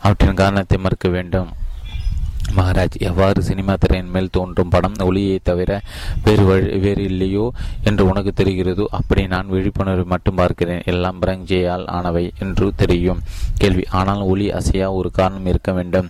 அவற்றின் 0.02 0.40
காரணத்தை 0.44 0.78
மறுக்க 0.78 1.08
வேண்டும்? 1.10 1.50
மகாராஜ் 2.56 2.96
எவ்வாறு 3.00 3.44
சினிமா 3.44 3.74
திரையின் 3.80 4.10
மேல் 4.10 4.30
தோன்றும் 4.32 4.70
படம் 4.70 4.94
ஒளியை 5.00 5.40
தவிர 5.44 5.82
வேறு 6.24 6.46
வழி 6.46 6.78
வேறு 6.78 7.04
இல்லையோ 7.04 7.52
என்று 7.84 8.08
உனக்கு 8.08 8.44
தெரிகிறதோ 8.44 8.86
அப்படி 8.90 9.28
நான் 9.28 9.50
விழிப்புணர்வை 9.50 10.04
மட்டும் 10.04 10.36
பார்க்கிறேன். 10.36 10.82
எல்லாம் 10.86 11.22
பிரங்ஜையால் 11.22 11.86
ஆனவை 11.86 12.32
என்று 12.40 12.72
தெரியும். 12.76 13.22
கேள்வி. 13.58 13.84
ஆனால் 13.90 14.20
ஒளி 14.20 14.52
அசையா 14.52 14.94
ஒரு 14.94 15.12
காரணம் 15.12 15.46
இருக்க 15.46 15.72
வேண்டும். 15.72 16.10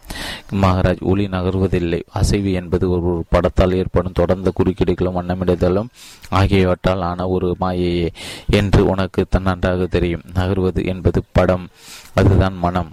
மகாராஜ் 0.61 1.01
ஒளி 1.01 1.27
நகர்வதில்லை. 1.27 2.01
அசைவு 2.09 2.51
என்பது 2.51 2.89
ஒரு 2.89 3.23
படத்தால் 3.29 3.75
ஏற்படும் 3.75 4.11
தொடர்ந்த 4.11 4.51
குறுக்கீடுகளும் 4.53 5.17
வண்ணமிடுதலும் 5.21 5.89
ஆகியவற்றால் 6.29 7.01
ஆன 7.01 7.27
ஒரு 7.27 7.55
மாயையே 7.59 8.09
என்று 8.49 8.85
உனக்கு 8.85 9.27
நன்றாக 9.39 9.85
தெரியும். 9.85 10.21
நகர்வது 10.33 10.85
என்பது 10.85 11.23
படம். 11.31 11.67
அதுதான் 12.13 12.57
மனம். 12.57 12.91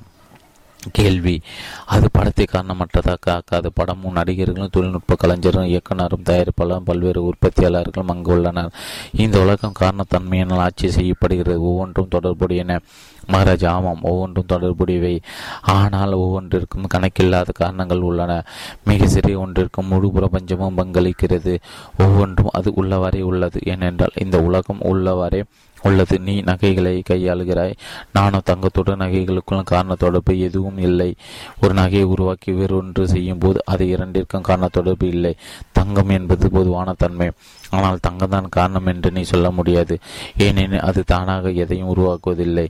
கேள்வி. 0.92 1.42
அது 1.86 2.08
படத்தை 2.12 2.46
காரணமற்றதாக 2.52 3.16
ஆக்காது 3.26 3.72
படமும் 3.72 4.12
நடிகர்களும் 4.12 4.68
தொழில்நுட்ப 4.72 5.14
கலைஞரும் 5.14 5.64
இயக்குனரும் 5.64 6.22
தயாரிப்பாளரும் 6.22 6.84
பல்வேறு 6.84 7.32
உற்பத்தியாளர்களும் 7.32 8.06
அங்கு 8.06 8.32
உள்ளனர். 8.32 8.72
இந்த 9.12 9.40
உலகம் 9.40 9.72
காரணத்தன்மையினால் 9.80 10.54
ஆட்சி 10.54 10.90
செய்யப்படுகிறது. 10.90 11.62
ஒவ்வொன்றும் 11.62 12.08
தொடர்புடையன. 12.10 12.78
மகாராஜா 13.26 13.72
ஆமாம் 13.72 14.02
ஒவ்வொன்றும் 14.02 14.46
தொடர்புடையவை. 14.48 15.20
ஆனால் 15.62 16.12
ஒவ்வொன்றிற்கும் 16.12 16.86
கணக்கில்லாத 16.86 17.52
காரணங்கள் 17.54 18.00
உள்ளன. 18.00 18.44
மிக 18.84 19.08
சிறிய 19.08 19.46
ஒன்றிற்கும் 19.46 19.88
முழு 19.88 20.10
பிரபஞ்சமும் 20.14 20.76
பங்களிக்கிறது. 20.76 21.58
ஒவ்வொன்றும் 21.98 22.48
அது 22.52 22.72
உள்ளவரை 22.74 23.22
உள்ளது. 23.22 23.60
ஏனென்றால் 23.64 24.12
இந்த 24.14 24.42
உலகம் 24.42 24.80
உள்ளவரை 24.80 25.44
உள்ளது. 25.82 26.20
நீ 26.20 26.40
நகைகளை 26.40 27.02
கையாளுகிறாய். 27.10 27.74
நானும் 28.12 28.40
தங்கத்துடன் 28.44 28.98
நகைகளுக்குள்ள 28.98 29.62
காரண 29.64 29.94
தொடர்பு 29.94 30.40
எதுவும் 30.40 30.78
இல்லை. 30.78 31.14
ஒரு 31.62 31.74
நகையை 31.74 32.02
உருவாக்கி 32.02 32.52
வேறொன்று 32.52 33.04
செய்யும் 33.04 33.38
போது 33.38 33.60
அது 33.64 33.86
இரண்டிற்கும் 33.86 34.40
காரண 34.40 34.68
தொடர்பு 34.68 35.08
இல்லை. 35.08 35.34
தங்கம் 35.72 36.08
என்பது 36.08 36.50
பொதுவான 36.50 36.94
தன்மை. 36.98 37.30
ஆனால் 37.70 37.98
தங்கம்தான் 38.08 38.48
காரணம் 38.48 38.86
என்று 38.86 39.10
நீ 39.10 39.22
சொல்ல 39.22 39.50
முடியாது. 39.50 39.98
ஏனெனில் 40.38 40.80
அது 40.80 41.04
தானாக 41.06 41.50
எதையும் 41.50 41.94
உருவாக்குவதில்லை. 41.96 42.66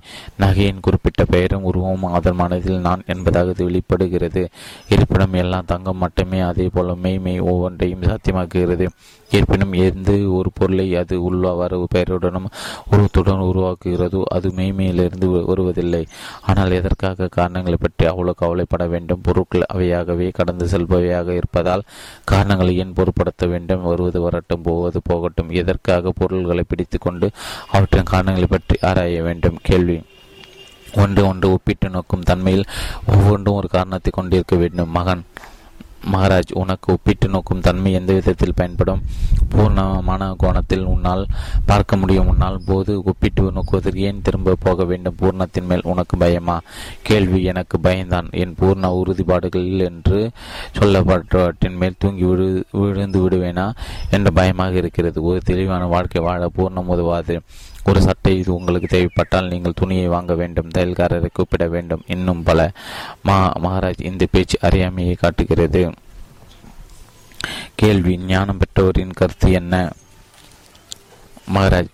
நகையின் 0.47 0.81
குறிப்பிட்ட 0.81 1.25
பெயரும் 1.25 1.63
உருவமும் 1.63 2.13
அதன் 2.13 2.35
மனதில் 2.35 2.79
நான் 2.79 3.03
என்பதாக 3.07 3.55
வெளிப்படுகிறது. 3.59 4.49
இருப்பினும் 4.89 5.33
எல்லாம் 5.33 5.65
தங்கம் 5.67 5.97
மட்டுமே 5.97 6.41
அதே 6.41 6.69
போல 6.73 6.95
மெய்மை 6.95 7.41
ஒவ்வொன்றையும் 7.41 8.03
சாத்தியமாக்குகிறது. 8.03 8.87
இருப்பினும் 9.31 9.73
எந்த 9.73 10.11
ஒரு 10.13 10.51
பொருளை 10.55 10.87
அது 10.95 11.15
உள்ளவாறு 11.21 11.79
பெயருடனும் 11.95 12.49
உருவத்துடன் 12.91 13.43
உருவாக்குகிறதோ 13.49 14.23
அது 14.37 14.49
மெய்மையிலிருந்து 14.49 15.29
வருவதில்லை. 15.45 16.03
ஆனால் 16.43 16.71
எதற்காக 16.71 17.29
காரணங்களை 17.29 17.79
பற்றி 17.81 18.07
அவ்வளவு 18.07 18.35
கவலைப்பட 18.35 18.87
வேண்டும்? 18.87 19.21
பொருட்கள் 19.21 19.69
அவையாகவே 19.75 20.29
கடந்து 20.31 20.67
செல்பவையாக 20.67 21.35
இருப்பதால் 21.35 21.87
காரணங்களை 22.25 22.77
ஏன் 22.77 22.93
பொருட்படுத்த 22.93 23.47
வேண்டும்? 23.47 23.83
வருவது 23.83 24.21
வரட்டும் 24.21 24.63
போவது 24.63 25.01
போகட்டும். 25.05 25.51
எதற்காக 25.51 26.13
பொருள்களை 26.15 26.65
பிடித்து 26.69 26.99
கொண்டு 26.99 27.29
அவற்றின் 27.71 28.13
காரணங்களை 28.15 28.49
பற்றி 28.51 28.77
ஆராய 28.81 29.23
வேண்டும்? 29.23 29.59
கேள்வி. 29.63 29.99
ஒன்று 30.97 31.27
ஒன்று 31.27 31.53
ஒப்பிட்டு 31.53 31.91
நோக்கும் 31.91 32.23
தன்மையில் 32.23 32.65
ஒவ்வொன்றும் 33.07 33.55
ஒரு 33.55 33.69
காரணத்தை 33.69 34.13
கொண்டிருக்க 34.15 34.57
வேண்டும். 34.57 34.91
மகன் 34.91 35.25
மகாராஜ் 36.13 36.53
உனக்கு 36.53 36.93
ஒப்பிட்டு 36.93 37.29
நோக்கும் 37.29 37.61
தன்மை 37.61 37.93
எந்த 37.93 38.13
விதத்தில் 38.13 38.53
பயன்படும்? 38.55 39.03
பூர்ணமான 39.51 40.35
கோணத்தில் 40.39 40.85
உன்னால் 40.85 41.27
பார்க்க 41.67 41.97
முடியும். 41.97 42.29
உன்னால் 42.29 42.61
போது 42.67 43.03
ஒப்பிட்டு 43.05 43.53
நோக்குவதற்கு 43.53 44.01
ஏன் 44.01 44.23
திரும்ப 44.23 44.57
போக 44.61 44.85
வேண்டும்? 44.85 45.17
பூர்ணத்தின் 45.21 45.67
மேல் 45.67 45.81
உனக்கு 45.85 46.17
பயமா? 46.17 46.61
கேள்வி 47.03 47.43
எனக்கு 47.43 47.81
பயம்தான். 47.81 48.29
என் 48.31 48.55
பூர்ண 48.61 48.93
உறுதிப்பாடுகளில் 49.05 49.85
என்று 49.85 50.31
சொல்லப்பட்டவற்றின் 50.79 51.77
மேல் 51.77 51.95
தூங்கி 51.99 52.25
விழு 52.25 52.65
விழுந்து 52.71 53.29
விடுவேனா? 53.29 53.73
என்ற 54.11 54.31
பயமாக 54.31 54.77
இருக்கிறது. 54.77 55.23
ஒரு 55.23 55.41
தெளிவான 55.45 55.87
வாழ்க்கை 55.87 56.23
வாழ 56.23 56.51
பூர்ணம் 56.57 56.87
உதவாது. 56.87 57.41
ஒரு 57.89 58.01
சட்டை 58.03 58.39
இது 58.39 58.55
உங்களுக்கு 58.55 58.89
தேவைப்பட்டால் 58.89 59.49
நீங்கள் 59.49 59.77
துணியை 59.77 60.07
வாங்க 60.07 60.35
வேண்டும் 60.35 60.73
தையல்காரரை 60.79 61.29
கூப்பிட 61.33 61.69
வேண்டும். 61.69 62.03
இன்னும் 62.07 62.43
பல 62.43 62.71
மா 63.23 63.53
மகாராஜ் 63.63 64.07
இந்த 64.11 64.27
பேச்சு 64.31 64.59
அறியாமையை 64.61 65.15
காட்டுகிறது. 65.15 65.93
கேள்வி 67.75 68.17
ஞானம் 68.17 68.59
பெற்றோரின் 68.59 69.13
கருத்து 69.13 69.53
என்ன? 69.53 69.93
மகாராஜ் 71.55 71.93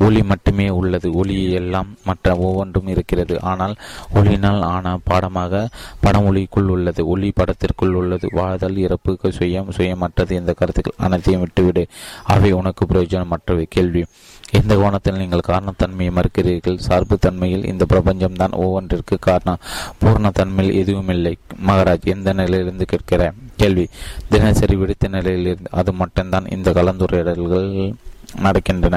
ஒளி 0.00 0.22
மட்டுமே 0.22 0.68
உள்ளது. 0.68 1.12
ஒளி 1.12 1.36
எல்லாம் 1.52 1.96
மற்ற 2.04 2.36
ஒவ்வொன்றும் 2.36 2.86
இருக்கிறது. 2.86 3.40
ஆனால் 3.40 3.74
ஒளியினால் 4.14 4.60
ஆன 4.60 4.98
பாடமாக 5.04 5.68
படம் 6.00 6.26
ஒளிக்குள் 6.28 6.68
உள்ளது. 6.74 7.06
ஒளி 7.06 7.32
படத்திற்குள் 7.36 7.94
உள்ளது. 7.94 8.28
வாழ்தல் 8.32 8.76
இறப்புக்கு 8.76 9.28
சுயம் 9.28 9.72
சுயமற்றது 9.76 10.30
இந்த 10.30 10.52
கருத்துக்கள் 10.52 11.06
அனைத்தையும் 11.06 11.40
விட்டுவிடு. 11.40 11.86
அவை 12.24 12.52
உனக்கு 12.52 12.86
பிரயோஜனமற்றவை. 12.86 13.66
கேள்வி 13.68 14.04
எந்த 14.52 14.76
கோணத்தில் 14.76 15.16
நீங்கள் 15.16 15.48
காரணத்தன்மையை 15.48 16.10
மறுக்கிறீர்கள். 16.18 16.76
சார்பு 16.76 17.18
தன்மையில் 17.18 17.66
இந்த 17.66 17.86
பிரபஞ்சம்தான் 17.88 18.50
ஒவ்வொன்றிற்கு 18.50 19.18
காரணம். 19.18 19.60
பூர்ண 20.00 20.30
தன்மையில் 20.32 20.76
எதுவும் 20.76 21.08
இல்லை 21.08 21.38
மகாராஜ் 21.66 22.04
எந்த 22.04 22.32
நிலையிலிருந்து 22.32 22.84
கேட்கிற 22.84 23.32
கேள்வி. 23.56 23.88
தினசரி 24.28 24.76
விடுத்த 24.76 25.08
நிலையிலிருந்து 25.08 25.70
அது 25.70 25.92
மட்டும்தான் 25.92 26.46
இந்த 26.46 26.70
கலந்துரையாடல்கள் 26.70 27.94
நடக்கின்றன. 28.42 28.96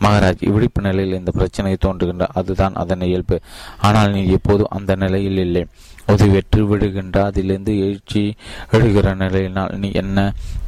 மகாராஜ் 0.00 0.42
இவ்விழிப்பு 0.48 0.80
நிலையில் 0.80 1.18
இந்த 1.18 1.30
பிரச்சனை 1.30 1.76
தோன்றுகின்ற 1.80 2.26
அதுதான் 2.34 2.74
அதன் 2.74 3.00
இயல்பு. 3.00 3.40
ஆனால் 3.78 4.10
நீ 4.10 4.26
எப்போதும் 4.26 4.70
அந்த 4.70 4.94
நிலையில் 4.94 5.38
இல்லை. 5.38 5.66
அது 6.10 6.26
வெற்றி 6.28 6.62
விடுகின்ற 6.62 7.16
அதிலிருந்து 7.24 7.72
எழுச்சி 7.78 8.22
எழுகிற 8.70 9.14
நிலையினால் 9.14 9.74
நீ 9.78 9.88
என்ன 9.92 10.18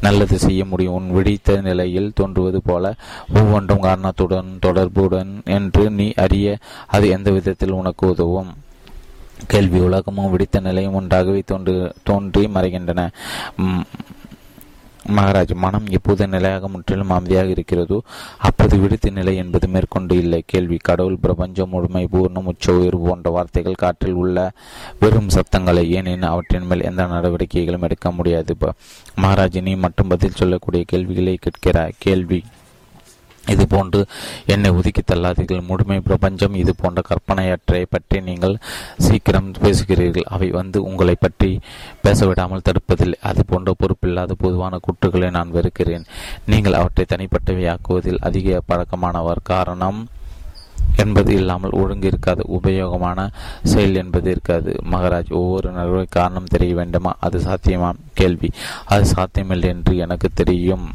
நல்லது 0.01 0.39
செய்ய 0.39 0.65
முடியும்? 0.65 0.95
உன் 0.95 1.09
விழித்த 1.11 1.57
நிலையில் 1.61 2.13
தோன்றுவது 2.15 2.61
போல 2.63 2.95
ஒவ்வொன்றும் 3.35 3.81
காரணத்துடன் 3.81 4.51
தொடர்புடன் 4.61 5.33
என்று 5.45 5.85
நீ 5.91 6.07
அறிய 6.17 6.59
அது 6.87 7.09
எந்த 7.09 7.31
விதத்தில் 7.31 7.79
உனக்கு 7.81 8.07
உதவும்? 8.09 8.53
கேள்வி 9.47 9.81
உலகமும் 9.81 10.31
விடித்த 10.31 10.61
நிலையும் 10.61 10.95
ஒன்றாகவே 10.95 11.43
தோன்று 11.53 11.75
தோன்றி 12.03 12.45
மறைகின்றன. 12.47 13.01
மகாராஜ் 15.09 15.55
மனம் 15.55 15.87
எப்போது 15.89 16.29
நிலையாக 16.29 16.69
முற்றிலும் 16.69 17.11
அமைதியாக 17.11 17.47
இருக்கிறதோ 17.47 18.03
அப்போது 18.39 18.79
விடுத்து 18.79 19.13
நிலை 19.13 19.37
என்பது 19.37 19.69
மேற்கொண்டு 19.69 20.17
இல்லை. 20.17 20.43
கேள்வி. 20.47 20.77
கடவுள் 20.77 21.17
பிரபஞ்சம் 21.17 21.69
முழுமை 21.69 22.09
பூர்ணம் 22.13 22.45
உச்ச 22.45 22.73
உயர்வு 22.73 23.09
போன்ற 23.09 23.31
வார்த்தைகள் 23.31 23.75
காற்றில் 23.75 24.13
உள்ள 24.13 24.51
வெறும் 25.01 25.29
சத்தங்களை 25.29 25.91
ஏனெனில் 25.91 26.23
அவற்றின் 26.23 26.67
மேல் 26.67 26.83
எந்த 26.83 27.07
நடவடிக்கைகளும் 27.07 27.83
எடுக்க 27.83 28.11
முடியாது. 28.11 28.57
மகாராஜ் 29.21 29.63
நீ 29.63 29.75
மட்டும் 29.75 30.09
பதில் 30.09 30.31
சொல்லக்கூடிய 30.31 30.85
கேள்விகளை 30.87 31.39
கேட்கிறார் 31.41 31.93
கேள்வி. 31.99 32.45
இது 33.47 33.67
போன்று 33.67 34.07
என்னை 34.47 34.71
ஒதுக்கி 34.71 35.03
தள்ளாதீர்கள். 35.07 35.67
முழுமை 35.67 36.01
பிரபஞ்சம் 36.01 36.55
இது 36.55 36.75
போன்ற 36.77 37.03
கற்பனையற்றை 37.03 37.87
பற்றி 37.91 38.21
நீங்கள் 38.21 38.59
சீக்கிரம் 38.99 39.53
பேசுகிறீர்கள். 39.53 40.23
அவை 40.23 40.51
வந்து 40.51 40.83
உங்களை 40.83 41.15
பற்றி 41.15 41.61
பேசவிடாமல் 42.03 42.63
தடுப்பதில்லை. 42.65 43.19
அது 43.21 43.45
போன்ற 43.45 43.75
பொறுப்பில்லாத 43.79 44.33
பொதுவான 44.39 44.79
குற்றுகளை 44.79 45.31
நான் 45.31 45.51
வெறுக்கிறேன். 45.51 46.05
நீங்கள் 46.47 46.73
அவற்றை 46.73 47.07
தனிப்பட்டவை 47.09 47.75
ஆக்குவதில் 47.75 48.19
அதிக 48.21 48.63
பழக்கமானவர். 48.69 49.43
காரணம் 49.43 50.09
என்பது 50.97 51.35
இல்லாமல் 51.35 51.71
ஒழுங்கு 51.71 52.07
இருக்காது. 52.07 52.45
உபயோகமான 52.49 53.29
செயல் 53.63 53.95
என்பது 53.95 54.31
இருக்காது. 54.31 54.83
மகராஜ் 54.91 55.33
ஒவ்வொரு 55.33 55.71
நடுவை 55.71 56.07
காரணம் 56.09 56.45
தெரிய 56.45 56.75
வேண்டுமா? 56.75 57.17
அது 57.21 57.39
சாத்தியமா? 57.39 57.93
கேள்வி. 58.15 58.51
அது 58.85 59.05
சாத்தியமில்லை 59.05 59.69
என்று 59.69 59.97
எனக்கு 59.97 60.29
தெரியும். 60.35 60.93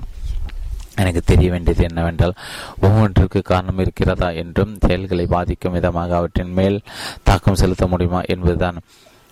எனக்கு 0.97 1.21
தெரிய 1.25 1.47
வேண்டியது 1.51 1.83
என்னவென்றால் 1.83 2.33
ஒவ்வொன்றுக்கு 2.81 3.41
காரணம் 3.41 3.79
இருக்கிறதா 3.79 4.29
என்றும் 4.43 4.77
செயல்களை 4.85 5.25
பாதிக்கும் 5.25 5.71
விதமாக 5.71 6.15
அவற்றின் 6.15 6.53
மேல் 6.53 6.79
தாக்கம் 7.23 7.59
செலுத்த 7.63 7.87
முடியுமா 7.87 8.21
என்பதுதான். 8.21 8.79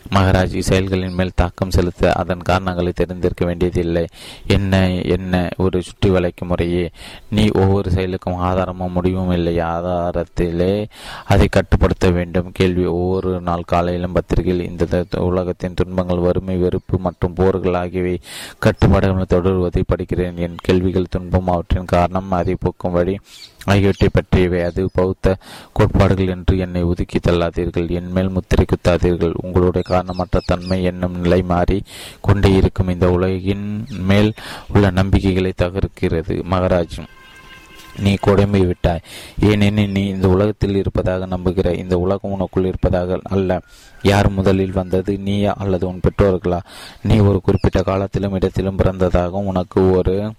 மகராஜ் 0.09 0.59
செயல்களின் 0.59 1.13
மேல் 1.13 1.31
தாக்கம் 1.35 1.71
செலுத்த 1.71 2.13
அதன் 2.13 2.41
காரணங்களை 2.41 2.91
தெரிந்திருக்க 2.95 3.45
வேண்டியதில்லை. 3.45 4.07
என்ன 4.47 4.91
என்ன 4.91 5.49
ஒரு 5.57 5.81
சுற்றி 5.81 6.09
வளைக்கும் 6.09 6.47
முறையே. 6.47 6.89
நீ 7.29 7.49
ஒவ்வொரு 7.53 7.91
செயலுக்கும் 7.91 8.35
ஆதாரமும் 8.35 8.91
முடிவும் 8.91 9.31
இல்லை. 9.31 9.57
ஆதாரத்திலே 9.57 10.85
அதை 11.25 11.47
கட்டுப்படுத்த 11.47 12.09
வேண்டும். 12.09 12.51
கேள்வி. 12.51 12.85
ஒவ்வொரு 12.85 13.41
நாள் 13.41 13.63
காலையிலும் 13.65 14.11
பத்திரிகையில் 14.11 14.69
இந்த 14.69 15.05
உலகத்தின் 15.17 15.73
துன்பங்கள் 15.73 16.17
வறுமை 16.17 16.57
வெறுப்பு 16.57 16.99
மற்றும் 16.99 17.33
போர்கள் 17.33 17.73
ஆகியவை 17.73 18.19
கட்டுப்பாடுகள் 18.59 19.23
தொடர்வதை 19.29 19.83
படிக்கிறேன். 19.87 20.35
என் 20.35 20.55
கேள்விகள் 20.61 21.05
துன்பம் 21.09 21.47
அவற்றின் 21.47 21.85
காரணம் 21.85 22.31
அதை 22.31 22.55
போக்கும் 22.59 22.91
வழி 22.91 23.19
ஆகியவற்றை 23.65 24.09
பற்றியவை. 24.11 24.63
அது 24.63 24.89
பௌத்த 24.93 25.37
கோட்பாடுகள் 25.73 26.27
என்று 26.27 26.57
என்னை 26.57 26.83
ஒதுக்கி 26.83 27.19
தள்ளாதீர்கள். 27.19 27.89
என் 27.89 28.11
மேல் 28.11 28.29
முத்திரை 28.29 28.65
குத்தாதீர்கள். 28.65 29.33
உங்களுடைய 29.41 29.87
காரணமற்ற 29.87 30.39
தன்மை 30.45 30.83
என்னும் 30.83 31.19
நிலை 31.19 31.41
மாறி 31.41 31.83
கொண்டே 32.21 32.51
இருக்கும் 32.51 32.87
இந்த 32.87 33.11
உலகின் 33.11 33.85
மேல் 34.07 34.33
உள்ள 34.73 34.89
நம்பிக்கைகளை 34.89 35.53
தகர்க்கிறது 35.61 36.43
மகராஜ். 36.51 37.03
நீ 37.99 38.15
கொடுமை 38.21 38.59
விட்டாய். 38.59 39.01
ஏனெனில் 39.41 39.89
நீ 39.89 40.07
இந்த 40.07 40.27
உலகத்தில் 40.27 40.75
இருப்பதாக 40.75 41.25
நம்புகிற. 41.25 41.77
இந்த 41.77 41.97
உலகம் 41.97 42.31
உனக்குள் 42.31 42.65
இருப்பதாக 42.65 43.19
அல்ல. 43.23 43.61
யார் 44.01 44.29
முதலில் 44.29 44.71
வந்தது? 44.71 45.17
நீயா 45.17 45.53
அல்லது 45.57 45.87
உன் 45.87 45.99
பெற்றோர்களா? 45.99 46.59
நீ 47.01 47.17
ஒரு 47.17 47.41
குறிப்பிட்ட 47.41 47.81
காலத்திலும் 47.81 48.33
இடத்திலும் 48.33 48.77
பிறந்ததாகவும் 48.77 49.45
உனக்கு 49.45 49.91
ஒரு 49.91 50.31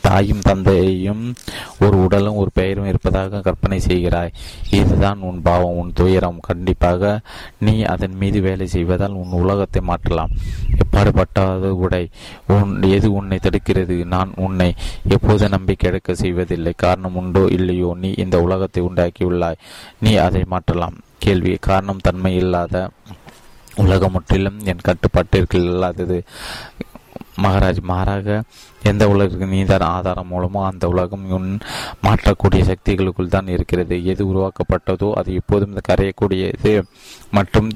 தாயும் 0.00 0.40
தந்தையும் 0.40 1.34
ஒரு 1.80 2.02
உடலும் 2.02 2.34
ஒரு 2.34 2.50
பெயரும் 2.54 2.86
இருப்பதாக 2.86 3.40
கற்பனை 3.40 3.80
செய்கிறாய். 3.86 4.32
இதுதான் 4.70 5.18
உன் 5.18 5.42
பாவம் 5.42 5.76
உன் 5.76 5.92
துயரம். 5.92 6.38
கண்டிப்பாக 6.40 7.20
நீ 7.58 7.82
அதன் 7.82 8.16
மீது 8.16 8.40
வேலை 8.40 8.66
செய்வதால் 8.66 9.12
உன் 9.12 9.30
உலகத்தை 9.30 9.82
மாற்றலாம். 9.82 10.30
எப்பாடுபட்டாவது 10.82 11.70
உடை. 11.70 12.08
உன் 12.46 12.82
எது 12.82 13.12
உன்னை 13.12 13.38
தடுக்கிறது? 13.42 14.04
நான் 14.04 14.32
உன்னை 14.36 14.74
எப்போது 15.08 15.48
நம்பிக்கை 15.48 15.90
எடுக்க 15.90 16.14
செய்வதில்லை. 16.14 16.72
காரணம் 16.76 17.16
உண்டோ 17.16 17.46
இல்லையோ 17.50 17.96
நீ 18.00 18.12
இந்த 18.16 18.40
உலகத்தை 18.40 18.82
உண்டாக்கியுள்ளாய். 18.82 19.62
நீ 20.00 20.16
அதை 20.16 20.44
மாற்றலாம். 20.46 20.98
கேள்வி. 21.18 21.56
காரணம் 21.60 22.00
தன்மை 22.02 22.34
இல்லாத 22.34 22.90
உலகம் 23.76 24.12
முற்றிலும் 24.12 24.58
என் 24.64 24.82
கட்டுப்பாட்டிற்கு 24.82 25.64
இல்லாதது. 25.64 26.22
மகாராஜ் 27.42 27.80
மாறாக 27.90 28.42
எந்த 28.90 29.04
உலகிற்கு 29.08 29.46
நீதான் 29.46 29.86
ஆதாரம் 29.94 30.30
மூலமோ 30.32 30.60
அந்த 30.70 30.84
உலகம் 30.88 31.24
உன் 31.38 31.48
மாற்றக்கூடிய 32.06 32.62
சக்திகளுக்குள் 32.70 33.34
தான் 33.36 33.48
இருக்கிறது. 33.54 33.96
எது 34.12 34.22
உருவாக்கப்பட்டதோ 34.32 35.08
அது 35.20 35.32
எப்போதும் 35.40 35.78
கரையக்கூடியது 35.88 36.74
மற்றும் 37.38 37.70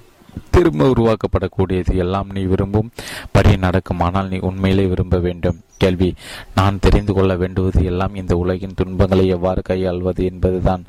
திரும்ப 0.54 0.86
உருவாக்கப்படக்கூடியது. 0.92 1.92
எல்லாம் 2.04 2.28
நீ 2.34 2.42
விரும்பும் 2.42 2.92
படி 3.32 3.52
நடக்கும். 3.64 4.02
ஆனால் 4.06 4.28
நீ 4.32 4.38
உண்மையிலே 4.48 4.84
விரும்ப 4.92 5.16
வேண்டும். 5.26 5.58
கேள்வி 5.82 6.10
நான் 6.58 6.80
தெரிந்து 6.84 7.12
கொள்ள 7.16 7.32
வேண்டுவது 7.42 7.80
எல்லாம் 7.90 8.14
இந்த 8.20 8.36
உலகின் 8.42 8.76
துன்பங்களை 8.80 9.24
எவ்வாறு 9.36 9.62
கையாள்வது 9.70 10.22
என்பதுதான். 10.30 10.84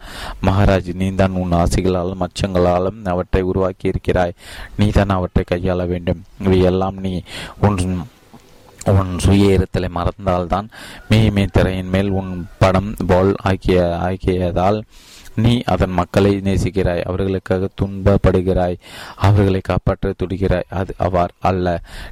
மகாராஜ் 0.48 0.92
நீதான் 1.02 1.38
உன் 1.42 1.58
ஆசைகளாலும் 1.62 2.24
அச்சங்களாலும் 2.28 3.02
அவற்றை 3.14 3.42
உருவாக்கி 3.50 3.88
இருக்கிறாய் 3.94 4.38
நீதான் 4.82 5.16
அவற்றை 5.18 5.46
கையாள 5.54 5.88
வேண்டும். 5.94 6.24
இவை 6.48 6.62
எல்லாம் 6.72 6.98
நீ 7.08 7.14
உன் 7.68 7.80
உன் 8.92 9.14
சுய 9.18 9.58
இருத்தலை 9.58 9.90
மறந்தால்தான் 9.90 10.68
மீமே 11.10 11.46
திரையின் 11.52 11.90
மேல் 11.90 12.10
உன் 12.12 12.32
படம் 12.60 12.92
போல் 13.08 13.32
ஆக்கிய 13.44 13.80
ஆக்கியதால் 14.02 14.80
நீ 15.44 15.54
அதன் 15.74 15.94
மக்களை 16.00 16.32
நேசிக்கிறாய் 16.48 17.04
அவர்களுக்காக 17.12 17.70
துன்பப்படுகிறாய் 17.82 18.78
அவர்களை 19.28 19.62
காப்பாற்ற 19.64 20.14
துடிகிறாய் 20.20 20.70
அது 20.80 20.94
அவ்வாறு 20.98 21.34
அல்ல. 21.50 21.68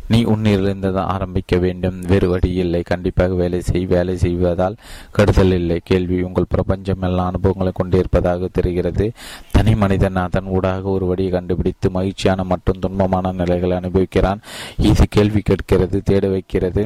நீ 0.07 0.19
உன்னிலிருந்து 0.23 0.91
தான் 0.93 1.11
ஆரம்பிக்க 1.15 1.57
வேண்டும். 1.57 1.99
வேறு 2.01 2.29
வழி 2.29 2.51
இல்லை. 2.63 2.81
கண்டிப்பாக 2.81 3.33
வேலை 3.33 3.59
செய் 3.61 3.85
வேலை 3.85 4.15
செய்வதால் 4.17 4.75
கெடுதல் 5.11 5.53
இல்லை. 5.53 5.79
கேள்வி 5.83 6.21
உங்கள் 6.21 6.51
பிரபஞ்சம் 6.55 7.01
எல்லா 7.01 7.25
அனுபவங்களை 7.25 7.71
கொண்டிருப்பதாக 7.75 8.49
தெரிகிறது. 8.59 9.07
தனி 9.51 9.75
மனிதன் 9.75 10.23
அதன் 10.25 10.49
ஊடாக 10.57 10.89
ஒரு 10.89 11.05
வழியை 11.05 11.31
கண்டுபிடித்து 11.31 11.89
மகிழ்ச்சியான 11.89 12.43
மற்றும் 12.43 12.81
துன்பமான 12.81 13.33
நிலைகளை 13.33 13.77
அனுபவிக்கிறான். 13.77 14.41
இது 14.77 15.05
கேள்வி 15.09 15.41
கேட்கிறது 15.41 15.99
தேட 16.03 16.27
வைக்கிறது. 16.27 16.83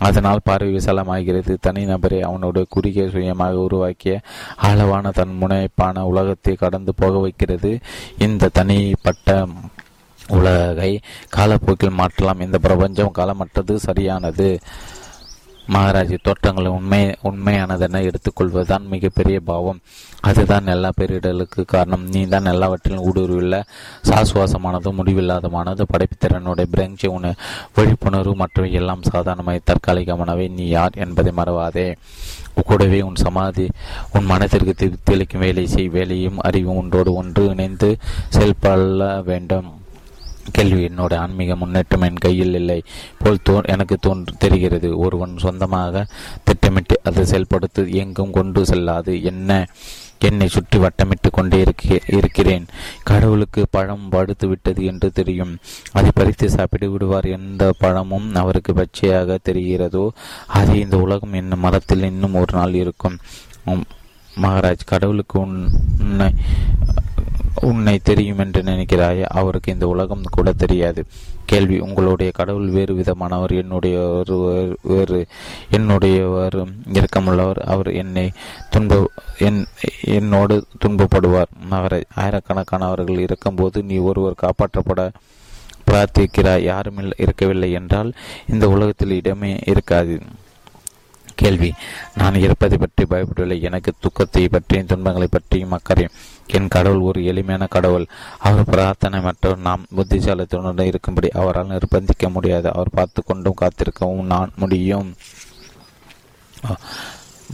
அதனால் 0.00 0.44
பார்வை 0.44 0.70
விசாலமாகிறது 0.76 1.54
தனிநபரை 1.66 2.20
அவனோட 2.28 2.58
குறுகிய 2.68 3.04
சுயமாக 3.14 3.64
உருவாக்கிய 3.66 4.14
ஆழவான 4.68 5.10
தன் 5.10 5.34
முனைப்பான 5.40 6.04
உலகத்தை 6.12 6.54
கடந்து 6.54 6.94
போக 6.94 7.18
வைக்கிறது. 7.18 7.72
இந்த 8.18 8.50
தனிப்பட்ட 8.58 9.46
உலகை 10.28 10.92
காலப்போக்கில் 11.36 11.98
மாற்றலாம். 12.00 12.44
இந்த 12.46 12.58
பிரபஞ்சம் 12.58 13.16
காலமற்றது 13.18 13.74
சரியானது. 13.88 14.48
மகாராஜி 15.70 16.16
தோற்றங்களை 16.22 16.70
உண்மை 16.70 17.14
உண்மையானதென 17.22 18.10
எடுத்துக்கொள்வதுதான் 18.10 18.86
மிகப்பெரிய 18.86 19.40
பாவம். 19.40 19.80
அதுதான் 20.20 20.66
எல்லா 20.66 20.90
பேரிடலுக்கு 21.00 21.64
காரணம். 21.66 22.08
நீ 22.08 22.26
தான் 22.26 22.44
எல்லாவற்றிலும் 22.44 23.04
ஊடுருவில்ல 23.04 23.62
சாசுவாசமானது 24.02 24.92
முடிவில்லாதமானது. 24.92 25.82
படைப்புத்திறனுடைய 25.92 26.66
பிரெஞ்சு 26.70 27.12
உண 27.12 27.34
விழிப்புணர்வு 27.74 28.34
மற்றும் 28.34 28.72
எல்லாம் 28.72 29.02
சாதாரணமாய் 29.02 29.66
தற்காலிகமானவை. 29.66 30.50
நீ 30.50 30.66
யார் 30.66 30.90
என்பதை 30.94 31.32
மறவாதே. 31.36 31.94
கூடவே 32.64 33.00
உன் 33.00 33.14
சமாதி 33.14 33.70
உன் 34.12 34.24
மனத்திற்கு 34.24 34.94
தெளிக்கும் 35.10 35.38
வேலை 35.38 35.66
செய். 35.66 35.88
வேலையும் 35.88 36.38
அறிவும் 36.38 36.76
ஒன்றோடு 36.76 37.12
ஒன்று 37.12 37.48
இணைந்து 37.48 37.96
செயல்பட 38.28 39.22
வேண்டும். 39.24 39.79
கேள்வி 40.56 40.82
என்னோட 40.88 41.14
ஆன்மீக 41.24 41.56
முன்னேற்றம் 41.62 42.04
என் 42.08 42.22
கையில் 42.24 42.58
இல்லை 42.60 42.78
போல் 43.22 43.44
தோ 43.48 43.54
எனக்கு 43.74 43.96
தோன்று 44.06 44.34
தெரிகிறது. 44.44 44.90
ஒருவன் 45.04 45.34
சொந்தமாக 45.44 46.04
திட்டமிட்டு 46.44 46.96
அதை 47.10 47.24
செயல்படுத்த 47.32 47.86
எங்கும் 48.02 48.36
கொண்டு 48.38 48.62
செல்லாது. 48.70 49.14
என்ன 49.32 49.50
என்னை 50.28 50.46
சுற்றி 50.54 50.78
வட்டமிட்டு 50.78 51.28
கொண்டே 51.32 51.58
இருக்கிறேன். 52.16 52.64
கடவுளுக்கு 53.10 53.62
பழம் 53.76 54.08
படுத்து 54.14 54.46
விட்டது 54.48 54.80
என்று 54.90 55.08
தெரியும். 55.18 55.54
அதை 55.98 56.10
பறித்து 56.14 56.46
சாப்பிட்டு 56.56 56.88
விடுவார் 56.90 57.28
எந்த 57.38 57.70
பழமும் 57.78 58.28
அவருக்கு 58.42 58.72
பச்சையாக 58.80 59.38
தெரிகிறதோ 59.48 60.04
அது 60.58 60.74
இந்த 60.80 60.98
உலகம் 61.06 61.38
என்னும் 61.40 61.64
மரத்தில் 61.66 62.08
இன்னும் 62.10 62.38
ஒரு 62.42 62.54
நாள் 62.58 62.76
இருக்கும். 62.82 63.16
மகாராஜ் 64.42 64.90
கடவுளுக்கு 64.92 65.36
உன்னை 65.40 66.28
உன்னை 67.54 67.98
தெரியும் 67.98 68.38
என்று 68.38 68.62
நினைக்கிறாய்? 68.62 69.22
அவருக்கு 69.22 69.72
இந்த 69.72 69.86
உலகம் 69.86 70.22
கூட 70.30 70.52
தெரியாது. 70.52 71.04
கேள்வி 71.44 71.78
உங்களுடைய 71.78 72.32
கடவுள் 72.34 72.68
வேறு 72.68 72.94
விதமானவர் 72.94 73.50
என்னுடைய 73.50 74.22
வேறு 74.82 75.26
என்னுடையவர் 75.70 76.74
இரக்கமுள்ளவர் 76.92 77.58
அவர் 77.58 77.92
என்னை 77.92 78.32
துன்ப 78.70 79.10
என் 79.38 79.66
என்னோடு 80.04 80.66
துன்பப்படுவார். 80.84 81.50
அவரை 81.68 82.04
ஆயிரக்கணக்கானவர்கள் 82.16 83.18
இருக்கும்போது 83.18 83.82
நீ 83.82 83.96
ஒருவர் 83.96 84.42
காப்பாற்றப்பட 84.42 85.10
பிரார்த்திக்கிறாய். 85.86 86.62
யாரும் 86.62 87.12
இருக்கவில்லை 87.16 87.72
என்றால் 87.72 88.12
இந்த 88.48 88.68
உலகத்தில் 88.68 89.10
இடமே 89.10 89.58
இருக்காது. 89.66 90.20
கேள்வி 91.34 91.72
நான் 92.14 92.34
இருப்பதை 92.34 92.78
பற்றி 92.78 93.04
பயப்படவில்லை. 93.04 93.60
எனக்கு 93.60 93.92
துக்கத்தை 93.98 94.48
பற்றியும் 94.48 94.86
துன்பங்களை 94.86 95.28
பற்றியும் 95.30 95.72
அக்கறை 95.72 96.08
என் 96.56 96.72
கடவுள் 96.74 97.06
ஒரு 97.08 97.20
எளிமையான 97.30 97.66
கடவுள். 97.66 98.06
அவர் 98.38 98.70
பிரார்த்தனை 98.72 99.18
மற்றும் 99.20 99.64
நாம் 99.68 99.84
புத்திசாலத்துடன் 99.96 100.88
இருக்கும்படி 100.90 101.28
அவரால் 101.40 101.72
நிர்பந்திக்க 101.74 102.30
முடியாது. 102.36 102.68
அவர் 102.72 102.96
பார்த்து 102.98 103.22
கொண்டும் 103.22 103.60
காத்திருக்கவும் 103.60 104.30
நான் 104.34 104.56
முடியும். 104.56 105.10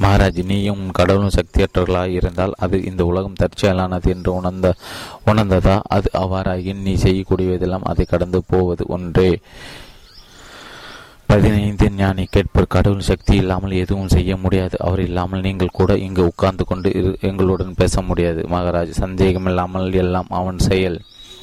மகாராஜ் 0.02 0.38
நீயும் 0.44 0.80
உன் 0.82 0.96
கடவுளும் 0.98 1.36
சக்தியற்றவர்களாக 1.36 2.16
இருந்தால் 2.18 2.54
அது 2.64 2.76
இந்த 2.84 3.02
உலகம் 3.04 3.38
தற்செயலானது 3.42 4.08
என்று 4.14 4.30
உணர்ந்த 4.34 4.68
உணர்ந்ததா? 5.26 5.76
அது 5.96 6.08
அவ்வாறாகி 6.22 6.74
நீ 6.86 6.94
செய்யக்கூடியதெல்லாம் 7.04 7.88
அதை 7.92 8.04
கடந்து 8.08 8.40
போவது 8.46 8.84
ஒன்றே. 8.88 9.30
பதினைந்து 11.28 11.86
ஞானி 11.90 12.24
கேட்பர். 12.34 12.66
கடவுள் 12.74 13.08
சக்தி 13.08 13.34
இல்லாமல் 13.36 13.72
எதுவும் 13.82 14.12
செய்ய 14.14 14.32
முடியாது. 14.36 14.76
அவர் 14.80 15.00
இல்லாமல் 15.00 15.44
நீங்கள் 15.46 15.76
கூட 15.78 15.92
இங்கு 16.06 16.22
உட்கார்ந்து 16.30 16.64
கொண்டு 16.64 16.90
எங்களுடன் 17.30 17.78
பேச 17.80 18.02
முடியாது. 18.02 18.42
மகாராஜ் 18.54 19.00
சந்தேகம் 19.02 19.48
இல்லாமல் 19.50 19.98
எல்லாம் 20.02 20.30
அவன் 20.40 20.58
செயல். 20.68 20.98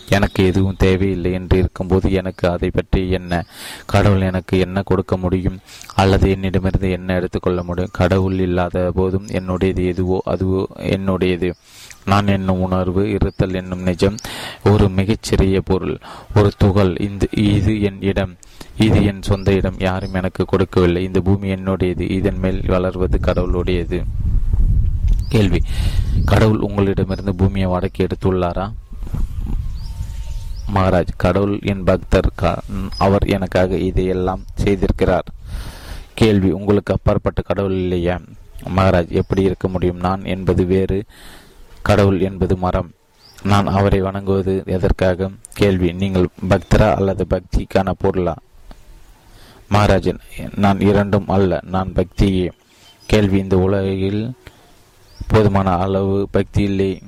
எனக்கு 0.10 0.40
எதுவும் 0.46 0.80
தேவையில்லை 0.84 1.32
என்று 1.32 1.56
இருக்கும்போது 1.58 2.08
எனக்கு 2.12 2.46
அதை 2.50 2.70
பற்றி 2.70 3.02
என்ன? 3.10 3.34
கடவுள் 3.86 4.22
எனக்கு 4.22 4.56
என்ன 4.60 4.82
கொடுக்க 4.82 5.18
முடியும்? 5.18 5.60
அல்லது 5.96 6.26
என்னிடமிருந்து 6.30 6.90
என்ன 6.92 7.16
எடுத்துக்கொள்ள 7.16 7.62
முடியும்? 7.64 7.96
கடவுள் 8.00 8.40
இல்லாத 8.40 8.92
போதும் 8.96 9.28
என்னுடையது 9.40 9.84
எதுவோ 9.94 10.20
அதுவோ 10.34 10.64
என்னுடையது? 10.96 11.52
நான் 12.06 12.28
என்னும் 12.28 12.62
உணர்வு 12.62 13.04
இருத்தல் 13.10 13.54
என்னும் 13.54 13.86
நிஜம் 13.90 14.18
ஒரு 14.72 14.88
மிகச்சிறிய 14.90 15.60
பொருள். 15.66 15.98
ஒரு 16.36 16.52
துகள் 16.58 16.94
இந்த 17.00 17.26
இது 17.48 17.76
என் 17.82 18.02
இடம். 18.02 18.34
இது 18.78 19.06
என் 19.06 19.22
சொந்த 19.22 19.52
இடம் 19.52 19.76
யாரும் 19.80 20.14
எனக்கு 20.14 20.46
கொடுக்கவில்லை. 20.46 21.04
இந்த 21.04 21.22
பூமி 21.22 21.54
என்னுடையது 21.54 22.00
இதன் 22.00 22.38
மேல் 22.38 22.64
வளர்வது 22.68 23.20
கடவுளுடையது. 23.20 24.04
கேள்வி. 25.30 25.62
கடவுள் 26.26 26.60
உங்களிடமிருந்து 26.60 27.36
பூமியை 27.36 27.70
வடக்கி 27.70 28.06
எடுத்துள்ளாரா? 28.06 28.74
மகாராஜ் 30.76 31.08
கடவுள் 31.18 31.60
என் 31.62 31.84
பக்தர் 31.84 32.32
அவர் 32.98 33.26
எனக்காக 33.26 33.76
இதையெல்லாம் 33.76 34.44
செய்திருக்கிறார். 34.64 35.28
கேள்வி. 36.14 36.52
உங்களுக்கு 36.52 36.94
அப்பாற்பட்ட 36.94 37.42
கடவுள் 37.42 37.74
இல்லையா? 37.74 38.20
மகாராஜ் 38.76 39.10
எப்படி 39.10 39.42
இருக்க 39.42 39.68
முடியும்? 39.68 39.98
நான் 39.98 40.26
என்பது 40.26 40.66
வேறு. 40.66 41.04
கடவுள் 41.82 42.20
என்பது 42.20 42.58
மரம். 42.58 42.92
நான் 43.44 43.68
அவரை 43.68 44.02
வணங்குவது 44.02 44.64
எதற்காக? 44.66 45.30
கேள்வி. 45.54 45.92
நீங்கள் 45.92 46.28
பக்தரா 46.50 46.96
அல்லது 46.96 47.26
பக்திக்கான 47.30 47.92
பொருளா? 47.98 48.36
மகாராஜன் 49.70 50.20
நான் 50.56 50.80
இரண்டும் 50.80 51.28
அல்ல 51.28 51.60
நான் 51.64 51.94
பக்தியே 51.96 52.50
கேள்வி 53.06 53.38
இந்த 53.38 53.58
உலகில் 53.58 54.32
போதுமான 55.28 55.78
அளவு 55.78 56.28
பக்தி 56.32 56.64
இல்லை. 56.64 57.02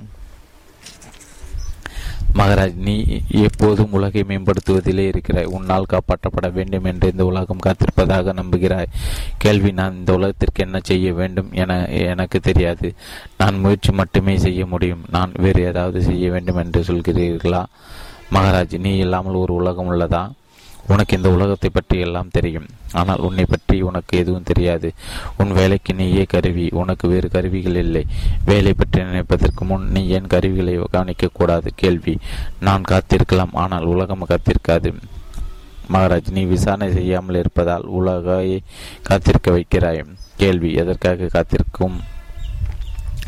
மகாராஜ் 2.34 2.76
நீ 2.76 3.22
எப்போதும் 3.30 3.92
உலகை 3.92 4.26
மேம்படுத்துவதிலே 4.28 5.00
இருக்கிறாய். 5.00 5.46
உன்னால் 5.46 5.86
காப்பாற்றப்பட 5.94 6.52
வேண்டும் 6.52 6.84
என்று 6.84 7.12
இந்த 7.12 7.26
உலகம் 7.26 7.62
காத்திருப்பதாக 7.66 8.34
நம்புகிறாய். 8.34 8.92
கேள்வி 9.38 9.72
நான் 9.72 9.96
இந்த 9.96 10.14
உலகத்திற்கு 10.14 10.64
என்ன 10.64 10.80
செய்ய 10.84 11.14
வேண்டும் 11.14 11.50
என 11.52 11.88
எனக்கு 11.88 12.40
தெரியாது. 12.40 12.94
நான் 13.38 13.60
முயற்சி 13.60 13.92
மட்டுமே 13.92 14.38
செய்ய 14.38 14.66
முடியும். 14.66 15.04
நான் 15.10 15.32
வேறு 15.38 15.64
ஏதாவது 15.64 16.02
செய்ய 16.02 16.32
வேண்டும் 16.32 16.56
என்று 16.56 16.82
சொல்கிறீர்களா? 16.82 17.66
மகாராஜ் 18.32 18.80
நீ 18.80 18.98
இல்லாமல் 18.98 19.34
ஒரு 19.34 19.54
உலகம் 19.54 19.92
உள்ளதா? 19.92 20.32
உனக்கு 20.88 21.18
இந்த 21.18 21.30
உலகத்தை 21.32 21.70
பற்றி 21.70 22.00
எல்லாம் 22.00 22.32
தெரியும். 22.32 22.68
ஆனால் 22.92 23.18
உன்னை 23.18 23.46
பற்றி 23.50 23.82
உனக்கு 23.82 24.18
எதுவும் 24.18 24.44
தெரியாது. 24.44 24.94
உன் 25.38 25.52
வேலைக்கு 25.52 25.94
நீயே 25.94 26.24
கருவி. 26.24 26.70
உனக்கு 26.72 27.08
வேறு 27.08 27.30
கருவிகள் 27.30 27.76
இல்லை. 27.76 28.06
வேலை 28.46 28.74
பற்றி 28.74 29.02
நினைப்பதற்கு 29.04 29.66
முன் 29.66 29.88
நீ 29.88 30.08
ஏன் 30.08 30.28
கருவிகளை 30.28 30.80
கவனிக்கக்கூடாது? 30.80 31.68
கேள்வி. 31.76 32.18
நான் 32.60 32.90
காத்திருக்கலாம். 32.92 33.54
ஆனால் 33.54 33.84
உலகம் 33.84 34.28
காத்திருக்காது. 34.30 34.92
மகாராஜ் 35.94 36.30
நீ 36.32 36.44
விசாரணை 36.44 36.92
செய்யாமல் 36.92 37.36
இருப்பதால் 37.36 37.84
உலகையை 37.84 38.60
காத்திருக்க 39.02 39.52
வைக்கிறாய். 39.52 40.04
கேள்வி. 40.38 40.74
எதற்காக 40.74 41.26
காத்திருக்கும்? 41.26 41.98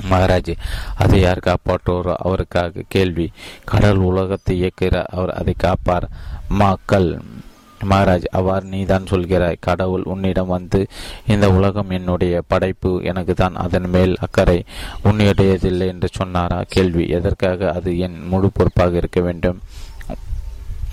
மகாராஜ் 0.10 0.54
அதை 0.96 1.20
யார் 1.20 1.46
காப்பாற்றுவாரோ 1.46 2.16
அவருக்காக. 2.18 2.84
கேள்வி. 2.88 3.32
கடல் 3.66 3.98
உலகத்தை 3.98 4.56
இயக்குகிறார். 4.62 5.12
அவர் 5.12 5.30
அதை 5.30 5.54
காப்பார். 5.58 6.10
மக்கள் 6.48 7.22
மகாராஜ் 7.84 8.24
அவ்வாறு 8.32 8.66
நீதான் 8.66 9.04
சொல்கிறாய். 9.04 9.56
கடவுள் 9.60 10.02
உன்னிடம் 10.04 10.48
வந்து 10.48 10.88
இந்த 11.28 11.52
உலகம் 11.52 11.90
என்னுடைய 11.90 12.42
படைப்பு 12.48 13.04
எனக்கு 13.04 13.34
தான் 13.34 13.56
அதன் 13.56 13.90
மேல் 13.90 14.16
அக்கறை. 14.20 14.64
உன்னுடையதில்லை 15.04 15.88
என்று 15.88 16.08
சொன்னாரா? 16.12 16.64
கேள்வி. 16.68 17.08
எதற்காக 17.08 17.72
அது 17.72 18.00
என் 18.00 18.28
முழு 18.28 18.50
பொறுப்பாக 18.54 18.98
இருக்க 18.98 19.22
வேண்டும்? 19.22 19.60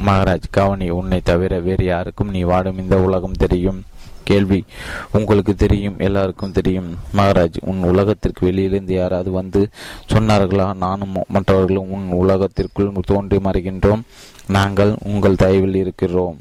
மகாராஜ் 0.06 0.42
கவனி 0.50 0.90
உன்னை 0.90 1.20
தவிர 1.24 1.58
வேறு 1.58 1.84
யாருக்கும் 1.84 2.30
நீ 2.30 2.40
வாடும் 2.40 2.78
இந்த 2.78 2.96
உலகம் 2.96 3.32
தெரியும்? 3.32 3.82
கேள்வி. 4.24 4.64
உங்களுக்கு 5.12 5.54
தெரியும் 5.54 5.98
எல்லாருக்கும் 5.98 6.52
தெரியும். 6.52 6.98
மகாராஜ் 7.16 7.54
உன் 7.60 7.82
உலகத்திற்கு 7.82 8.46
வெளியிலிருந்து 8.46 8.94
யாராவது 8.94 9.30
வந்து 9.30 9.68
சொன்னார்களா? 10.12 10.74
நானும் 10.74 11.12
மற்றவர்களும் 11.28 11.90
உன் 11.90 12.10
உலகத்திற்குள் 12.10 12.92
தோன்றி 13.06 13.36
மறைகின்றோம். 13.36 14.00
நாங்கள் 14.46 14.96
உங்கள் 15.04 15.36
தயவில் 15.36 15.74
இருக்கிறோம். 15.74 16.40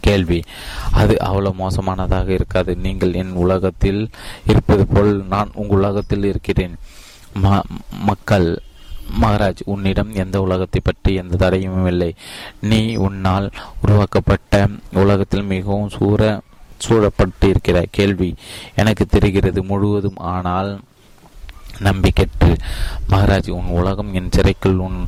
கேள்வி. 0.00 0.40
அது 1.00 1.14
அவ்வளவு 1.28 1.58
மோசமானதாக 1.62 2.28
இருக்காது. 2.28 2.72
நீங்கள் 2.86 3.18
என் 3.22 3.32
உலகத்தில் 3.44 4.02
இருப்பது 4.46 4.86
போல் 4.86 5.12
நான் 5.34 5.50
உங்கள் 5.54 5.78
உலகத்தில் 5.78 6.24
இருக்கிறேன். 6.24 6.74
மக்கள் 8.10 8.48
மகாராஜ் 9.22 9.62
உன்னிடம் 9.64 10.10
எந்த 10.22 10.36
உலகத்தை 10.40 10.80
பற்றி 10.84 11.14
எந்த 11.14 11.36
தடையும் 11.36 11.86
இல்லை. 11.86 12.10
நீ 12.60 12.80
உன்னால் 13.06 13.46
உருவாக்கப்பட்ட 13.82 14.68
உலகத்தில் 15.02 15.50
மிகவும் 15.54 15.90
சூற 15.98 16.38
சூழப்பட்டு 16.84 17.48
இருக்கிற 17.48 17.78
கேள்வி. 17.90 18.28
எனக்கு 18.74 19.06
தெரிகிறது 19.06 19.62
முழுவதும் 19.70 20.20
ஆனால் 20.34 20.70
நம்பிக்கற்று. 21.84 22.52
மகாராஜ் 23.10 23.50
உன் 23.50 23.68
உலகம் 23.70 24.10
என் 24.14 24.30
சிறைக்குள் 24.30 24.78
உன் 24.78 24.98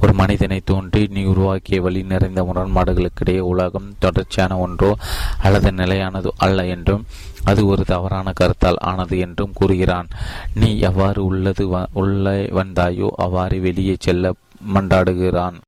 ஒரு 0.00 0.12
மனிதனை 0.12 0.60
தோன்றி 0.64 1.02
நீ 1.06 1.22
உருவாக்கிய 1.24 1.80
வழி 1.80 2.02
நிறைந்த 2.02 2.42
முரண்பாடுகளுக்கிடையே 2.42 3.42
உலகம் 3.52 3.88
தொடர்ச்சியான 3.98 4.58
ஒன்றோ 4.58 4.90
அல்லது 5.38 5.70
நிலையானதோ 5.70 6.32
அல்ல 6.36 6.66
என்றும் 6.66 7.06
அது 7.44 7.66
ஒரு 7.66 7.84
தவறான 7.84 8.32
கருத்தால் 8.40 8.82
ஆனது 8.82 9.18
என்றும் 9.18 9.52
கூறுகிறான். 9.54 10.08
நீ 10.54 10.78
எவ்வாறு 10.78 11.24
உள்ளது 11.24 11.66
உள்ளே 11.92 12.38
வந்தாயோ 12.52 13.10
அவ்வாறு 13.16 13.60
வெளியே 13.60 13.96
செல்ல 13.98 14.32
மன்றாடுகிறான் 14.74 15.58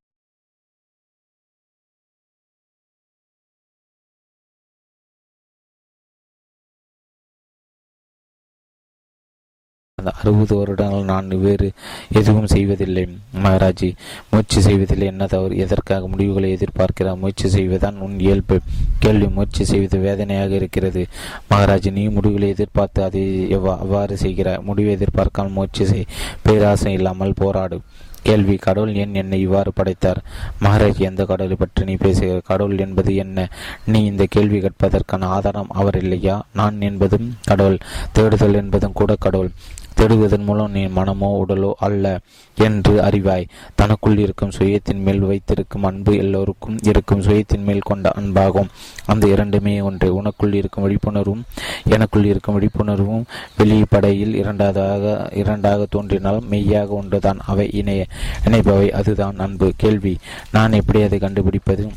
அந்த 10.03 10.13
அறுபது 10.21 10.55
வருடங்கள் 10.57 11.05
நான் 11.05 11.29
வேறு 11.29 11.73
எதுவும் 12.13 12.47
செய்வதில்லை. 12.47 13.09
மகாராஜி 13.35 13.95
முயற்சி 14.31 14.61
செய்வதில்லை. 14.61 15.07
என்ன 15.07 15.27
தவறு? 15.27 15.57
எதற்காக 15.57 16.09
முடிவுகளை 16.09 16.51
எதிர்பார்க்கிறார் 16.53 17.19
முயற்சி 17.19 17.49
செய்வதுதான் 17.49 17.99
உன் 17.99 18.19
இயல்பு. 18.19 18.61
கேள்வி 18.99 19.29
முயற்சி 19.29 19.65
செய்வது 19.65 19.99
வேதனையாக 19.99 20.55
இருக்கிறது. 20.55 21.07
மகாராஜி 21.49 21.91
நீ 21.91 22.09
முடிவுகளை 22.09 22.49
எதிர்பார்த்து 22.49 23.03
அதை 23.03 23.53
அவ்வாறு 23.53 24.17
செய்கிறாய். 24.17 24.63
முடிவை 24.63 24.93
எதிர்பார்க்காமல் 24.93 25.53
முயற்சி 25.53 25.85
செய். 25.85 26.11
பேராசை 26.43 26.93
இல்லாமல் 26.93 27.33
போராடு. 27.37 27.81
கேள்வி 28.23 28.57
கடவுள் 28.57 28.95
ஏன் 28.95 29.15
என்னை 29.15 29.41
இவ்வாறு 29.41 29.73
படைத்தார்? 29.75 30.23
மகாராஜ் 30.61 30.99
எந்த 30.99 31.25
கடவுளை 31.25 31.57
பற்றி 31.59 31.85
நீ 31.85 31.95
பேசுகிற 31.95 32.41
கடவுள் 32.45 32.79
என்பது 32.79 33.15
என்ன? 33.15 33.49
நீ 33.87 34.05
இந்த 34.05 34.27
கேள்வி 34.29 34.59
கேட்பதற்கான 34.59 35.23
ஆதாரம் 35.23 35.71
அவர் 35.71 35.99
இல்லையா? 35.99 36.45
நான் 36.53 36.81
என்பதும் 36.81 37.37
கடவுள். 37.45 37.79
தேடுதல் 38.13 38.55
என்பதும் 38.55 38.93
கூட 38.93 39.17
கடவுள். 39.19 39.51
தேடுவதன் 39.95 40.43
மூலம் 40.43 40.71
நீ 40.71 40.85
மனமோ 40.87 41.45
உடலோ 41.49 41.73
அல்ல. 41.79 42.21
என்று 42.57 43.01
அறிவாய். 43.03 43.49
தனக்குள் 43.75 44.19
இருக்கும் 44.19 44.51
சுயத்தின் 44.51 45.03
மேல் 45.03 45.21
வைத்திருக்கும் 45.21 45.85
அன்பு 45.85 46.17
எல்லோருக்கும் 46.17 46.79
இருக்கும் 46.83 47.23
சுயத்தின் 47.23 47.65
மேல் 47.65 47.81
கொண்ட 47.81 48.13
அன்பாகும். 48.19 48.69
அந்த 49.05 49.27
இரண்டுமே 49.27 49.81
ஒன்று. 49.81 50.23
உனக்குள் 50.23 50.55
இருக்கும் 50.55 50.85
விழிப்புணர்வும் 50.85 51.43
எனக்குள் 51.85 52.25
இருக்கும் 52.25 52.61
விழிப்புணர்வும் 52.61 53.23
வெளிப்படையில் 53.57 54.35
இரண்டாவதாக 54.35 55.29
இரண்டாக 55.33 55.87
தோன்றினால் 55.91 56.41
மெய்யாக 56.41 56.93
ஒன்றுதான். 56.93 57.39
அவை 57.47 57.71
இணைய 57.73 58.07
இணைப்பவை 58.45 58.91
அதுதான் 58.91 59.39
அன்பு. 59.39 59.73
கேள்வி. 59.77 60.19
நான் 60.53 60.73
எப்படி 60.73 61.03
அதை 61.03 61.19
கண்டுபிடிப்பது? 61.19 61.91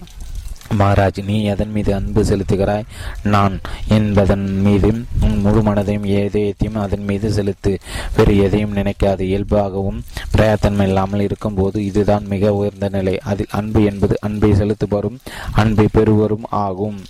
மகாராஜ் 0.74 1.24
நீ 1.26 1.44
எதன் 1.44 1.72
மீது 1.72 1.94
அன்பு 1.94 2.24
செலுத்துகிறாய்? 2.24 2.84
நான் 3.24 3.60
என்பதன் 3.88 4.62
மீது 4.62 5.06
உன் 5.22 5.40
முழு 5.40 5.62
மனதையும் 5.62 6.06
எதயத்தையும் 6.06 6.82
அதன் 6.82 7.04
மீது 7.04 7.32
செலுத்து. 7.32 7.80
வேறு 8.16 8.38
எதையும் 8.38 8.76
நினைக்காது. 8.76 9.24
இயல்பாகவும் 9.30 10.02
பிரயத்தன்மை 10.38 10.82
இல்லாமல் 10.82 11.20
இருக்கும்போது 11.20 11.86
இதுதான் 11.86 12.26
மிக 12.28 12.54
உயர்ந்த 12.54 12.90
நிலை. 12.90 13.20
அதில் 13.20 13.46
அன்பு 13.50 13.84
என்பது 13.84 14.18
அன்பை 14.22 14.52
செலுத்துபவரும் 14.52 15.18
அன்பை 15.52 15.88
பெறுவரும் 15.92 16.46
ஆகும். 16.50 17.02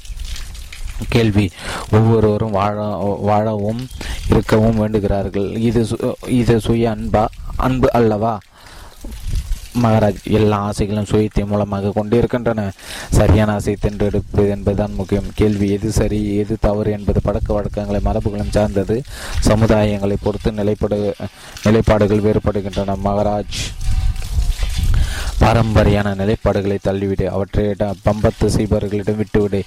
கேள்வி. 1.10 1.50
ஒவ்வொருவரும் 1.92 2.52
வாழ 2.52 2.82
வாழவும் 3.22 3.88
இருக்கவும் 4.30 4.78
வேண்டுகிறார்கள். 4.78 5.58
இது 5.58 5.88
இது 6.28 6.60
சுய 6.60 6.90
அன்பா? 6.90 7.26
அன்பு 7.56 7.92
அல்லவா? 7.92 8.40
மகாராஜ் 9.84 10.20
எல்லா 10.40 10.58
ஆசைகளும் 10.68 11.10
சுயத்தை 11.12 11.44
மூலமாக 11.52 11.92
கொண்டிருக்கின்றன. 11.96 12.68
சரியான 13.18 13.54
ஆசை 13.58 13.74
தென்றெடுப்பது 13.86 14.50
என்பதுதான் 14.56 14.98
முக்கியம். 15.00 15.30
கேள்வி 15.40 15.68
எது 15.78 15.90
சரி 16.00 16.20
எது 16.42 16.56
தவறு 16.68 16.92
என்பது 16.98 17.22
பழக்க 17.28 17.50
வழக்கங்களை 17.58 18.02
மரபுகளும் 18.08 18.54
சார்ந்தது. 18.58 18.98
சமுதாயங்களை 19.50 20.18
பொறுத்து 20.26 20.52
நிலைப்படு 20.60 21.00
நிலைப்பாடுகள் 21.66 22.26
வேறுபடுகின்றன. 22.28 22.98
மகாராஜ் 23.08 23.60
பாரம்பரியான 25.42 26.10
நிலைப்பாடுகளை 26.20 26.78
தள்ளிவிடு. 26.86 27.26
அவற்றை 27.36 27.64
பம்பத்து 28.06 28.48
செய்பவர்களிடம் 28.56 29.20
விட்டுவிடு. 29.22 29.60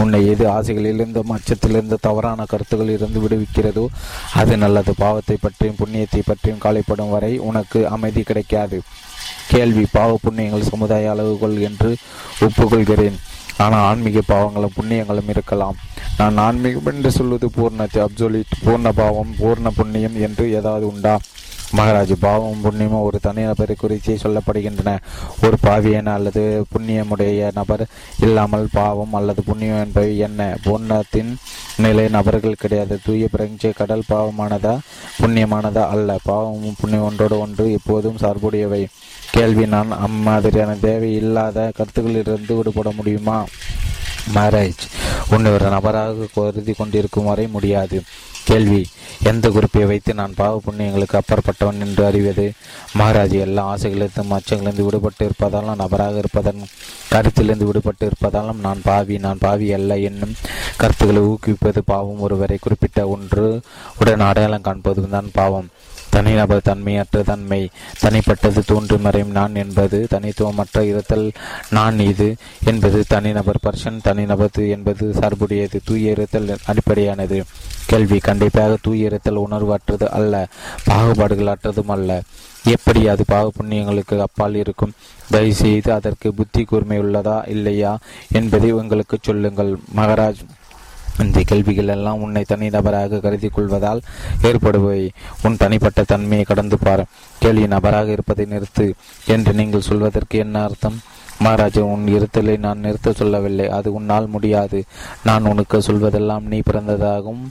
உன்னை 0.00 0.20
எது 0.32 0.44
ஆசைகளிலிருந்து 0.56 1.22
அச்சத்திலிருந்து 1.36 1.96
தவறான 2.06 2.46
கருத்துக்கள் 2.52 2.92
இருந்து 2.96 3.20
விடுவிக்கிறதோ 3.24 3.84
அது 4.42 4.54
நல்லது. 4.64 4.92
பாவத்தை 5.04 5.36
பற்றியும் 5.40 5.80
புண்ணியத்தை 5.80 6.22
பற்றியும் 6.26 6.62
காலைப்படும் 6.66 7.12
வரை 7.16 7.32
உனக்கு 7.48 7.80
அமைதி 7.96 8.24
கிடைக்காது. 8.30 8.78
கேள்வி 9.52 9.84
பாவ 9.92 10.18
புண்ணியங்கள் 10.24 10.70
சமுதாய 10.72 11.10
அளவுகோல் 11.14 11.58
என்று 11.68 11.90
ஒப்புக்கொள்கிறேன். 12.46 13.18
ஆனால் 13.64 13.84
ஆன்மீக 13.90 14.22
பாவங்களும் 14.28 14.76
புண்ணியங்களும் 14.78 15.30
இருக்கலாம். 15.34 15.76
நான் 16.18 16.36
ஆன்மீகம் 16.36 16.90
என்று 16.92 17.10
சொல்வது 17.10 17.46
பூர்ண 17.56 17.86
அப்சொலிட் 18.06 18.60
பூர்ண 18.64 18.88
பாவம் 19.00 19.32
பூர்ண 19.38 19.70
புண்ணியம் 19.78 20.16
என்று 20.20 20.44
ஏதாவது 20.58 20.86
உண்டா? 20.92 21.14
மகாராஜ் 21.76 22.12
பாவம் 22.24 22.60
புண்ணியமும் 22.64 23.06
ஒரு 23.06 23.18
தனிநபரை 23.22 23.74
குறித்து 23.76 24.12
சொல்லப்படுகின்றன. 24.22 24.90
ஒரு 25.42 25.56
பாவியன் 25.62 26.10
அல்லது 26.14 26.42
புண்ணியமுடைய 26.72 27.48
நபர் 27.54 27.84
இல்லாமல் 28.20 28.66
பாவம் 28.72 29.16
அல்லது 29.20 29.42
புண்ணியம் 29.42 29.82
என்பவை 29.84 30.12
என்ன? 30.18 30.56
பூர்ணத்தின் 30.64 31.32
நிலை 31.76 32.08
நபர்கள் 32.08 32.54
கிடையாது. 32.54 32.98
தூய 33.04 33.28
பிரஞ்சை 33.36 33.72
கடல் 33.74 34.02
பாவமானதா? 34.08 34.78
புண்ணியமானதா 35.20 35.88
அல்ல. 35.88 36.18
பாவமும் 36.22 36.74
புண்ணியம் 36.80 37.04
ஒன்றோடு 37.04 37.38
ஒன்று 37.38 37.72
எப்போதும் 37.72 38.16
சார்புடையவை. 38.16 38.86
கேள்வி 39.30 39.66
நான் 39.66 39.90
அம்மாதிரியான 39.90 40.74
தேவையில்லாத 40.80 41.72
கருத்துக்களிலிருந்து 41.76 42.56
விடுபட 42.56 42.90
முடியுமா? 42.90 43.44
மேரேஜ் 44.34 44.84
உன்னை 45.30 45.52
ஒரு 45.52 45.68
நபராக 45.68 46.26
கருதி 46.34 46.72
கொண்டிருக்கும் 46.72 47.24
வரை 47.24 47.46
முடியாது. 47.46 48.02
கேள்வி 48.44 48.86
எந்த 49.24 49.48
குறிப்பை 49.48 49.84
வைத்து 49.84 50.14
நான் 50.14 50.34
பாவ 50.34 50.60
புண்ணியங்களுக்கு 50.66 51.20
அப்பாற்பட்டவன் 51.20 51.80
என்று 51.80 52.04
அறிவது? 52.04 52.52
மகாராஜ் 52.98 53.34
எல்லா 53.40 53.74
ஆசைகளிலிருந்தும் 53.74 54.34
அச்சங்களிலிருந்து 54.36 54.86
விடுபட்டு 54.88 55.28
இருப்பதாலும் 55.28 55.76
நபராக 55.76 56.16
இருப்பதன் 56.16 56.62
கருத்திலிருந்து 57.10 57.70
விடுபட்டு 57.72 58.10
இருப்பதாலும் 58.10 58.60
நான் 58.60 58.80
பாவி 58.84 59.18
நான் 59.18 59.38
பாவி 59.38 59.72
அல்ல 59.72 59.98
என்னும் 59.98 60.34
கருத்துக்களை 60.76 61.22
ஊக்குவிப்பது 61.22 61.78
பாவம். 61.84 62.20
ஒருவரை 62.20 62.58
குறிப்பிட்ட 62.60 63.08
ஒன்று 63.08 63.60
உடன் 63.98 64.20
அடையாளம் 64.20 64.62
காண்பதும் 64.62 65.10
தான் 65.10 65.30
பாவம். 65.32 65.68
தனிநபர் 66.16 66.66
தன்மையற்ற 66.68 67.22
தன்மை 67.22 67.60
தனிப்பட்டது 68.00 68.62
தோன்று 68.70 68.96
மறையும் 68.98 69.34
நான் 69.38 69.54
என்பது 69.54 69.98
தனித்துவமற்ற 70.10 70.84
இருத்தல் 70.90 71.26
நான் 71.70 71.98
இது 72.10 72.28
என்பது 72.64 72.98
தனிநபர் 73.08 73.62
பர்சன் 73.66 74.00
தனிநபர் 74.02 74.60
என்பது 74.74 75.06
சார்புடையது 75.12 75.78
தூய 75.84 76.10
இருத்தல் 76.10 76.50
அடிப்படையானது. 76.66 77.38
கேள்வி 77.86 78.18
கண்டிப்பாக 78.18 78.76
தூய 78.82 79.04
இருத்தல் 79.04 79.42
உணர்வற்றது 79.46 80.06
அல்ல 80.10 80.34
பாகுபாடுகள் 80.86 81.52
அற்றதும் 81.54 81.92
அல்ல. 81.96 82.20
எப்படி 82.64 83.00
அது 83.08 83.24
பாவ 83.26 83.50
புண்ணியங்களுக்கு 83.58 84.16
அப்பால் 84.18 84.54
இருக்கும்? 84.54 84.94
தயவுசெய்து 85.30 85.90
அதற்கு 85.92 86.34
புத்தி 86.34 86.62
கூர்மை 86.64 86.98
உள்ளதா 86.98 87.36
இல்லையா 87.48 87.92
என்பதை 88.32 88.70
உங்களுக்கு 88.72 89.18
சொல்லுங்கள். 89.22 89.72
மகராஜ் 89.96 90.42
இந்த 91.20 91.42
கேள்விகள் 91.46 91.88
எல்லாம் 91.88 92.22
உன்னை 92.22 92.44
தனிநபராக 92.48 93.20
கருதி 93.20 93.48
கொள்வதால் 93.48 94.00
ஏற்படுவை 94.42 95.10
உன் 95.42 95.56
தனிப்பட்ட 95.56 96.02
தன்மையை 96.02 96.46
கடந்து 96.48 96.78
பார். 96.78 97.04
கேள்வி 97.38 97.66
நபராக 97.66 98.10
இருப்பதை 98.10 98.46
நிறுத்து 98.50 98.92
என்று 99.26 99.52
நீங்கள் 99.52 99.80
சொல்வதற்கு 99.80 100.38
என்ன 100.38 100.62
அர்த்தம்? 100.62 100.98
மகாராஜா 101.38 101.82
உன் 101.82 102.04
இருத்தலை 102.06 102.58
நான் 102.58 102.78
நிறுத்த 102.78 103.12
சொல்லவில்லை. 103.12 103.68
அது 103.68 103.92
உன்னால் 103.92 104.26
முடியாது. 104.26 104.84
நான் 105.24 105.44
உனக்கு 105.44 105.78
சொல்வதெல்லாம் 105.78 106.40
நீ 106.40 106.60
பிறந்ததாகவும் 106.70 107.42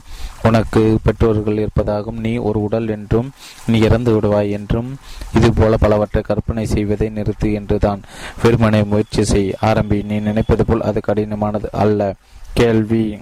உனக்கு 0.42 0.98
பெற்றோர்கள் 1.02 1.58
இருப்பதாகவும் 1.58 2.20
நீ 2.20 2.36
ஒரு 2.36 2.62
உடல் 2.62 2.88
என்றும் 2.88 3.30
நீ 3.66 3.78
இறந்து 3.78 4.20
விடுவாய் 4.20 4.50
என்றும் 4.50 4.96
இது 5.34 5.52
போல 5.52 5.76
பலவற்றை 5.76 6.22
கற்பனை 6.22 6.66
செய்வதை 6.66 7.12
நிறுத்து 7.14 7.52
என்றுதான். 7.52 8.02
வெறுமனை 8.42 8.84
முயற்சி 8.84 9.24
செய். 9.24 9.54
ஆரம்பி 9.62 10.04
நீ 10.04 10.18
நினைப்பது 10.18 10.64
போல் 10.64 10.80
அது 10.80 11.00
கடினமானது 11.06 11.70
அல்ல. 11.72 12.14
கேள்வி. 12.54 13.18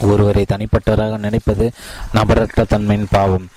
ஒருவரை 0.00 0.44
தனிப்பட்டவராக 0.48 1.18
நினைப்பது 1.18 1.70
நபரற்ற 2.12 2.64
தன்மையின் 2.64 3.08
பாவம். 3.10 3.48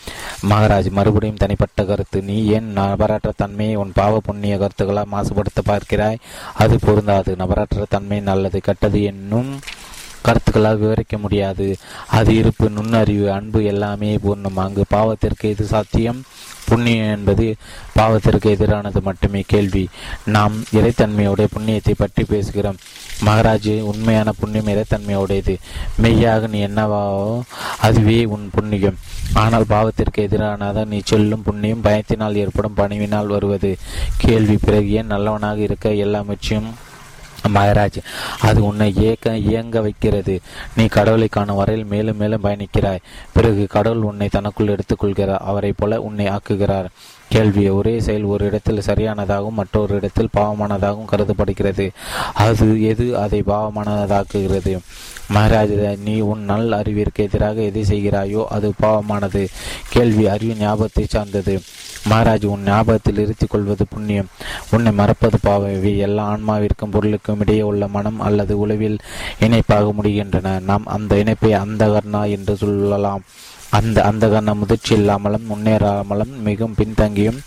மகாராஜ் 0.49 0.89
மறுபடியும் 0.89 1.35
தனிப்பட்ட 1.35 1.83
கருத்து. 1.83 2.21
நீ 2.21 2.45
ஏன் 2.45 2.71
நபரற்ற 2.71 3.31
தன்மையை 3.35 3.75
உன் 3.75 3.91
பாவ 3.93 4.19
புண்ணிய 4.19 4.57
கருத்துக்களால் 4.57 5.11
மாசுபடுத்த 5.11 5.61
பார்க்கிறாய்? 5.65 6.17
அது 6.53 6.79
பொருந்தாது. 6.79 7.35
நபரற்ற 7.35 7.85
தன்மை 7.89 8.19
நல்லது 8.19 8.59
கெட்டது 8.59 9.03
என்னும் 9.03 9.59
கருத்துக்களால் 10.25 10.77
விவரிக்க 10.77 11.17
முடியாது. 11.17 11.77
அது 12.07 12.35
இருப்பு 12.35 12.69
நுண்ணறிவு 12.69 13.31
அன்பு 13.31 13.63
எல்லாமே 13.63 14.17
பூர்ணம். 14.17 14.55
அங்கு 14.55 14.85
பாவத்திற்கு 14.93 15.41
எது 15.41 15.65
சாத்தியம்? 15.65 16.23
புண்ணியம் 16.71 17.13
என்பது 17.17 17.45
பாவத்திற்கு 17.97 18.47
எதிரானது 18.55 18.99
மட்டுமே 19.07 19.41
கேள்வி. 19.53 19.85
நாம் 20.35 20.55
இறைத்தன்மையுடைய 20.79 21.47
புண்ணியத்தை 21.55 21.95
பற்றி 21.97 22.23
பேசுகிறோம். 22.33 22.81
மகாராஜ் 23.27 23.73
உண்மையான 23.91 24.29
புண்ணியம் 24.39 24.71
இறைத்தன்மையுடையது 24.73 25.55
மெய்யாக 26.03 26.47
நீ 26.53 26.59
என்னவாவோ 26.67 27.25
அதுவே 27.87 28.19
உன் 28.35 28.45
புண்ணியம். 28.55 28.99
ஆனால் 29.41 29.71
பாவத்திற்கு 29.73 30.25
எதிரானதாக 30.27 30.85
நீ 30.93 30.99
சொல்லும் 31.11 31.45
புண்ணியம் 31.47 31.83
பயத்தினால் 31.87 32.39
ஏற்படும் 32.43 32.79
பணிவினால் 32.79 33.33
வருவது. 33.35 33.71
கேள்வி 34.23 34.57
பிறகு 34.65 34.89
ஏன் 34.99 35.13
நல்லவனாக 35.13 35.61
இருக்க? 35.67 35.89
எல்லா 36.05 36.21
முச்சியும் 36.29 36.71
மகராஜ் 37.47 37.97
அது 38.39 38.63
உன்னை 38.63 38.93
இயக்க 38.95 39.37
இயங்க 39.37 39.81
வைக்கிறது. 39.81 40.41
நீ 40.75 40.85
கடவுளை 40.85 41.27
காணும் 41.27 41.55
வரையில் 41.55 41.85
மேலும் 41.85 42.17
மேலும் 42.17 42.43
பயணிக்கிறாய். 42.43 42.99
பிறகு 43.33 43.67
கடவுள் 43.69 44.01
உன்னை 44.01 44.27
தனக்குள் 44.27 44.75
எடுத்துக்கொள்கிறார். 44.75 45.37
அவரை 45.37 45.73
போல 45.77 46.01
உன்னை 46.01 46.27
ஆக்குகிறார். 46.27 46.85
கேள்வி 47.31 47.69
ஒரே 47.69 47.99
செயல் 47.99 48.23
ஒரு 48.23 48.45
இடத்தில் 48.45 48.81
சரியானதாகவும் 48.85 49.59
மற்றொரு 49.59 49.95
இடத்தில் 49.95 50.33
பாவமானதாகவும் 50.37 51.05
கருதப்படுகிறது. 51.05 51.91
அது 52.33 52.83
எது? 52.83 53.17
அதை 53.17 53.43
பாவமானதாக்குகிறது. 53.47 54.73
மகாராஜ 55.27 55.95
நீ 56.03 56.19
உன் 56.19 56.43
நல் 56.43 56.71
அறிவிற்கு 56.71 57.23
எதிராக 57.23 57.61
எதை 57.61 57.83
செய்கிறாயோ 57.89 58.43
அது 58.45 58.73
பாவமானது. 58.81 59.47
கேள்வி 59.89 60.27
அறிவு 60.27 60.55
ஞாபகத்தை 60.55 61.05
சார்ந்தது. 61.07 61.61
மகாராஜ் 62.09 62.45
உன் 62.45 62.63
ஞாபகத்தில் 62.63 63.17
இருத்திக் 63.17 63.49
கொள்வது 63.49 63.85
புண்ணியம். 63.89 64.31
உன்னை 64.71 64.91
மறப்பது 64.91 65.37
பாவம். 65.41 65.75
இவை 65.75 65.97
எல்லா 65.97 66.25
ஆன்மாவிற்கும் 66.33 66.91
பொருளுக்கும் 66.91 67.39
இடையே 67.39 67.61
உள்ள 67.61 67.87
மனம் 67.87 68.19
அல்லது 68.19 68.59
உளவில் 68.59 68.99
இணைப்பாக 69.39 69.93
முடிகின்றன. 70.01 70.61
நாம் 70.61 70.85
அந்த 70.85 71.15
இணைப்பை 71.15 71.53
அந்த 71.53 71.87
கர்ணா 71.87 72.29
என்று 72.29 72.55
சொல்லலாம். 72.55 73.23
அந்த 73.71 74.03
அந்த 74.03 74.27
கண்ண 74.27 74.53
முதிர்ச்சி 74.53 74.93
இல்லாமலும் 74.95 75.49
முன்னேறாமலும் 75.49 76.37
மிகவும் 76.39 76.75
பின்தங்கியும் 76.77 77.39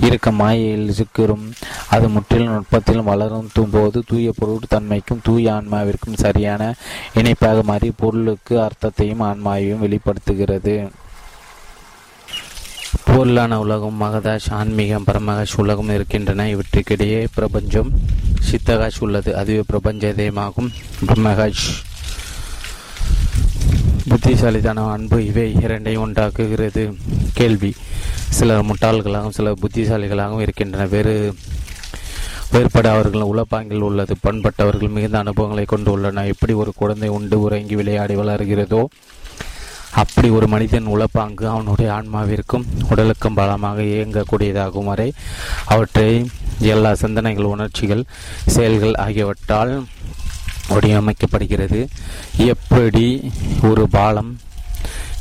இருக்க 0.00 0.30
மாயையில் 0.30 0.94
சிக்கிரும் 0.94 1.52
அது 1.90 2.08
முற்றிலும் 2.08 2.52
நுட்பத்திலும் 2.52 3.02
வளரும் 3.02 3.50
போது 3.70 4.02
தூய 4.06 4.32
பொருள் 4.36 4.58
தன்மைக்கும் 4.74 5.20
தூய 5.22 5.52
ஆன்மாவிற்கும் 5.52 6.14
சரியான 6.14 6.74
இணைப்பாக 7.14 7.62
மாறி 7.62 7.92
பொருளுக்கு 7.96 8.62
அர்த்தத்தையும் 8.62 9.20
ஆன்மாவையும் 9.20 9.78
வெளிப்படுத்துகிறது. 9.78 10.90
பொருளான 13.04 13.58
உலகம் 13.58 14.02
மகதாஷ் 14.02 14.50
ஆன்மீகம் 14.50 15.04
பரமகாஷ் 15.04 15.54
உலகம் 15.56 15.88
இருக்கின்றன. 15.88 16.44
இவற்றுக்கிடையே 16.44 17.26
பிரபஞ்சம் 17.34 17.90
சித்தகாஷ் 18.50 19.00
உள்ளது. 19.00 19.36
அதுவே 19.36 19.62
பிரபஞ்ச 19.66 20.12
இதயமாகும். 20.16 20.70
பிரம்மகாஷ் 21.06 21.66
புத்திசாலித்தனம் 24.10 24.90
அன்பு 24.94 25.26
இவை 25.26 25.54
இரண்டையும் 25.60 26.02
உண்டாக்குகிறது. 26.02 26.82
கேள்வி. 27.34 27.70
சிலர் 28.28 28.64
முட்டாள்களாகவும் 28.64 29.36
சிலர் 29.38 29.62
புத்திசாலிகளாகவும் 29.62 30.40
இருக்கின்றன. 30.40 30.86
வேறு 30.86 31.34
வேறுபட 32.52 32.86
அவர்கள் 32.90 33.28
உலப்பாங்கில் 33.32 33.84
உள்ளது. 33.88 34.16
பண்பட்டவர்கள் 34.22 34.94
மிகுந்த 34.96 35.18
அனுபவங்களை 35.18 35.64
கொண்டுள்ளன 35.64 36.26
எப்படி 36.26 36.52
ஒரு 36.52 36.72
குழந்தை 36.76 37.08
உண்டு 37.08 37.40
உறங்கி 37.40 37.74
விளையாடி 37.74 38.16
வளர்கிறதோ? 38.16 38.82
அப்படி 39.90 40.28
ஒரு 40.28 40.46
மனிதன் 40.46 40.86
உளப்பாங்கு 40.86 41.46
அவனுடைய 41.54 41.88
ஆன்மாவிற்கும் 41.92 42.66
உடலுக்கும் 42.90 43.34
பலமாக 43.34 43.82
இயங்கக்கூடியதாகும் 43.82 44.90
வரை 44.90 45.12
அவற்றை 45.64 46.10
எல்லா 46.58 46.94
சிந்தனைகள் 46.94 47.52
உணர்ச்சிகள் 47.54 48.04
செயல்கள் 48.46 48.94
ஆகியவற்றால் 48.94 49.72
வடிவமைக்கப்படுகிறது 50.74 51.80
எப்படி 52.54 53.06
ஒரு 53.70 53.84
பாலம் 53.96 54.30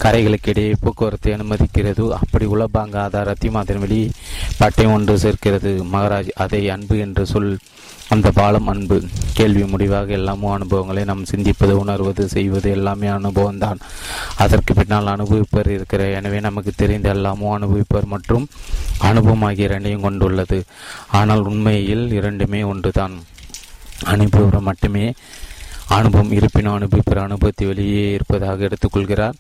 கரைகளுக்கு 0.04 0.50
இடையே 0.52 0.74
போக்குவரத்தை 0.84 1.32
அனுமதிக்கிறதோ? 1.36 2.06
அப்படி 2.20 2.45
உலபாங்க 2.45 2.95
ஆதாரத்தையும் 3.06 3.60
அதன் 3.62 3.82
வெளிப்பாட்டை 3.84 4.86
ஒன்று 4.93 5.16
சேர்க்கிறது. 5.24 5.72
மகாராஜ் 5.93 6.30
அதை 6.43 6.62
அன்பு 6.76 6.97
என்று 7.06 7.24
சொல் 7.32 7.50
அந்த 8.14 8.28
பாலம் 8.38 8.70
அன்பு. 8.74 8.97
கேள்வி 9.38 9.64
முடிவாக 9.72 10.14
எல்லாமோ 10.20 10.47
அனுபவங்களை 10.54 11.04
நாம் 11.10 11.28
சிந்திப்பது 11.32 11.74
உணர்வது 11.82 12.24
செய்வது 12.36 12.70
எல்லாமே 12.78 13.08
அனுபவம் 13.08 13.60
தான் 13.64 13.82
அதற்கு 14.43 14.74
பின்னால் 14.74 15.12
அனுபவிப்பர் 15.16 15.70
இருக்கிற 15.76 16.04
எனவே 16.20 16.39
நமக்கு 16.47 16.74
தெரிந்த 16.76 17.10
எல்லாமோ 17.18 17.50
அனுபவிப்பர் 17.58 18.08
மற்றும் 18.14 18.47
அனுபவம் 19.10 19.45
ஆகிய 19.50 19.70
இரண்டையும் 19.70 20.08
கொண்டுள்ளது. 20.08 20.60
ஆனால் 21.20 21.43
உண்மையில் 21.52 22.06
இரண்டுமே 22.20 22.64
ஒன்றுதான். 22.64 23.18
அனுபவம் 24.04 24.64
மட்டுமே. 24.64 25.14
அனுபவம் 25.88 26.32
இருப்பினும் 26.32 26.74
அனுபவிப்பிற 26.74 27.22
அனுபவத்தை 27.22 27.68
வெளியே 27.68 28.14
இருப்பதாக 28.14 28.68
எடுத்துக்கொள்கிறார். 28.68 29.34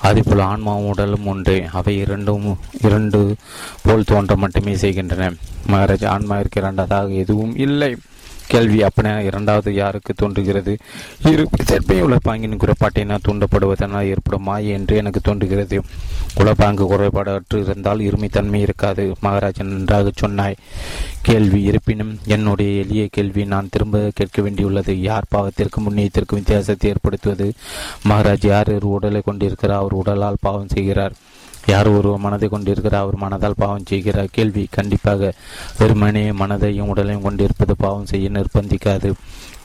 அதேபோல் 0.00 0.38
ஆன்மாவும் 0.38 0.86
உடலும் 0.86 1.26
ஒன்றே 1.26 1.68
அவை 1.72 1.98
இரண்டும் 1.98 2.58
இரண்டு 2.82 3.34
போல் 3.82 4.04
தோன்ற 4.04 4.36
மட்டுமே 4.36 4.76
செய்கின்றன. 4.76 5.32
மகாராஜ் 5.66 6.06
ஆன்மாவிற்கு 6.06 6.56
இரண்டதாக 6.56 7.08
எதுவும் 7.08 7.56
இல்லை. 7.56 7.96
கேள்வி 8.46 8.82
அப்படின்னா 8.82 9.18
இரண்டாவது 9.18 9.74
யாருக்கு 9.74 10.14
தோன்றுகிறது? 10.14 10.76
இரு 11.24 11.48
தன்மை 11.64 12.18
பாங்கின் 12.22 12.56
குறைபாட்டினால் 12.56 13.18
தூண்டப்படுவதனால் 13.28 14.04
ஏற்படும் 14.04 14.42
மாய 14.42 14.72
என்று 14.72 14.96
எனக்கு 14.96 15.20
தோன்றுகிறது. 15.20 15.82
உலப்பாங்கு 16.36 16.86
குறைபாடற்று 16.86 17.60
இருந்தால் 17.60 17.98
இருமைத்தன்மை 17.98 18.54
இருக்காது. 18.54 19.14
மகாராஜன் 19.20 19.66
நன்றாக 19.66 20.10
சொன்னாய். 20.14 20.56
கேள்வி 21.22 21.62
இருப்பினும் 21.62 22.18
என்னுடைய 22.26 22.82
எளிய 22.82 23.08
கேள்வி 23.10 23.44
நான் 23.44 23.68
திரும்ப 23.70 24.10
கேட்க 24.14 24.42
வேண்டியுள்ளது. 24.42 24.90
யார் 24.90 25.24
பாவத்திற்கும் 25.34 25.88
முன்னியத்திற்கும் 25.88 26.34
வித்தியாசத்தை 26.34 26.90
ஏற்படுத்துவது? 26.90 27.52
மகாராஜ் 28.08 28.46
யார் 28.46 28.74
ஒரு 28.74 28.88
உடலை 28.88 29.22
கொண்டிருக்கிறார்? 29.24 29.78
அவர் 29.78 29.92
உடலால் 29.92 30.36
பாவம் 30.40 30.68
செய்கிறார். 30.68 31.12
யார் 31.72 31.88
ஒருவர் 31.96 32.24
மனதை 32.24 32.48
கொண்டிருக்கிறார் 32.48 33.04
அவர் 33.04 33.22
மனதால் 33.24 33.60
பாவம் 33.62 33.88
செய்கிறார். 33.90 34.34
கேள்வி 34.36 34.64
கண்டிப்பாக 34.70 35.32
வெறுமனே 35.78 36.24
மனதையும் 36.42 36.90
உடலையும் 36.92 37.26
கொண்டிருப்பது 37.28 37.74
பாவம் 37.84 38.10
செய்ய 38.12 38.28
நிர்பந்திக்காது 38.28 39.10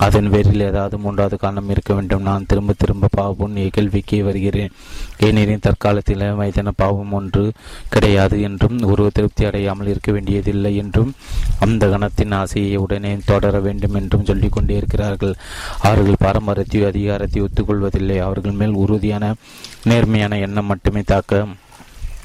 அதன் 0.06 0.30
பேரில் 0.30 0.66
ஏதாவது 0.68 0.96
மூன்றாவது 0.98 1.38
காரணம் 1.38 1.72
இருக்க 1.74 1.92
வேண்டும். 1.94 2.26
நான் 2.28 2.46
திரும்ப 2.48 2.74
திரும்ப 2.78 3.10
பாவம் 3.18 3.58
கேள்விக்கே 3.76 4.20
வருகிறேன். 4.28 4.74
ஏனெனில் 5.28 5.64
தற்காலத்தில் 5.66 6.24
வயதான 6.40 6.74
பாவம் 6.82 7.12
ஒன்று 7.12 7.44
கிடையாது 7.94 8.38
என்றும் 8.42 8.78
ஒரு 8.92 9.06
திருப்தி 9.14 9.46
அடையாமல் 9.46 9.92
இருக்க 9.94 10.10
வேண்டியதில்லை 10.12 10.74
என்றும் 10.84 11.12
அந்த 11.66 11.90
கணத்தின் 11.94 12.36
ஆசையை 12.42 12.76
உடனே 12.86 13.12
தொடர 13.26 13.60
வேண்டும் 13.68 13.98
என்றும் 14.02 14.28
சொல்லிக் 14.32 14.56
கொண்டே 14.58 14.78
இருக்கிறார்கள். 14.82 15.36
அவர்கள் 15.90 16.24
பாரம்பரியத்தையும் 16.26 16.92
அதிகாரத்தை 16.94 17.42
ஒத்துக்கொள்வதில்லை. 17.42 18.20
அவர்கள் 18.28 18.60
மேல் 18.62 18.80
உறுதியான 18.84 19.34
நேர்மையான 19.84 20.40
எண்ணம் 20.48 20.72
மட்டுமே 20.74 21.04
தாக்க 21.06 21.48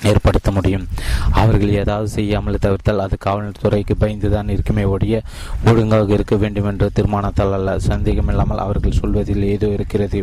ஏற்படுத்த 0.04 0.50
முடியும். 0.50 0.86
அவர்கள் 1.30 1.72
ஏதாவது 1.82 2.08
செய்யாமல் 2.08 2.60
தவிர்த்தால் 2.66 3.02
அது 3.04 3.16
காவல்துறைக்கு 3.26 3.94
பயந்துதான் 4.00 4.48
இருக்குமே 4.48 4.84
ஒழிய 4.84 5.22
ஒழுங்காக 5.64 6.12
இருக்க 6.12 6.36
வேண்டும் 6.36 6.64
என்ற 6.64 6.88
தீர்மானத்தால் 6.88 7.52
அல்ல. 7.52 7.78
சந்தேகமில்லாமல் 7.78 8.58
அவர்கள் 8.58 8.98
சொல்வதில் 9.00 9.42
ஏதோ 9.42 9.66
இருக்கிறது. 9.66 10.20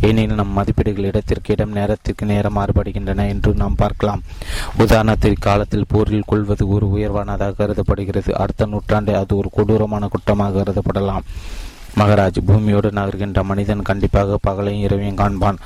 ஏனெனில் 0.00 0.40
நம் 0.40 0.56
மதிப்பீடுகள் 0.58 1.04
இடத்திற்கு 1.04 1.52
இடம் 1.52 1.72
நேரத்திற்கு 1.72 2.26
நேரம் 2.26 2.56
மாறுபடுகின்றன 2.58 3.28
என்று 3.28 3.54
நாம் 3.54 3.74
பார்க்கலாம். 3.74 4.22
உதாரணத்திற்கு 4.78 5.40
காலத்தில் 5.40 5.88
போரில் 5.88 6.28
கொள்வது 6.32 6.68
ஒரு 6.68 6.86
உயர்வானதாக 6.86 7.58
கருதப்படுகிறது. 7.62 8.34
அடுத்த 8.34 8.66
நூற்றாண்டு 8.66 9.16
அது 9.16 9.36
ஒரு 9.36 9.50
கொடூரமான 9.52 10.08
குற்றமாக 10.08 10.62
கருதப்படலாம். 10.62 11.26
மகராஜ் 11.96 12.36
பூமியோடு 12.46 12.90
நகர்கின்ற 12.90 13.42
மனிதன் 13.42 13.82
கண்டிப்பாக 13.82 14.38
பகலையும் 14.48 14.84
இரவையும் 14.86 15.20
காண்பான். 15.20 15.56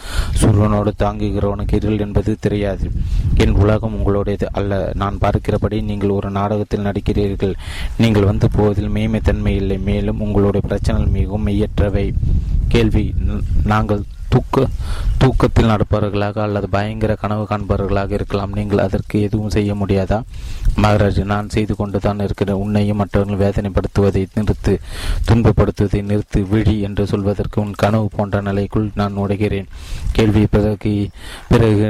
சூரியனோடு 0.40 0.92
தாங்குகிறவனுக்கு 0.98 1.74
இருள் 1.74 1.98
என்பது 1.98 2.36
தெரியாது. 2.40 2.90
என் 3.34 3.54
உலகம் 3.54 3.96
உங்களுடையது 3.98 4.46
அல்ல. 4.52 4.90
நான் 4.94 5.18
பார்க்கிறபடி 5.20 5.82
நீங்கள் 5.82 6.08
ஒரு 6.08 6.30
நாடகத்தில் 6.30 6.84
நடிக்கிறீர்கள். 6.84 7.54
நீங்கள் 7.96 8.24
வந்து 8.24 8.50
போவதில் 8.50 8.88
மேய்மைத்தன்மை 8.88 9.46
இல்லை. 9.46 9.78
மேலும் 9.78 10.20
உங்களுடைய 10.20 10.66
பிரச்சனைகள் 10.66 11.10
மிகவும் 11.10 11.46
மெய்யற்றவை. 11.46 12.12
கேள்வி 12.68 13.14
நாங்கள் 13.64 14.02
தூக்க 14.34 14.66
தூக்கத்தில் 15.22 15.70
நடப்பவர்களாக 15.72 16.38
அல்லது 16.44 16.66
பயங்கர 16.74 17.12
கனவு 17.22 17.44
காண்பவர்களாக 17.50 18.10
இருக்கலாம். 18.18 18.54
நீங்கள் 18.58 18.84
அதற்கு 18.84 19.16
எதுவும் 19.26 19.54
செய்ய 19.56 19.72
முடியாதா? 19.80 20.18
மகாராஜ் 20.82 21.20
நான் 21.32 21.52
செய்து 21.54 21.74
கொண்டுதான் 21.80 22.22
இருக்கிறேன். 22.26 22.62
உன்னையும் 22.64 23.00
மற்றவர்கள் 23.00 23.42
வேதனைப்படுத்துவதை 23.44 24.22
நிறுத்து 24.38 24.74
துன்பப்படுத்துவதை 25.28 26.00
நிறுத்து 26.10 26.40
விழி 26.52 26.76
என்று 26.88 27.04
சொல்வதற்கு 27.12 27.60
உன் 27.64 27.78
கனவு 27.82 28.08
போன்ற 28.16 28.40
நிலைக்குள் 28.48 28.88
நான் 29.00 29.20
உடைகிறேன் 29.24 29.70
கேள்வி 30.16 30.44
பிறகு 30.54 30.94
பிறகு 31.52 31.86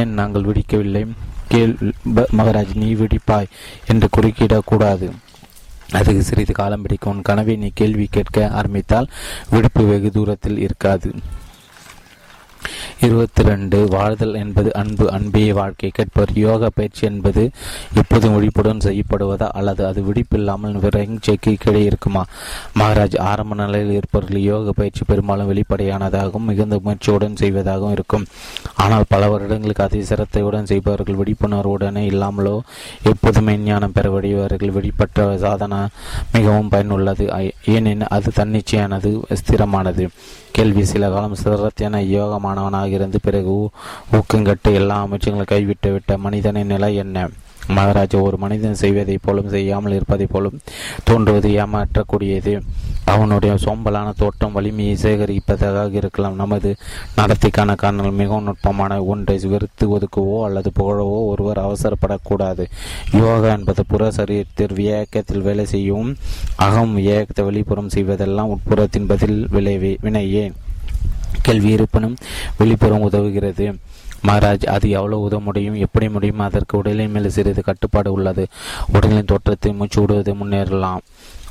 ஏன் 0.00 0.12
நாங்கள் 0.20 0.48
விடிக்கவில்லை 0.50 1.02
கேள் 1.54 1.74
மகாராஜ் 2.38 2.74
நீ 2.82 2.90
விடிப்பாய் 3.00 3.50
என்று 3.92 4.08
குறுக்கிடக்கூடாது. 4.16 5.08
அதுக்கு 5.98 6.22
சிறிது 6.28 6.54
காலம் 6.60 6.84
பிடிக்கும். 6.84 7.12
உன் 7.14 7.26
கனவை 7.28 7.56
நீ 7.64 7.68
கேள்வி 7.80 8.06
கேட்க 8.10 8.48
ஆரம்பித்தால் 8.60 9.10
விடுப்பு 9.50 9.82
வெகு 9.90 10.10
தூரத்தில் 10.16 10.62
இருக்காது. 10.66 11.10
இருபத்தி 13.00 13.42
ரெண்டு 13.42 13.88
வாழ்தல் 13.88 14.34
என்பது 14.34 14.74
அன்பு 14.74 15.10
அன்பே 15.10 15.52
வாழ்க்கை. 15.52 15.88
கேட்பவர் 15.88 16.30
யோகா 16.34 16.68
பயிற்சி 16.74 17.06
என்பது 17.06 17.50
எப்போதும் 17.94 18.34
விழிப்புடன் 18.34 18.78
செய்யப்படுவதா 18.78 19.48
அல்லது 19.48 19.86
அது 19.86 20.02
விழிப்பில்லாமல் 20.02 20.76
விரைஞ்சைக்கு 20.78 21.54
கீழே 21.58 21.82
இருக்குமா? 21.82 22.24
மகாராஜ் 22.78 23.18
ஆரம்ப 23.20 23.54
நிலையில் 23.54 23.90
இருப்பவர்கள் 23.90 24.40
யோக 24.40 24.72
பயிற்சி 24.72 25.02
பெரும்பாலும் 25.06 25.52
வெளிப்படையானதாகவும் 25.52 26.48
மிகுந்த 26.50 26.80
முயற்சியுடன் 26.84 27.36
செய்வதாகவும் 27.36 27.92
இருக்கும். 27.92 28.26
ஆனால் 28.74 29.04
பல 29.08 29.28
வருடங்களுக்கு 29.28 29.84
அதிசிரத்தையுடன் 29.84 30.62
செய்பவர்கள் 30.62 31.16
விழிப்புணர்வுடனே 31.16 32.04
இல்லாமலோ 32.04 32.60
எப்போதுமே 33.02 33.56
ஞானம் 33.56 33.92
பெற 33.92 34.10
வடிவர்கள் 34.10 34.70
வெளிப்பட்ட 34.70 35.36
சாதன 35.36 35.88
மிகவும் 36.32 36.68
பயனுள்ளது. 36.68 37.54
ஏனெனில் 37.64 38.06
அது 38.08 38.32
தன்னிச்சையானது 38.36 39.22
ஸ்திரமானது. 39.34 40.08
கேள்வி 40.56 40.84
சில 40.84 41.08
காலம் 41.10 41.40
சிரத்தியான 41.40 42.00
யோகமானவனாக 42.10 42.90
இருந்து 42.90 43.18
பிறகு 43.20 43.54
ஊக்கங்கட்டு 44.12 44.70
எல்லா 44.72 44.96
அமைச்சங்களும் 45.06 45.52
கைவிட்டு 45.52 45.92
விட்ட 45.92 46.18
மனிதனின் 46.18 46.72
நிலை 46.74 46.90
என்ன? 46.96 47.26
மகாராஜா 47.68 48.18
ஒரு 48.18 48.36
மனிதன் 48.36 48.74
செய்வதைப் 48.74 49.22
போலும் 49.22 49.48
செய்யாமல் 49.48 49.92
இருப்பதைப் 49.92 50.32
போலும் 50.32 50.60
தோன்றுவது 51.04 51.48
ஏமாற்றக்கூடியது. 51.48 52.62
அவனுடைய 53.04 53.54
சோம்பலான 53.54 54.12
தோற்றம் 54.16 54.52
வலிமையை 54.52 54.96
சேகரிப்பதாக 55.02 55.92
இருக்கலாம். 55.92 56.34
நமது 56.34 56.76
நடத்தைக்கான 57.16 57.74
காரணங்கள் 57.74 58.12
மிகவும் 58.12 58.44
நுட்பமான. 58.44 59.04
ஒன்றை 59.04 59.40
வெறுத்து 59.42 59.98
ஒதுக்கவோ 59.98 60.44
அல்லது 60.44 60.70
புகழவோ 60.78 61.26
ஒருவர் 61.26 61.58
அவசரப்படக்கூடாது. 61.58 62.66
யோகா 63.12 63.48
என்பது 63.48 63.86
புற 63.86 64.08
சரீரத்தில் 64.08 64.74
வியக்கத்தில் 64.74 65.40
வேலை 65.40 65.66
செய்யவும் 65.66 66.16
அகம் 66.56 66.98
வியக்கத்தை 66.98 67.44
வெளிப்புறம் 67.44 67.92
செய்வதெல்லாம் 67.94 68.54
உட்புறத்தின் 68.54 69.06
பதில் 69.06 69.46
விளைவே 69.50 69.98
வினையே. 70.02 70.52
கேள்வி 71.42 71.70
இருப்பினும் 71.70 72.16
வெளிப்புறம் 72.58 73.04
உதவுகிறது. 73.08 73.78
மகாராஜ் 74.26 74.66
அது 74.66 74.90
எவ்வளவு 74.90 75.22
உதவ 75.22 75.42
முடியும் 75.42 75.74
எப்படி 75.74 76.08
முடியும் 76.08 76.38
அதற்கு 76.38 76.78
உடலின் 76.78 77.10
மேல் 77.10 77.28
சிறிது 77.28 77.62
கட்டுப்பாடு 77.62 78.12
உள்ளது. 78.12 78.46
உடலின் 78.92 79.24
தோற்றத்தை 79.24 79.72
மூச்சு 79.72 80.00
விடுவது 80.00 80.34
முன்னேறலாம் 80.34 81.04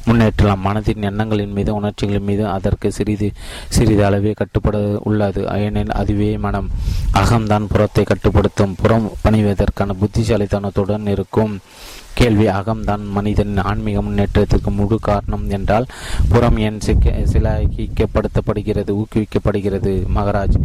முன்னேற்றலாம். 0.08 0.64
மனதின் 0.66 1.02
எண்ணங்களின் 1.02 1.52
மீது 1.52 1.74
உணர்ச்சிகளின் 1.76 2.24
மீது 2.24 2.48
அதற்கு 2.48 2.92
சிறிது 2.92 3.32
சிறிது 3.70 4.06
அளவே 4.06 4.32
கட்டுப்பட 4.32 4.78
உள்ளது. 5.04 5.42
ஏனெனில் 5.44 5.92
அதுவே 5.92 6.38
மனம். 6.38 6.70
அகம்தான் 7.14 7.66
புறத்தை 7.66 8.04
கட்டுப்படுத்தும். 8.04 8.76
புறம் 8.82 9.12
பணிவதற்கான 9.24 9.96
புத்திசாலித்தனத்துடன் 10.02 11.08
இருக்கும். 11.08 11.60
கேள்வி 12.20 12.48
அகம்தான் 12.58 13.04
மனிதனின் 13.16 13.62
ஆன்மீக 13.70 14.02
முன்னேற்றத்திற்கு 14.08 14.72
முழு 14.72 14.98
காரணம் 15.08 15.46
என்றால் 15.58 15.88
புறம் 16.32 16.58
ஏன் 16.66 16.80
சிலாகிக்கப்படுத்தப்படுகிறது 17.34 18.92
ஊக்குவிக்கப்படுகிறது. 19.02 19.94
மகராஜ் 20.18 20.58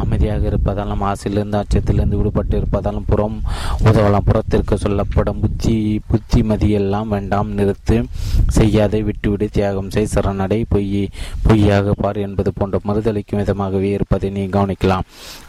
அமைதியாக 0.00 0.50
இருப்பதாலும் 0.50 1.04
ஆசையிலிருந்து 1.10 1.58
அச்சத்திலிருந்து 1.62 2.18
விடுபட்டு 2.20 2.54
இருப்பதாலும் 2.60 3.08
புறம் 3.12 3.38
உதவலாம். 3.84 4.26
புறத்திற்கு 4.28 4.76
சொல்லப்படும் 4.84 5.40
புத்தி 5.44 5.76
புத்திமதியெல்லாம் 6.10 7.08
வேண்டாம். 7.14 7.50
நிறுத்து 7.58 7.96
செய்யாதை 8.58 9.02
விட்டுவிடு. 9.02 9.48
தியாகம் 9.52 9.92
செய். 9.96 10.12
சரணடை 10.14 10.60
பொய் 10.68 11.08
பொய்யாக 11.46 11.94
பார் 12.02 12.20
என்பது 12.26 12.52
போன்ற 12.58 12.80
மறுதளிக்கும் 12.88 13.42
விதமாகவே 13.42 13.90
இருப்பதை 13.98 14.30
நீ 14.36 14.44
கவனிக்கலாம். 14.56 15.06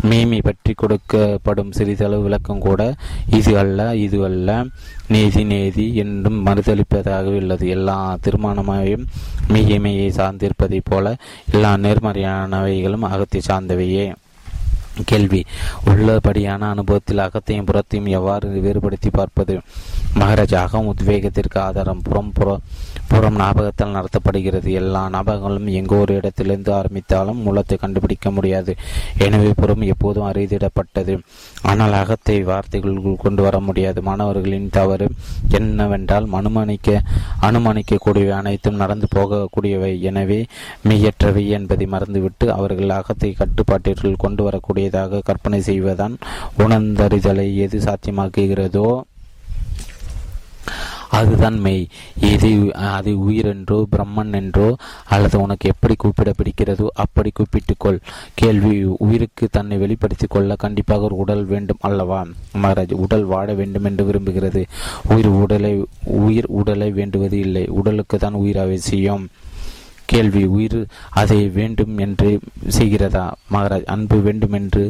மீமி 0.09 0.39
பற்றி 0.47 0.73
கொடுக்கப்படும் 0.83 1.75
சிறிதளவு 1.77 2.25
விளக்கம் 2.27 2.65
கூட 2.67 2.81
இது 3.39 3.53
அல்ல 3.63 3.95
இது 4.05 4.19
அல்ல. 4.29 4.49
நீதி 5.13 5.43
நேதி 5.47 5.85
என்றும் 5.95 6.39
மறுதளிப்பதாக 6.45 7.25
உள்ளது. 7.39 7.65
எல்லா 7.67 7.97
திருமணமையும் 8.23 9.05
மெய்யமையை 9.49 10.07
சார்ந்திருப்பதைப் 10.19 10.87
போல 10.89 11.15
எல்லா 11.51 11.73
நேர்மறையானவைகளும் 11.73 13.07
அகத்தை 13.09 13.41
சார்ந்தவையே. 13.49 14.05
கேள்வி. 15.05 15.45
உள்ளபடியான 15.85 16.69
அனுபவத்தில் 16.69 17.23
அகத்தையும் 17.25 17.67
புறத்தையும் 17.69 18.09
எவ்வாறு 18.09 18.47
வேறுபடுத்தி 18.49 19.09
பார்ப்பது? 19.09 19.59
மகாராஜ் 20.15 20.55
அகம் 20.55 20.93
உத்வேகத்திற்கு 20.93 21.57
ஆதாரம் 21.59 22.01
புறம் 22.01 22.31
புற 22.33 22.59
புறம் 23.07 23.37
ஞாபகத்தால் 23.37 23.93
நடத்தப்படுகிறது. 23.97 24.69
எல்லா 24.71 25.09
ஞாபகங்களும் 25.09 25.67
எங்கோ 25.71 25.95
ஒரு 25.95 26.15
இடத்திலிருந்து 26.15 26.73
ஆரம்பித்தாலும் 26.73 27.41
மூலத்தை 27.41 27.77
கண்டுபிடிக்க 27.77 28.31
முடியாது. 28.31 28.75
எனவே 29.17 29.51
புறம் 29.55 29.81
எப்போதும் 29.81 30.27
அறிதிடப்பட்டது 30.29 31.19
ஆனால் 31.61 31.91
அகத்தை 31.91 32.37
வார்த்தைகளுக்குள் 32.43 33.23
கொண்டு 33.25 33.41
வர 33.41 33.59
முடியாது. 33.59 34.01
மாணவர்களின் 34.01 34.69
தவறு 34.69 35.07
என்னவென்றால் 35.49 36.27
அனுமானிக்க 36.39 37.01
அனுமானிக்கக்கூடியவை 37.41 38.29
அனைத்தும் 38.29 38.75
நடந்து 38.75 39.07
போகக்கூடியவை. 39.15 39.99
எனவே 39.99 40.45
மெய்யற்றவை 40.87 41.47
என்பதை 41.47 41.85
மறந்துவிட்டு 41.85 42.51
அவர்கள் 42.51 42.89
அகத்தை 42.89 43.35
கட்டுப்பாட்டிற்குள் 43.41 44.23
கொண்டு 44.25 44.43
வரக்கூடிய 44.43 44.86
வரக்கூடியதாக 44.87 45.21
கற்பனை 45.23 45.59
செய்வதான் 45.61 46.15
உணர்ந்தறிதலை 46.57 47.47
எது 47.57 47.77
சாத்தியமாக்குகிறதோ 47.79 48.87
அதுதான் 51.17 51.57
மெய். 51.59 51.83
எது 52.29 52.49
அது 52.91 53.11
உயிர் 53.19 53.45
என்றோ 53.45 53.77
பிரம்மன் 53.91 54.33
என்றோ 54.33 54.65
அல்லது 55.05 55.37
உனக்கு 55.41 55.65
எப்படி 55.69 55.95
கூப்பிட 55.97 56.29
பிடிக்கிறதோ 56.31 56.87
அப்படி 56.93 57.29
கூப்பிட்டுக்கொள். 57.31 57.97
கேள்வி 58.33 58.73
உயிருக்கு 58.97 59.47
தன்னை 59.51 59.77
வெளிப்படுத்திக் 59.77 60.29
கொள்ள 60.29 60.55
கண்டிப்பாக 60.55 61.01
ஒரு 61.01 61.15
உடல் 61.15 61.45
வேண்டும் 61.45 61.81
அல்லவா? 61.81 62.19
மகாராஜ் 62.57 62.95
உடல் 62.97 63.25
வாழ 63.25 63.47
வேண்டும் 63.53 63.83
என்று 63.83 64.05
விரும்புகிறது. 64.05 64.63
உயிர் 65.07 65.31
உடலை 65.41 65.73
உயிர் 66.21 66.49
உடலை 66.59 66.91
வேண்டுவது 66.91 67.39
இல்லை. 67.39 67.65
உடலுக்கு 67.79 68.17
தான் 68.17 68.39
உயிர் 68.43 68.57
அவசியம் 68.57 69.25
கேள்வி 70.07 70.43
உயிர் 70.55 70.79
அதை 71.09 71.39
வேண்டும் 71.49 71.97
என்று 71.97 72.29
செய்கிறதா? 72.69 73.25
மகாராஜ் 73.51 73.91
அன்பு 73.95 74.17
வேண்டும் 74.21 74.55
என்று 74.59 74.83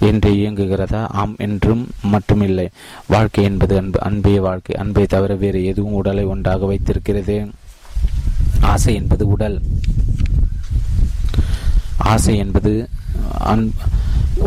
என்று 0.00 0.30
இயங்குகிறதா? 0.32 1.02
ஆம் 1.22 1.36
என்றும் 1.38 1.82
மட்டுமில்லை. 2.12 2.66
வாழ்க்கை 3.06 3.44
என்பது 3.44 3.76
அன்பு 3.76 4.00
அன்பே 4.00 4.36
வாழ்க்கை. 4.40 4.76
அன்பை 4.76 5.04
தவிர 5.04 5.34
வேறு 5.34 5.60
எதுவும் 5.64 5.98
உடலை 6.00 6.24
ஒன்றாக 6.24 6.66
வைத்திருக்கிறது? 6.66 7.36
ஆசை 8.60 8.94
என்பது 8.94 9.24
உடல். 9.28 9.58
ஆசை 11.96 12.36
என்பது 12.36 12.72
அன் 13.52 13.66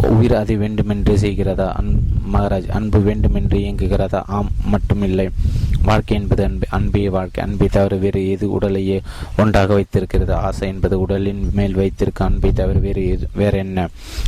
உயிர் 0.02 0.36
அதை 0.36 0.58
வேண்டுமென்று 0.58 1.18
செய்கிறதா? 1.18 1.72
அன் 1.72 2.00
மகாராஜ் 2.34 2.68
அன்பு 2.68 3.00
வேண்டுமென்று 3.00 3.60
இயங்குகிறதா? 3.60 4.24
ஆம் 4.28 4.50
மட்டுமில்லை. 4.72 5.30
வாழ்க்கை 5.84 6.18
என்பது 6.18 6.44
அன்பு 6.44 6.66
அன்பே 6.70 7.10
வாழ்க்கை. 7.10 7.44
அன்பை 7.44 7.68
தவிர 7.68 7.96
வேறு 7.96 8.30
எது 8.30 8.52
உடலையே 8.52 9.02
ஒன்றாக 9.38 9.74
வைத்திருக்கிறது? 9.74 10.34
ஆசை 10.34 10.68
என்பது 10.68 11.00
உடலின் 11.00 11.50
மேல் 11.54 11.74
வைத்திருக்க 11.74 12.26
அன்பை 12.26 12.54
தவிர 12.54 12.80
வேறு 12.80 13.10
எது 13.10 13.30
வேற 13.34 13.58
என்ன? 13.58 13.88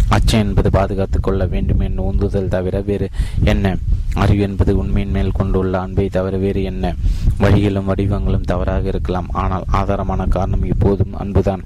அச்சம் 0.10 0.42
என்பது 0.42 0.70
பாதுகாத்துக் 0.70 1.24
கொள்ள 1.24 1.46
வேண்டும் 1.46 1.80
என் 1.80 1.98
உந்துதல் 1.98 2.48
தவிர 2.48 2.82
வேறு 2.82 3.10
என்ன? 3.44 3.78
அறிவு 4.14 4.42
என்பது 4.42 4.78
உண்மையின் 4.78 5.12
மேல் 5.12 5.32
கொண்டுள்ள 5.32 5.80
அன்பை 5.80 6.08
தவிர 6.08 6.38
வேறு 6.38 6.64
என்ன? 6.64 6.96
வழிகளும் 7.38 7.96
வடிவங்களும் 7.96 8.46
தவறாக 8.46 8.88
இருக்கலாம். 8.88 9.28
ஆனால் 9.32 9.64
ஆதாரமான 9.72 10.28
காரணம் 10.28 10.64
எப்போதும் 10.64 11.14
அன்புதான். 11.14 11.64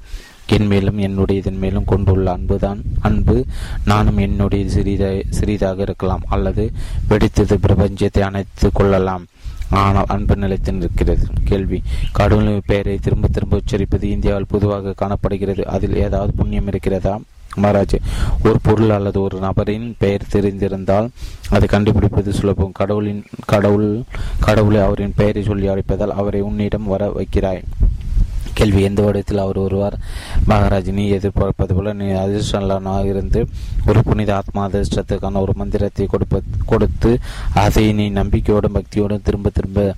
என் 0.56 0.66
மேலும் 0.66 0.98
என்னுடையதன் 0.98 1.58
மேலும் 1.64 1.84
கொண்டுள்ள 1.84 2.32
அன்புதான். 2.32 2.80
அன்பு 3.00 3.36
நானும் 3.84 4.16
என்னுடைய 4.16 4.68
சிறிதாக 4.68 5.22
சிறிதாக 5.30 5.82
இருக்கலாம் 5.82 6.22
அல்லது 6.28 6.64
வெடித்தது 7.10 7.56
பிரபஞ்சத்தை 7.66 8.20
அணைத்து 8.20 8.70
கொள்ளலாம். 8.72 9.24
ஆனால் 9.70 10.10
அன்பு 10.14 10.36
நிலைத்து 10.36 10.72
நிற்கிறது. 10.72 11.26
கேள்வி. 11.44 11.82
கடவுளின் 12.12 12.62
பெயரை 12.66 12.96
திரும்ப 12.96 13.28
திரும்ப 13.28 13.60
உச்சரிப்பது 13.60 14.02
இந்தியாவில் 14.02 14.50
பொதுவாக 14.54 14.92
காணப்படுகிறது. 14.92 15.66
அதில் 15.66 15.96
ஏதாவது 16.06 16.32
புண்ணியம் 16.32 16.66
இருக்கிறதா? 16.66 17.14
மகாராஜ் 17.56 17.96
ஒரு 18.44 18.58
பொருள் 18.62 18.90
அல்லது 18.90 19.18
ஒரு 19.22 19.38
நபரின் 19.38 19.88
பெயர் 19.98 20.30
தெரிந்திருந்தால் 20.32 21.08
அதை 21.50 21.66
கண்டுபிடிப்பது 21.68 22.32
சுலபம். 22.32 22.72
கடவுளின் 22.72 23.24
கடவுள் 23.46 24.02
கடவுளை 24.40 24.80
அவரின் 24.80 25.12
பெயரை 25.16 25.42
சொல்லி 25.42 25.68
அழைப்பதால் 25.68 26.18
அவரை 26.22 26.40
உன்னிடம் 26.40 26.90
வர 26.94 27.12
வைக்கிறாய். 27.18 27.62
கேள்வி 28.54 28.82
எந்த 28.82 29.02
வடிவத்தில் 29.02 29.42
அவர் 29.44 29.58
வருவார்? 29.58 29.96
மகாராஜ் 30.48 30.90
நீ 30.92 31.04
எதிர்பார்ப்பது 31.08 31.74
போல 31.74 31.92
நீ 31.92 32.06
அதிர்ஷ்டலனாக 32.24 33.04
இருந்து 33.04 33.40
ஒரு 33.86 34.02
புனித 34.02 34.30
ஆத்மா 34.36 34.62
அதிர்ஷ்டத்துக்கான 34.68 35.40
ஒரு 35.40 35.52
மந்திரத்தை 35.54 36.06
கொடுப்ப 36.06 36.40
கொடுத்து 36.66 37.12
அதை 37.64 37.92
நீ 37.92 38.06
நம்பிக்கையோடும் 38.10 38.76
பக்தியோடும் 38.78 39.22
திரும்ப 39.22 39.50
திரும்ப 39.50 39.94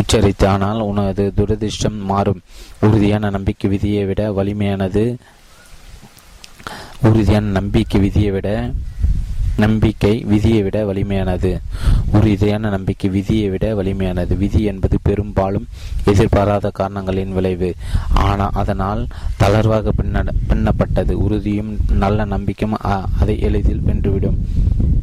உச்சரித்து 0.00 0.46
ஆனால் 0.48 0.80
உனது 0.80 1.32
துரதிர்ஷ்டம் 1.36 1.98
மாறும். 2.12 2.42
உறுதியான 2.80 3.30
நம்பிக்கை 3.30 3.70
விதியை 3.70 4.04
விட 4.04 4.22
வலிமையானது 4.32 5.04
உறுதியான 7.02 7.50
நம்பிக்கை 7.58 8.00
விதியை 8.00 8.30
விட 8.30 8.48
நம்பிக்கை 9.56 10.24
விதியை 10.24 10.62
விட 10.62 10.84
வலிமையானது. 10.84 11.60
உறுதியான 12.12 12.70
நம்பிக்கை 12.70 13.10
விதியை 13.10 13.48
விட 13.50 13.74
வலிமையானது. 13.74 14.36
விதி 14.36 14.62
என்பது 14.62 14.98
பெரும்பாலும் 15.02 15.66
எதிர்பாராத 16.04 16.70
காரணங்களின் 16.78 17.32
விளைவு. 17.32 17.74
ஆனால் 18.14 18.50
அதனால் 18.52 19.06
தளர்வாக 19.40 19.92
பின்ன 20.02 20.24
பின்னப்பட்டது. 20.48 21.12
உறுதியும் 21.12 21.76
நல்ல 21.92 22.24
நம்பிக்கையும் 22.24 22.78
அதை 23.20 23.40
எளிதில் 23.40 23.84
வென்றுவிடும். 23.86 24.38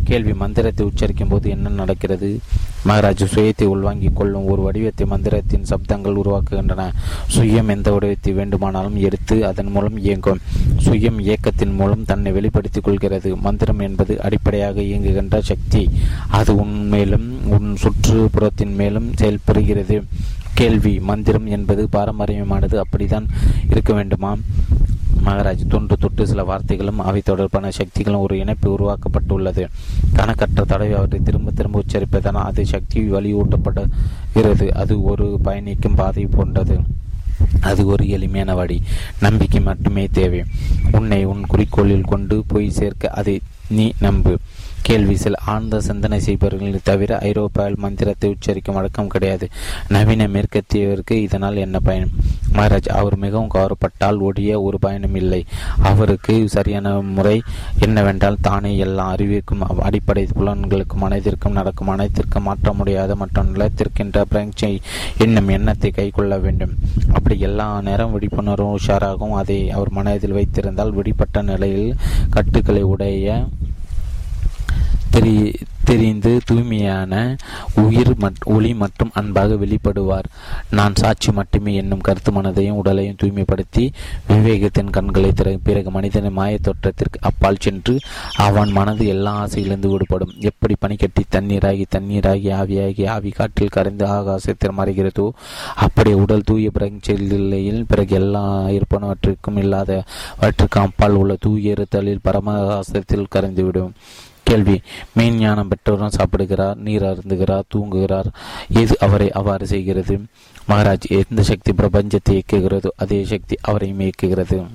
கேள்வி 0.03 0.33
மந்திரத்தை 0.33 0.85
உச்சரிக்கும் 0.85 1.29
போது 1.29 1.49
என்ன 1.49 1.69
நடக்கிறது? 1.69 2.39
மகராஜ் 2.85 3.25
சுயத்தை 3.33 3.63
உள்வாங்கிக் 3.63 4.15
கொள்ளும் 4.15 4.45
ஒரு 4.45 4.61
வடிவத்தை 4.61 5.07
மந்திரத்தின் 5.07 5.65
சப்தங்கள் 5.69 6.19
உருவாக்குகின்றன. 6.23 6.91
சுயம் 7.35 7.67
எந்த 7.67 7.91
வடிவத்தை 7.91 8.33
வேண்டுமானாலும் 8.33 8.95
எடுத்து 8.95 9.45
அதன் 9.45 9.71
மூலம் 9.71 9.97
இயங்கும். 9.97 10.39
சுயம் 10.85 11.19
இயக்கத்தின் 11.19 11.75
மூலம் 11.75 12.05
தன்னை 12.05 12.31
வெளிப்படுத்திக் 12.31 12.83
கொள்கிறது. 12.83 13.35
மந்திரம் 13.35 13.79
என்பது 13.79 14.21
அடிப்படையாக 14.21 14.81
இயங்குகின்ற 14.81 15.39
சக்தி. 15.39 15.89
அது 16.27 16.55
உன் 16.55 16.87
மேலும் 16.87 17.49
உன் 17.49 17.77
சுற்றுப்புறத்தின் 17.83 18.75
மேலும் 18.75 19.13
செயல்படுகிறது. 19.15 20.03
கேள்வி 20.53 20.99
மந்திரம் 20.99 21.45
என்பது 21.45 21.87
பாரம்பரியமானது 21.91 22.75
அப்படித்தான் 22.75 23.27
இருக்க 23.69 23.93
வேண்டுமா 23.93 24.37
மகாராஜ் 25.25 25.67
தொன்று 25.67 25.97
தொட்டு 25.97 26.27
சில 26.27 26.43
வார்த்தைகளும் 26.43 26.95
அவை 26.95 27.21
தொடர்பான 27.25 27.71
சக்திகளும் 27.71 28.19
ஒரு 28.19 28.37
இணைப்பு 28.37 28.77
உருவாக்கப்பட்டுள்ளது. 28.79 29.67
கணக்கற்ற 30.13 30.63
தடவை 30.63 30.93
அவற்றை 30.93 31.19
திரும்ப 31.23 31.51
திரும்ப 31.51 31.83
உச்சரிப்பதனால் 31.87 32.49
அது 32.49 32.65
சக்தி 32.65 33.11
வலியூட்டப்படுகிறது 33.11 34.69
அது 34.69 35.03
ஒரு 35.03 35.39
பயணிக்கும் 35.43 35.95
பாதை 35.95 36.25
போன்றது. 36.25 36.79
அது 37.61 37.85
ஒரு 37.85 38.09
எளிமையான 38.09 38.55
வழி. 38.55 38.81
நம்பிக்கை 39.19 39.61
மட்டுமே 39.61 40.07
தேவை. 40.11 40.43
உன்னை 40.91 41.25
உன் 41.25 41.45
குறிக்கோளில் 41.45 42.05
கொண்டு 42.05 42.43
போய் 42.47 42.69
சேர்க்க 42.69 43.09
அதை 43.09 43.39
நீ 43.67 43.91
நம்பு. 43.99 44.37
கேள்வி 44.87 45.15
சில 45.15 45.35
ஆழ்ந்த 45.45 45.79
சிந்தனை 45.81 46.17
செய்பவர்களை 46.19 46.79
தவிர 46.83 47.17
ஐரோப்பாவில் 47.29 47.81
மந்திரத்தை 47.83 48.27
உச்சரிக்கும் 48.33 48.77
வழக்கம் 48.77 49.11
கிடையாது. 49.13 49.45
நவீன 49.87 50.27
மேற்கத்தியவருக்கு 50.27 51.15
இதனால் 51.27 51.61
என்ன 51.65 51.79
பயன்? 51.79 52.11
மகாராஜ் 52.53 52.89
அவர் 52.99 53.15
மிகவும் 53.17 53.51
கவரப்பட்டால் 53.53 54.19
ஒடிய 54.19 54.61
ஒரு 54.61 54.79
பயனும் 54.79 55.15
இல்லை. 55.15 55.39
அவருக்கு 55.91 56.35
சரியான 56.55 56.93
முறை 57.17 57.41
என்னவென்றால் 57.79 58.41
தானே 58.41 58.77
எல்லா 58.77 59.05
அறிவிற்கும் 59.15 59.63
அடிப்படை 59.87 60.27
புலன்களுக்கும் 60.39 61.03
மனதிற்கும் 61.05 61.57
நடக்கும் 61.59 61.87
அனைத்திற்கும் 61.87 62.47
மாற்ற 62.49 62.73
முடியாத 62.73 63.15
மற்றும் 63.15 63.51
நிலத்திற்கின்ற 63.53 64.25
பிரெஞ்சை 64.29 64.73
என்னும் 65.17 65.47
எண்ணத்தை 65.47 65.91
கை 65.91 66.09
கொள்ள 66.09 66.33
வேண்டும். 66.37 66.75
அப்படி 67.13 67.37
எல்லா 67.49 67.81
நேரம் 67.81 68.13
விழிப்புணர்வும் 68.15 68.75
உஷாராகவும் 68.79 69.37
அதை 69.41 69.59
அவர் 69.71 69.95
மனதில் 69.99 70.37
வைத்திருந்தால் 70.39 70.95
விடுபட்ட 70.99 71.41
நிலையில் 71.41 71.95
கட்டுக்களை 72.29 72.81
உடைய 72.93 73.45
தெரி 75.13 75.33
தெரிந்து 75.87 76.31
தூய்மையான 76.45 77.13
உயிர் 77.81 78.11
ஒளி 78.55 78.71
மற்றும் 78.81 79.11
அன்பாக 79.19 79.57
வெளிப்படுவார். 79.63 80.27
நான் 80.77 80.95
சாட்சி 81.01 81.31
மட்டுமே 81.31 81.71
என்னும் 81.81 82.03
கருத்து 82.07 82.31
மனதையும் 82.31 82.79
உடலையும் 82.81 83.17
தூய்மைப்படுத்தி 83.23 83.83
விவேகத்தின் 84.29 84.89
கண்களை 84.89 85.31
திற 85.31 85.57
பிறகு 85.63 85.91
மனிதனின் 85.91 86.37
மாய 86.39 86.57
தோற்றத்திற்கு 86.61 87.19
அப்பால் 87.21 87.61
சென்று 87.65 87.95
அவன் 88.47 88.71
மனது 88.71 89.05
எல்லா 89.07 89.33
ஆசையிலிருந்து 89.43 89.91
விடுபடும். 89.93 90.33
எப்படி 90.39 90.75
பனிக்கட்டி 90.79 91.23
தண்ணீராகி 91.35 91.85
தண்ணீராகி 91.95 92.49
ஆவியாகி 92.61 93.05
ஆவி 93.07 93.29
காற்றில் 93.29 93.75
கரைந்து 93.77 94.07
ஆகாசத்தில் 94.07 94.77
மறைகிறதோ 94.77 95.27
அப்படி 95.75 96.13
உடல் 96.23 96.47
தூய 96.51 96.71
பிரச்சனையில் 96.79 97.85
பிறகு 97.87 98.15
எல்லா 98.21 98.45
இருப்பனவற்றிற்கும் 98.77 99.61
இல்லாதவற்றுக்கு 99.63 100.79
அப்பால் 100.87 101.17
உள்ள 101.21 101.35
தூய 101.39 101.73
இருத்தலில் 101.73 102.25
பரமகாசத்தில் 102.29 103.31
கரைந்துவிடும். 103.35 103.95
கேள்வி. 104.43 104.81
மெயின் 105.13 105.37
ஞானம் 105.37 105.67
பெற்றவரும் 105.67 106.15
சாப்பிடுகிறார் 106.17 106.77
நீர் 106.77 107.03
அருந்துகிறார் 107.03 107.69
தூங்குகிறார். 107.75 108.25
எது 108.69 108.99
அவரை 108.99 109.31
அவ்வாறு 109.31 109.67
செய்கிறது. 109.67 110.21
மகாராஜ் 110.69 111.09
எந்த 111.09 111.43
சக்தி 111.43 111.71
பிரபஞ்சத்தை 111.71 112.29
இயக்குகிறதோ 112.29 112.87
அதே 112.97 113.25
சக்தி 113.25 113.57
அவரையும் 113.61 113.99
இயக்குகிறது. 113.99 114.65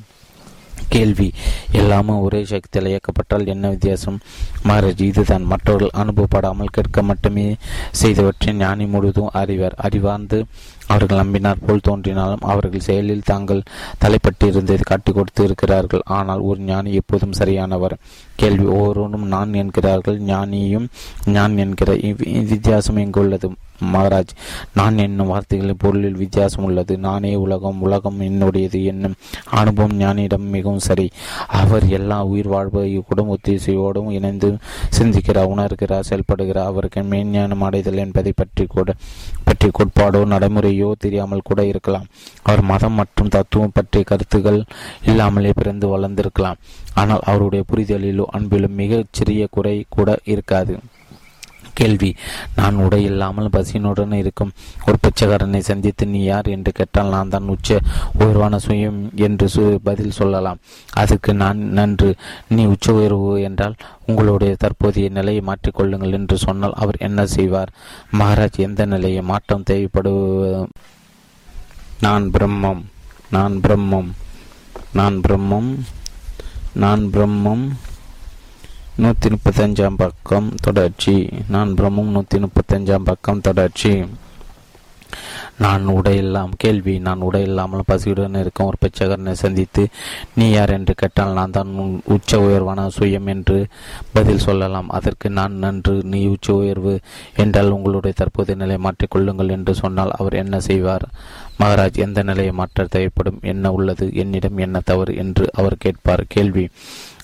கேள்வி. 0.88 1.32
எல்லாமும் 1.72 2.20
ஒரே 2.20 2.44
சக்தியில் 2.44 2.90
இயக்கப்பட்டால் 2.90 3.46
என்ன 3.46 3.68
வித்தியாசம்? 3.68 4.18
மகாராஜ் 4.64 5.00
இதுதான். 5.00 5.42
மற்றவர்கள் 5.42 6.00
அனுபவப்படாமல் 6.02 6.72
கேட்க 6.72 7.02
மட்டுமே 7.02 7.56
செய்தவற்றை 7.90 8.54
ஞானி 8.54 8.86
முழுதும் 8.86 9.30
அறிவார். 9.32 9.74
அறிவார்ந்து 9.76 10.44
அவர்கள் 10.86 11.18
நம்பினார் 11.18 11.66
போல் 11.66 11.80
தோன்றினாலும் 11.82 12.40
அவர்கள் 12.40 12.80
செயலில் 12.80 13.22
தாங்கள் 13.24 13.62
தலைப்பட்டிருந்ததை 14.04 14.80
காட்டிக் 14.82 15.14
கொடுத்து 15.14 15.44
இருக்கிறார்கள் 15.44 16.00
ஆனால் 16.04 16.38
ஒரு 16.38 16.60
ஞானி 16.60 16.92
எப்போதும் 16.92 17.32
சரியானவர். 17.32 17.96
கேள்வி 18.40 18.66
ஒவ்வொருவரும் 18.74 19.30
நான் 19.34 19.58
என்கிறார்கள் 19.60 20.18
ஞானியும் 20.32 20.86
ஞான் 21.36 21.56
என்கிற 21.64 21.92
வித்தியாசம் 22.52 23.00
எங்குள்ளது 23.04 23.48
மகாராஜ் 23.92 24.32
நான் 24.74 24.96
என்னும் 24.98 25.30
வார்த்தைகளின் 25.32 25.80
பொருளில் 25.82 26.20
வித்தியாசம் 26.22 26.64
உள்ளது. 26.64 26.94
நானே 26.98 27.30
உலகம் 27.34 27.82
உலகம் 27.86 28.18
என்னுடையது 28.20 28.78
என்னும் 28.84 29.14
அனுபவம் 29.50 29.94
ஞானியிடம் 30.00 30.46
மிகவும் 30.54 30.84
சரி. 30.86 31.06
அவர் 31.60 31.84
எல்லா 31.98 32.18
உயிர் 32.30 32.50
வாழ்வையோடும் 32.52 33.30
ஒத்திசையோடும் 33.34 34.10
இணைந்து 34.10 34.48
சிந்திக்கிறார் 34.98 35.52
உணர்கிறார் 35.54 36.08
செயல்படுகிறார். 36.10 36.70
அவருக்கு 36.72 37.02
மெய்ஞானம் 37.12 37.64
அடைதல் 37.68 38.02
என்பதை 38.06 38.32
பற்றி 38.36 38.66
கூட 38.66 38.96
பற்றி 39.44 39.68
கோட்பாடோ 39.68 40.22
நடைமுறையோ 40.34 40.88
தெரியாமல் 40.98 41.46
கூட 41.50 41.60
இருக்கலாம். 41.64 42.08
அவர் 42.42 42.62
மதம் 42.62 42.98
மற்றும் 43.00 43.32
தத்துவம் 43.36 43.74
பற்றிய 43.74 44.04
கருத்துகள் 44.04 44.60
இல்லாமலே 45.04 45.52
பிறந்து 45.54 45.86
வளர்ந்திருக்கலாம். 45.94 46.60
ஆனால் 46.94 47.26
அவருடைய 47.30 47.62
புரிதலிலோ 47.70 48.24
அன்பிலும் 48.32 48.78
மிகச் 48.82 49.16
சிறிய 49.18 49.42
குறை 49.50 49.76
கூட 49.88 50.18
இருக்காது. 50.34 50.76
கேள்வி 51.78 52.08
நான் 52.56 52.76
உடை 52.84 53.00
இல்லாமல் 53.04 53.50
பசியினுடன் 53.52 54.14
இருக்கும் 54.20 54.50
ஒரு 54.86 54.96
பிச்சைக்காரனை 55.02 55.60
சந்தித்து 55.68 56.04
நீ 56.06 56.20
யார் 56.22 56.48
என்று 56.54 56.70
கேட்டால் 56.72 57.12
நான் 57.14 57.28
தான் 57.28 57.50
உச்ச 57.54 57.78
உயர்வான 58.18 58.58
சுயம் 58.66 58.98
என்று 59.26 59.46
பதில் 59.82 60.16
சொல்லலாம். 60.18 60.58
அதுக்கு 61.02 61.32
நான் 61.42 61.60
நன்று. 61.78 62.10
நீ 62.48 62.64
உச்ச 62.64 62.92
உயர்வு 62.92 63.30
என்றால் 63.42 63.76
உங்களுடைய 64.06 64.54
தற்போதைய 64.58 65.08
நிலையை 65.18 65.42
மாற்றிக்கொள்ளுங்கள் 65.46 66.16
என்று 66.18 66.38
சொன்னால் 66.46 66.78
அவர் 66.84 66.98
என்ன 67.08 67.26
செய்வார்? 67.36 67.72
மகாராஜ் 68.18 68.58
எந்த 68.68 68.84
நிலையை 68.94 69.22
மாற்றம் 69.22 69.66
தேவைப்படு 69.70 70.14
நான் 72.00 72.26
பிரம்மம் 72.34 72.82
நான் 73.30 73.54
பிரம்மம் 73.62 74.10
நான் 74.92 75.16
பிரம்மம் 75.24 75.70
நான் 76.82 77.04
பிரம்மம் 77.14 77.64
நூற்றி 79.02 79.28
முப்பத்தஞ்சாம் 79.30 79.96
பக்கம் 79.96 80.54
தொடர்ச்சி. 80.60 81.30
நான் 81.48 81.74
பிரம்மம் 81.74 82.14
நூற்றி 82.14 82.38
முப்பத்தஞ்சாம் 82.38 83.04
பக்கம் 83.04 83.40
தொடர்ச்சி. 83.40 84.04
நான் 85.58 85.84
உடையில்லாம் 85.88 86.50
கேள்வி 86.56 86.98
நான் 86.98 87.20
உடையில்லாமல் 87.20 87.86
பசியுடன் 87.90 88.38
இருக்கும் 88.40 88.66
ஒரு 88.66 88.78
பிச்சைக்காரனை 88.80 89.32
சந்தித்து 89.32 89.82
நீ 90.34 90.50
யார் 90.50 90.70
என்று 90.70 90.94
கேட்டால் 90.94 91.32
நான் 91.32 91.50
தான் 91.50 91.70
உச்ச 92.04 92.40
உயர்வான 92.40 92.86
சுயம் 92.98 93.26
என்று 93.26 93.66
பதில் 94.12 94.44
சொல்லலாம். 94.46 94.88
அதற்கு 94.88 95.30
நான் 95.30 95.52
நன்று 95.52 95.94
நீ 96.04 96.26
உச்ச 96.26 96.54
உயர்வு 96.54 96.94
என்றால் 97.36 97.70
உங்களுடைய 97.70 98.14
தற்போதைய 98.18 98.58
நிலையை 98.62 98.80
மாற்றிக்கொள்ளுங்கள் 98.84 99.50
என்று 99.50 99.74
சொன்னால் 99.74 100.10
அவர் 100.10 100.32
என்ன 100.32 100.60
செய்வார்? 100.60 101.06
மகாராஜ் 101.60 102.04
எந்த 102.06 102.22
நிலையை 102.22 102.52
மாற்ற 102.52 102.86
தேவைப்படும்? 102.86 103.40
என்ன 103.42 103.72
உள்ளது? 103.72 104.14
என்னிடம் 104.14 104.58
என்ன 104.58 104.80
தவறு? 104.84 105.14
என்று 105.16 105.46
அவர் 105.54 105.76
கேட்பார். 105.76 106.24
கேள்வி 106.28 106.66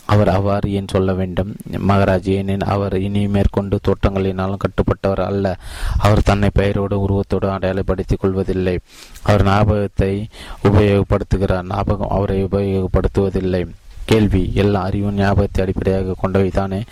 அவர் 0.06 0.28
அவ்வாறு 0.28 0.72
ஏன் 0.72 0.88
சொல்ல 0.88 1.14
வேண்டும்? 1.14 1.56
மகாராஜ் 1.70 2.28
ஏனென் 2.28 2.60
அவர் 2.60 2.96
இனி 2.96 3.28
மேற்கொண்டு 3.28 3.80
தோற்றங்களினாலும் 3.88 4.56
கட்டுப்பட்டவர் 4.56 5.24
அல்ல. 5.24 5.56
அவர் 5.98 6.22
தன்னை 6.22 6.48
பெயரோடு 6.52 7.00
உருவத்தோடு 7.00 7.50
அடையாளப்படுத்திக் 7.50 8.20
கொள்வதில்லை. 8.20 8.78
அவர் 9.22 9.44
ஞாபகத்தை 9.44 10.28
உபயோகப்படுத்துகிறார். 10.64 11.66
ஞாபகம் 11.68 12.08
அவரை 12.08 12.44
உபயோகப்படுத்துவதில்லை. 12.44 13.68
கேள்வி. 14.04 14.50
எல்லா 14.54 14.82
அறிவும் 14.82 15.14
ஞாபகத்தை 15.14 15.64
அடிப்படையாக 15.64 16.14
கொண்டவைதானே? 16.22 16.82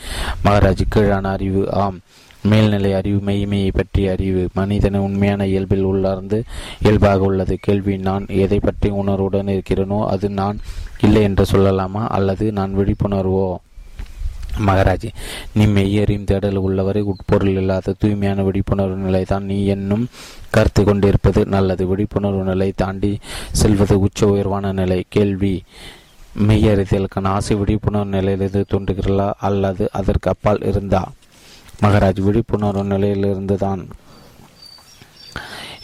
மகாராஜ் 0.44 0.80
கீழான 0.88 1.28
அறிவு. 1.28 1.72
ஆம். 1.72 2.00
மேல்நிலை 2.42 2.92
அறிவு 2.92 3.32
மெய்மையை 3.32 3.70
பற்றிய 3.72 4.10
அறிவு. 4.10 4.48
மனிதனை 4.54 5.00
உண்மையான 5.00 5.46
இயல்பில் 5.46 5.82
உள்ளார்ந்து 5.82 6.44
இயல்பாக 6.80 7.24
உள்ளது. 7.24 7.58
கேள்வி 7.60 7.96
நான் 7.96 8.26
எதை 8.28 8.58
பற்றி 8.58 8.90
உணர்வுடன் 8.90 9.46
இருக்கிறேனோ 9.46 10.06
அது 10.06 10.28
நான் 10.28 10.58
இல்லை 11.00 11.22
என்று 11.22 11.44
சொல்லலாமா? 11.44 12.06
அல்லது 12.08 12.52
நான் 12.52 12.76
விழிப்புணர்வோ? 12.76 13.54
மகாராஜ் 14.66 15.08
நீ 15.54 15.66
மெய்யறியும் 15.66 16.24
தேடல் 16.24 16.56
உள்ளவரை 16.56 17.02
உட்பொருள் 17.02 17.56
இல்லாத 17.56 17.94
தூய்மையான 17.98 18.42
விழிப்புணர்வு 18.42 18.96
நிலை 18.96 19.24
தான் 19.24 19.44
நீ 19.44 19.66
என்னும் 19.66 20.08
கருத்து 20.50 20.84
கொண்டிருப்பது 20.84 21.46
நல்லது. 21.46 21.86
விழிப்புணர்வு 21.86 22.42
நிலை 22.42 22.72
தாண்டி 22.76 23.18
செல்வது 23.52 24.00
உச்ச 24.00 24.26
உயர்வான 24.26 24.72
நிலை. 24.72 25.04
கேள்வி 25.08 25.62
மெய்யறிதலுக்கான 26.46 27.24
ஆசை 27.24 27.56
விழிப்புணர்வு 27.56 28.10
நிலையிலிருந்து 28.10 28.64
தோன்றுகிறா 28.70 29.32
அல்லது 29.38 29.88
அதற்கு 29.92 30.30
அப்பால் 30.30 30.62
இருந்தா? 30.62 31.10
மகாராஜ் 31.82 32.20
விழிப்புணர்வு 32.20 32.84
நிலையிலிருந்து 32.84 33.56
தான் 33.56 33.82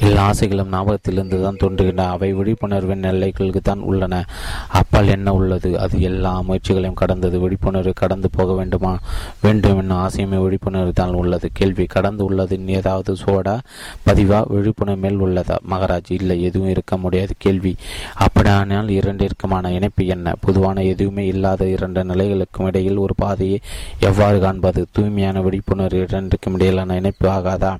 எல்லா 0.01 0.23
ஆசைகளும் 0.23 0.71
ஞாபகத்திலிருந்து 0.73 1.43
தான் 1.43 1.57
தோன்றுகின்றன. 1.61 2.07
அவை 2.09 2.35
விழிப்புணர்வின் 2.35 3.03
எல்லைகளுக்கு 3.03 3.61
தான் 3.63 3.81
உள்ளன. 3.81 4.25
அப்பால் 4.69 5.09
என்ன 5.09 5.33
உள்ளது? 5.33 5.81
அது 5.81 6.01
எல்லா 6.01 6.41
முயற்சிகளையும் 6.41 6.95
கடந்தது. 6.95 7.41
விழிப்புணர்வு 7.41 7.93
கடந்து 7.93 8.31
போக 8.31 8.53
வேண்டுமா? 8.53 8.99
வேண்டும் 9.43 9.79
என்னும் 9.79 10.09
ஆசையுமே 10.09 10.41
விழிப்புணர்வு 10.43 10.93
தான் 10.93 11.11
உள்ளது. 11.11 11.51
கேள்வி 11.53 11.85
கடந்து 11.87 12.25
உள்ளது 12.25 12.67
ஏதாவது 12.67 13.15
சோடா? 13.15 13.59
பதிவா 14.07 14.47
விழிப்புணர்வு 14.47 15.01
மேல் 15.01 15.21
உள்ளதா? 15.21 15.57
மகாராஜ் 15.71 16.11
இல்லை 16.11 16.43
எதுவும் 16.43 16.69
இருக்க 16.69 16.97
முடியாது. 16.97 17.35
கேள்வி 17.39 17.77
அப்படியானால் 18.15 18.89
இரண்டிற்குமான 18.89 19.71
இணைப்பு 19.71 20.07
என்ன? 20.07 20.35
பொதுவான 20.41 20.83
எதுவுமே 20.83 21.27
இல்லாத 21.27 21.67
இரண்டு 21.67 22.05
நிலைகளுக்கும் 22.05 22.67
இடையில் 22.67 22.97
ஒரு 22.97 23.15
பாதையை 23.17 23.61
எவ்வாறு 24.01 24.41
காண்பது? 24.41 24.87
தூய்மையான 24.93 25.41
விழிப்புணர்வு 25.41 26.07
இரண்டுக்கும் 26.09 26.55
இடையிலான 26.55 26.95
இணைப்பு 26.95 27.29
ஆகாதா? 27.29 27.77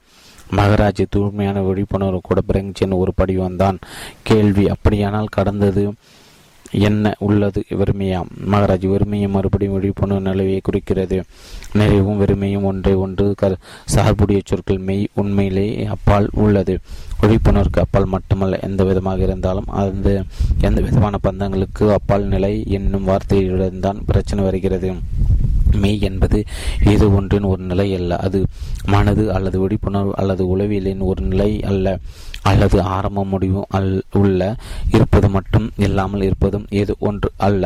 மகராஜ் 0.57 1.05
தூய்மையான 1.11 1.63
விழிப்புணர்வு 1.63 2.21
கூட 2.23 2.41
பிரங்கின் 2.53 2.97
ஒரு 2.97 3.13
படிவம்தான் 3.23 3.77
கேள்வி 4.23 4.69
அப்படியானால் 4.69 5.27
கடந்தது 5.27 5.93
என்ன? 6.71 7.15
உள்ளது 7.19 7.65
வெறுமையாம் 7.71 8.27
மகராஜ் 8.51 8.87
வெறுமையும் 8.89 9.29
மறுபடியும் 9.29 9.73
விழிப்புணர்வு 9.73 10.33
நிலவையை 10.33 10.59
குறிக்கிறது. 10.63 11.23
நிறைவும் 11.73 12.21
வெறுமையும் 12.21 12.63
ஒன்றை 12.63 12.95
ஒன்று. 12.95 13.35
க 13.37 13.57
சார்புடைய 13.85 14.41
சொற்கள் 14.45 14.79
மெய் 14.79 15.09
உண்மையிலேயே 15.15 15.85
அப்பால் 15.85 16.29
உள்ளது. 16.33 16.79
விழிப்புணர்வுக்கு 17.23 17.79
அப்பால் 17.79 18.05
மட்டுமல்ல 18.05 18.59
எந்த 18.63 18.85
விதமாக 18.85 19.23
இருந்தாலும் 19.23 19.67
அந்த 19.67 20.25
எந்த 20.61 20.81
விதமான 20.81 21.19
பந்தங்களுக்கு 21.23 21.93
அப்பால் 21.93 22.23
நிலை 22.23 22.65
என்னும் 22.67 23.05
வார்த்தையுடன் 23.05 23.81
தான் 23.81 24.05
பிரச்சனை 24.07 24.45
வருகிறது. 24.45 24.93
மெய் 25.73 26.01
என்பது 26.01 26.45
ஏதோ 26.85 27.09
ஒன்றின் 27.09 27.43
ஒரு 27.43 27.63
நிலை 27.63 27.95
அல்ல. 27.95 28.17
அது 28.17 28.47
மனது 28.87 29.33
அல்லது 29.33 29.61
விழிப்புணர்வு 29.61 30.17
அல்லது 30.17 30.57
உளவியலின் 30.57 30.99
ஒரு 30.99 31.25
நிலை 31.25 31.63
அல்ல. 31.63 31.99
அல்லது 32.51 32.79
ஆரம்ப 32.97 33.25
முடிவும் 33.33 33.69
அல் 33.79 33.91
உள்ள 34.21 34.41
இருப்பது 34.97 35.29
மட்டும் 35.37 35.67
இல்லாமல் 35.87 36.25
இருப்பதும் 36.29 36.67
எது 36.83 36.93
ஒன்று 37.09 37.29
அல்ல. 37.47 37.65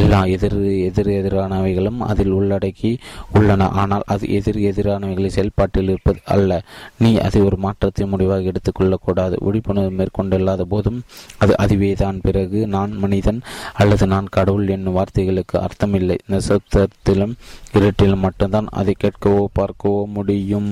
எல்லா 0.00 0.20
எதிர் 0.34 0.58
எதிர் 0.88 1.10
எதிரானவைகளும் 1.18 2.00
அதில் 2.10 2.34
உள்ளடக்கி 2.38 2.92
உள்ளன. 3.38 3.68
ஆனால் 3.82 4.04
அது 4.14 4.24
எதிர் 4.38 4.60
எதிரானவைகளின் 4.70 5.36
செயல்பாட்டில் 5.36 5.90
இருப்பது 5.92 6.20
அல்ல. 6.34 6.60
நீ 7.04 7.12
அதை 7.26 7.40
ஒரு 7.48 7.58
மாற்றத்தை 7.66 8.06
முடிவாக 8.12 8.50
எடுத்துக்கொள்ளக்கூடாது 8.52 9.36
விழிப்புணர்வு 9.46 9.92
மேற்கொண்டில்லாத 10.00 10.64
போதும் 10.74 11.00
அது 11.44 11.52
அதுவே 11.64 11.92
தான் 12.02 12.22
பிறகு 12.26 12.60
நான் 12.76 12.92
மனிதன் 13.04 13.40
அல்லது 13.82 14.06
நான் 14.14 14.32
கடவுள் 14.38 14.74
என்னும் 14.76 14.96
வார்த்தைகளுக்கு 14.98 15.56
அர்த்தமில்லை. 15.66 16.18
நிசப்தத்திலும் 16.32 17.34
இருட்டிலும் 17.78 18.24
மட்டும்தான் 18.26 18.68
அதை 18.80 18.94
கேட்கவோ 19.04 19.44
பார்க்கவோ 19.58 20.02
முடியும். 20.16 20.70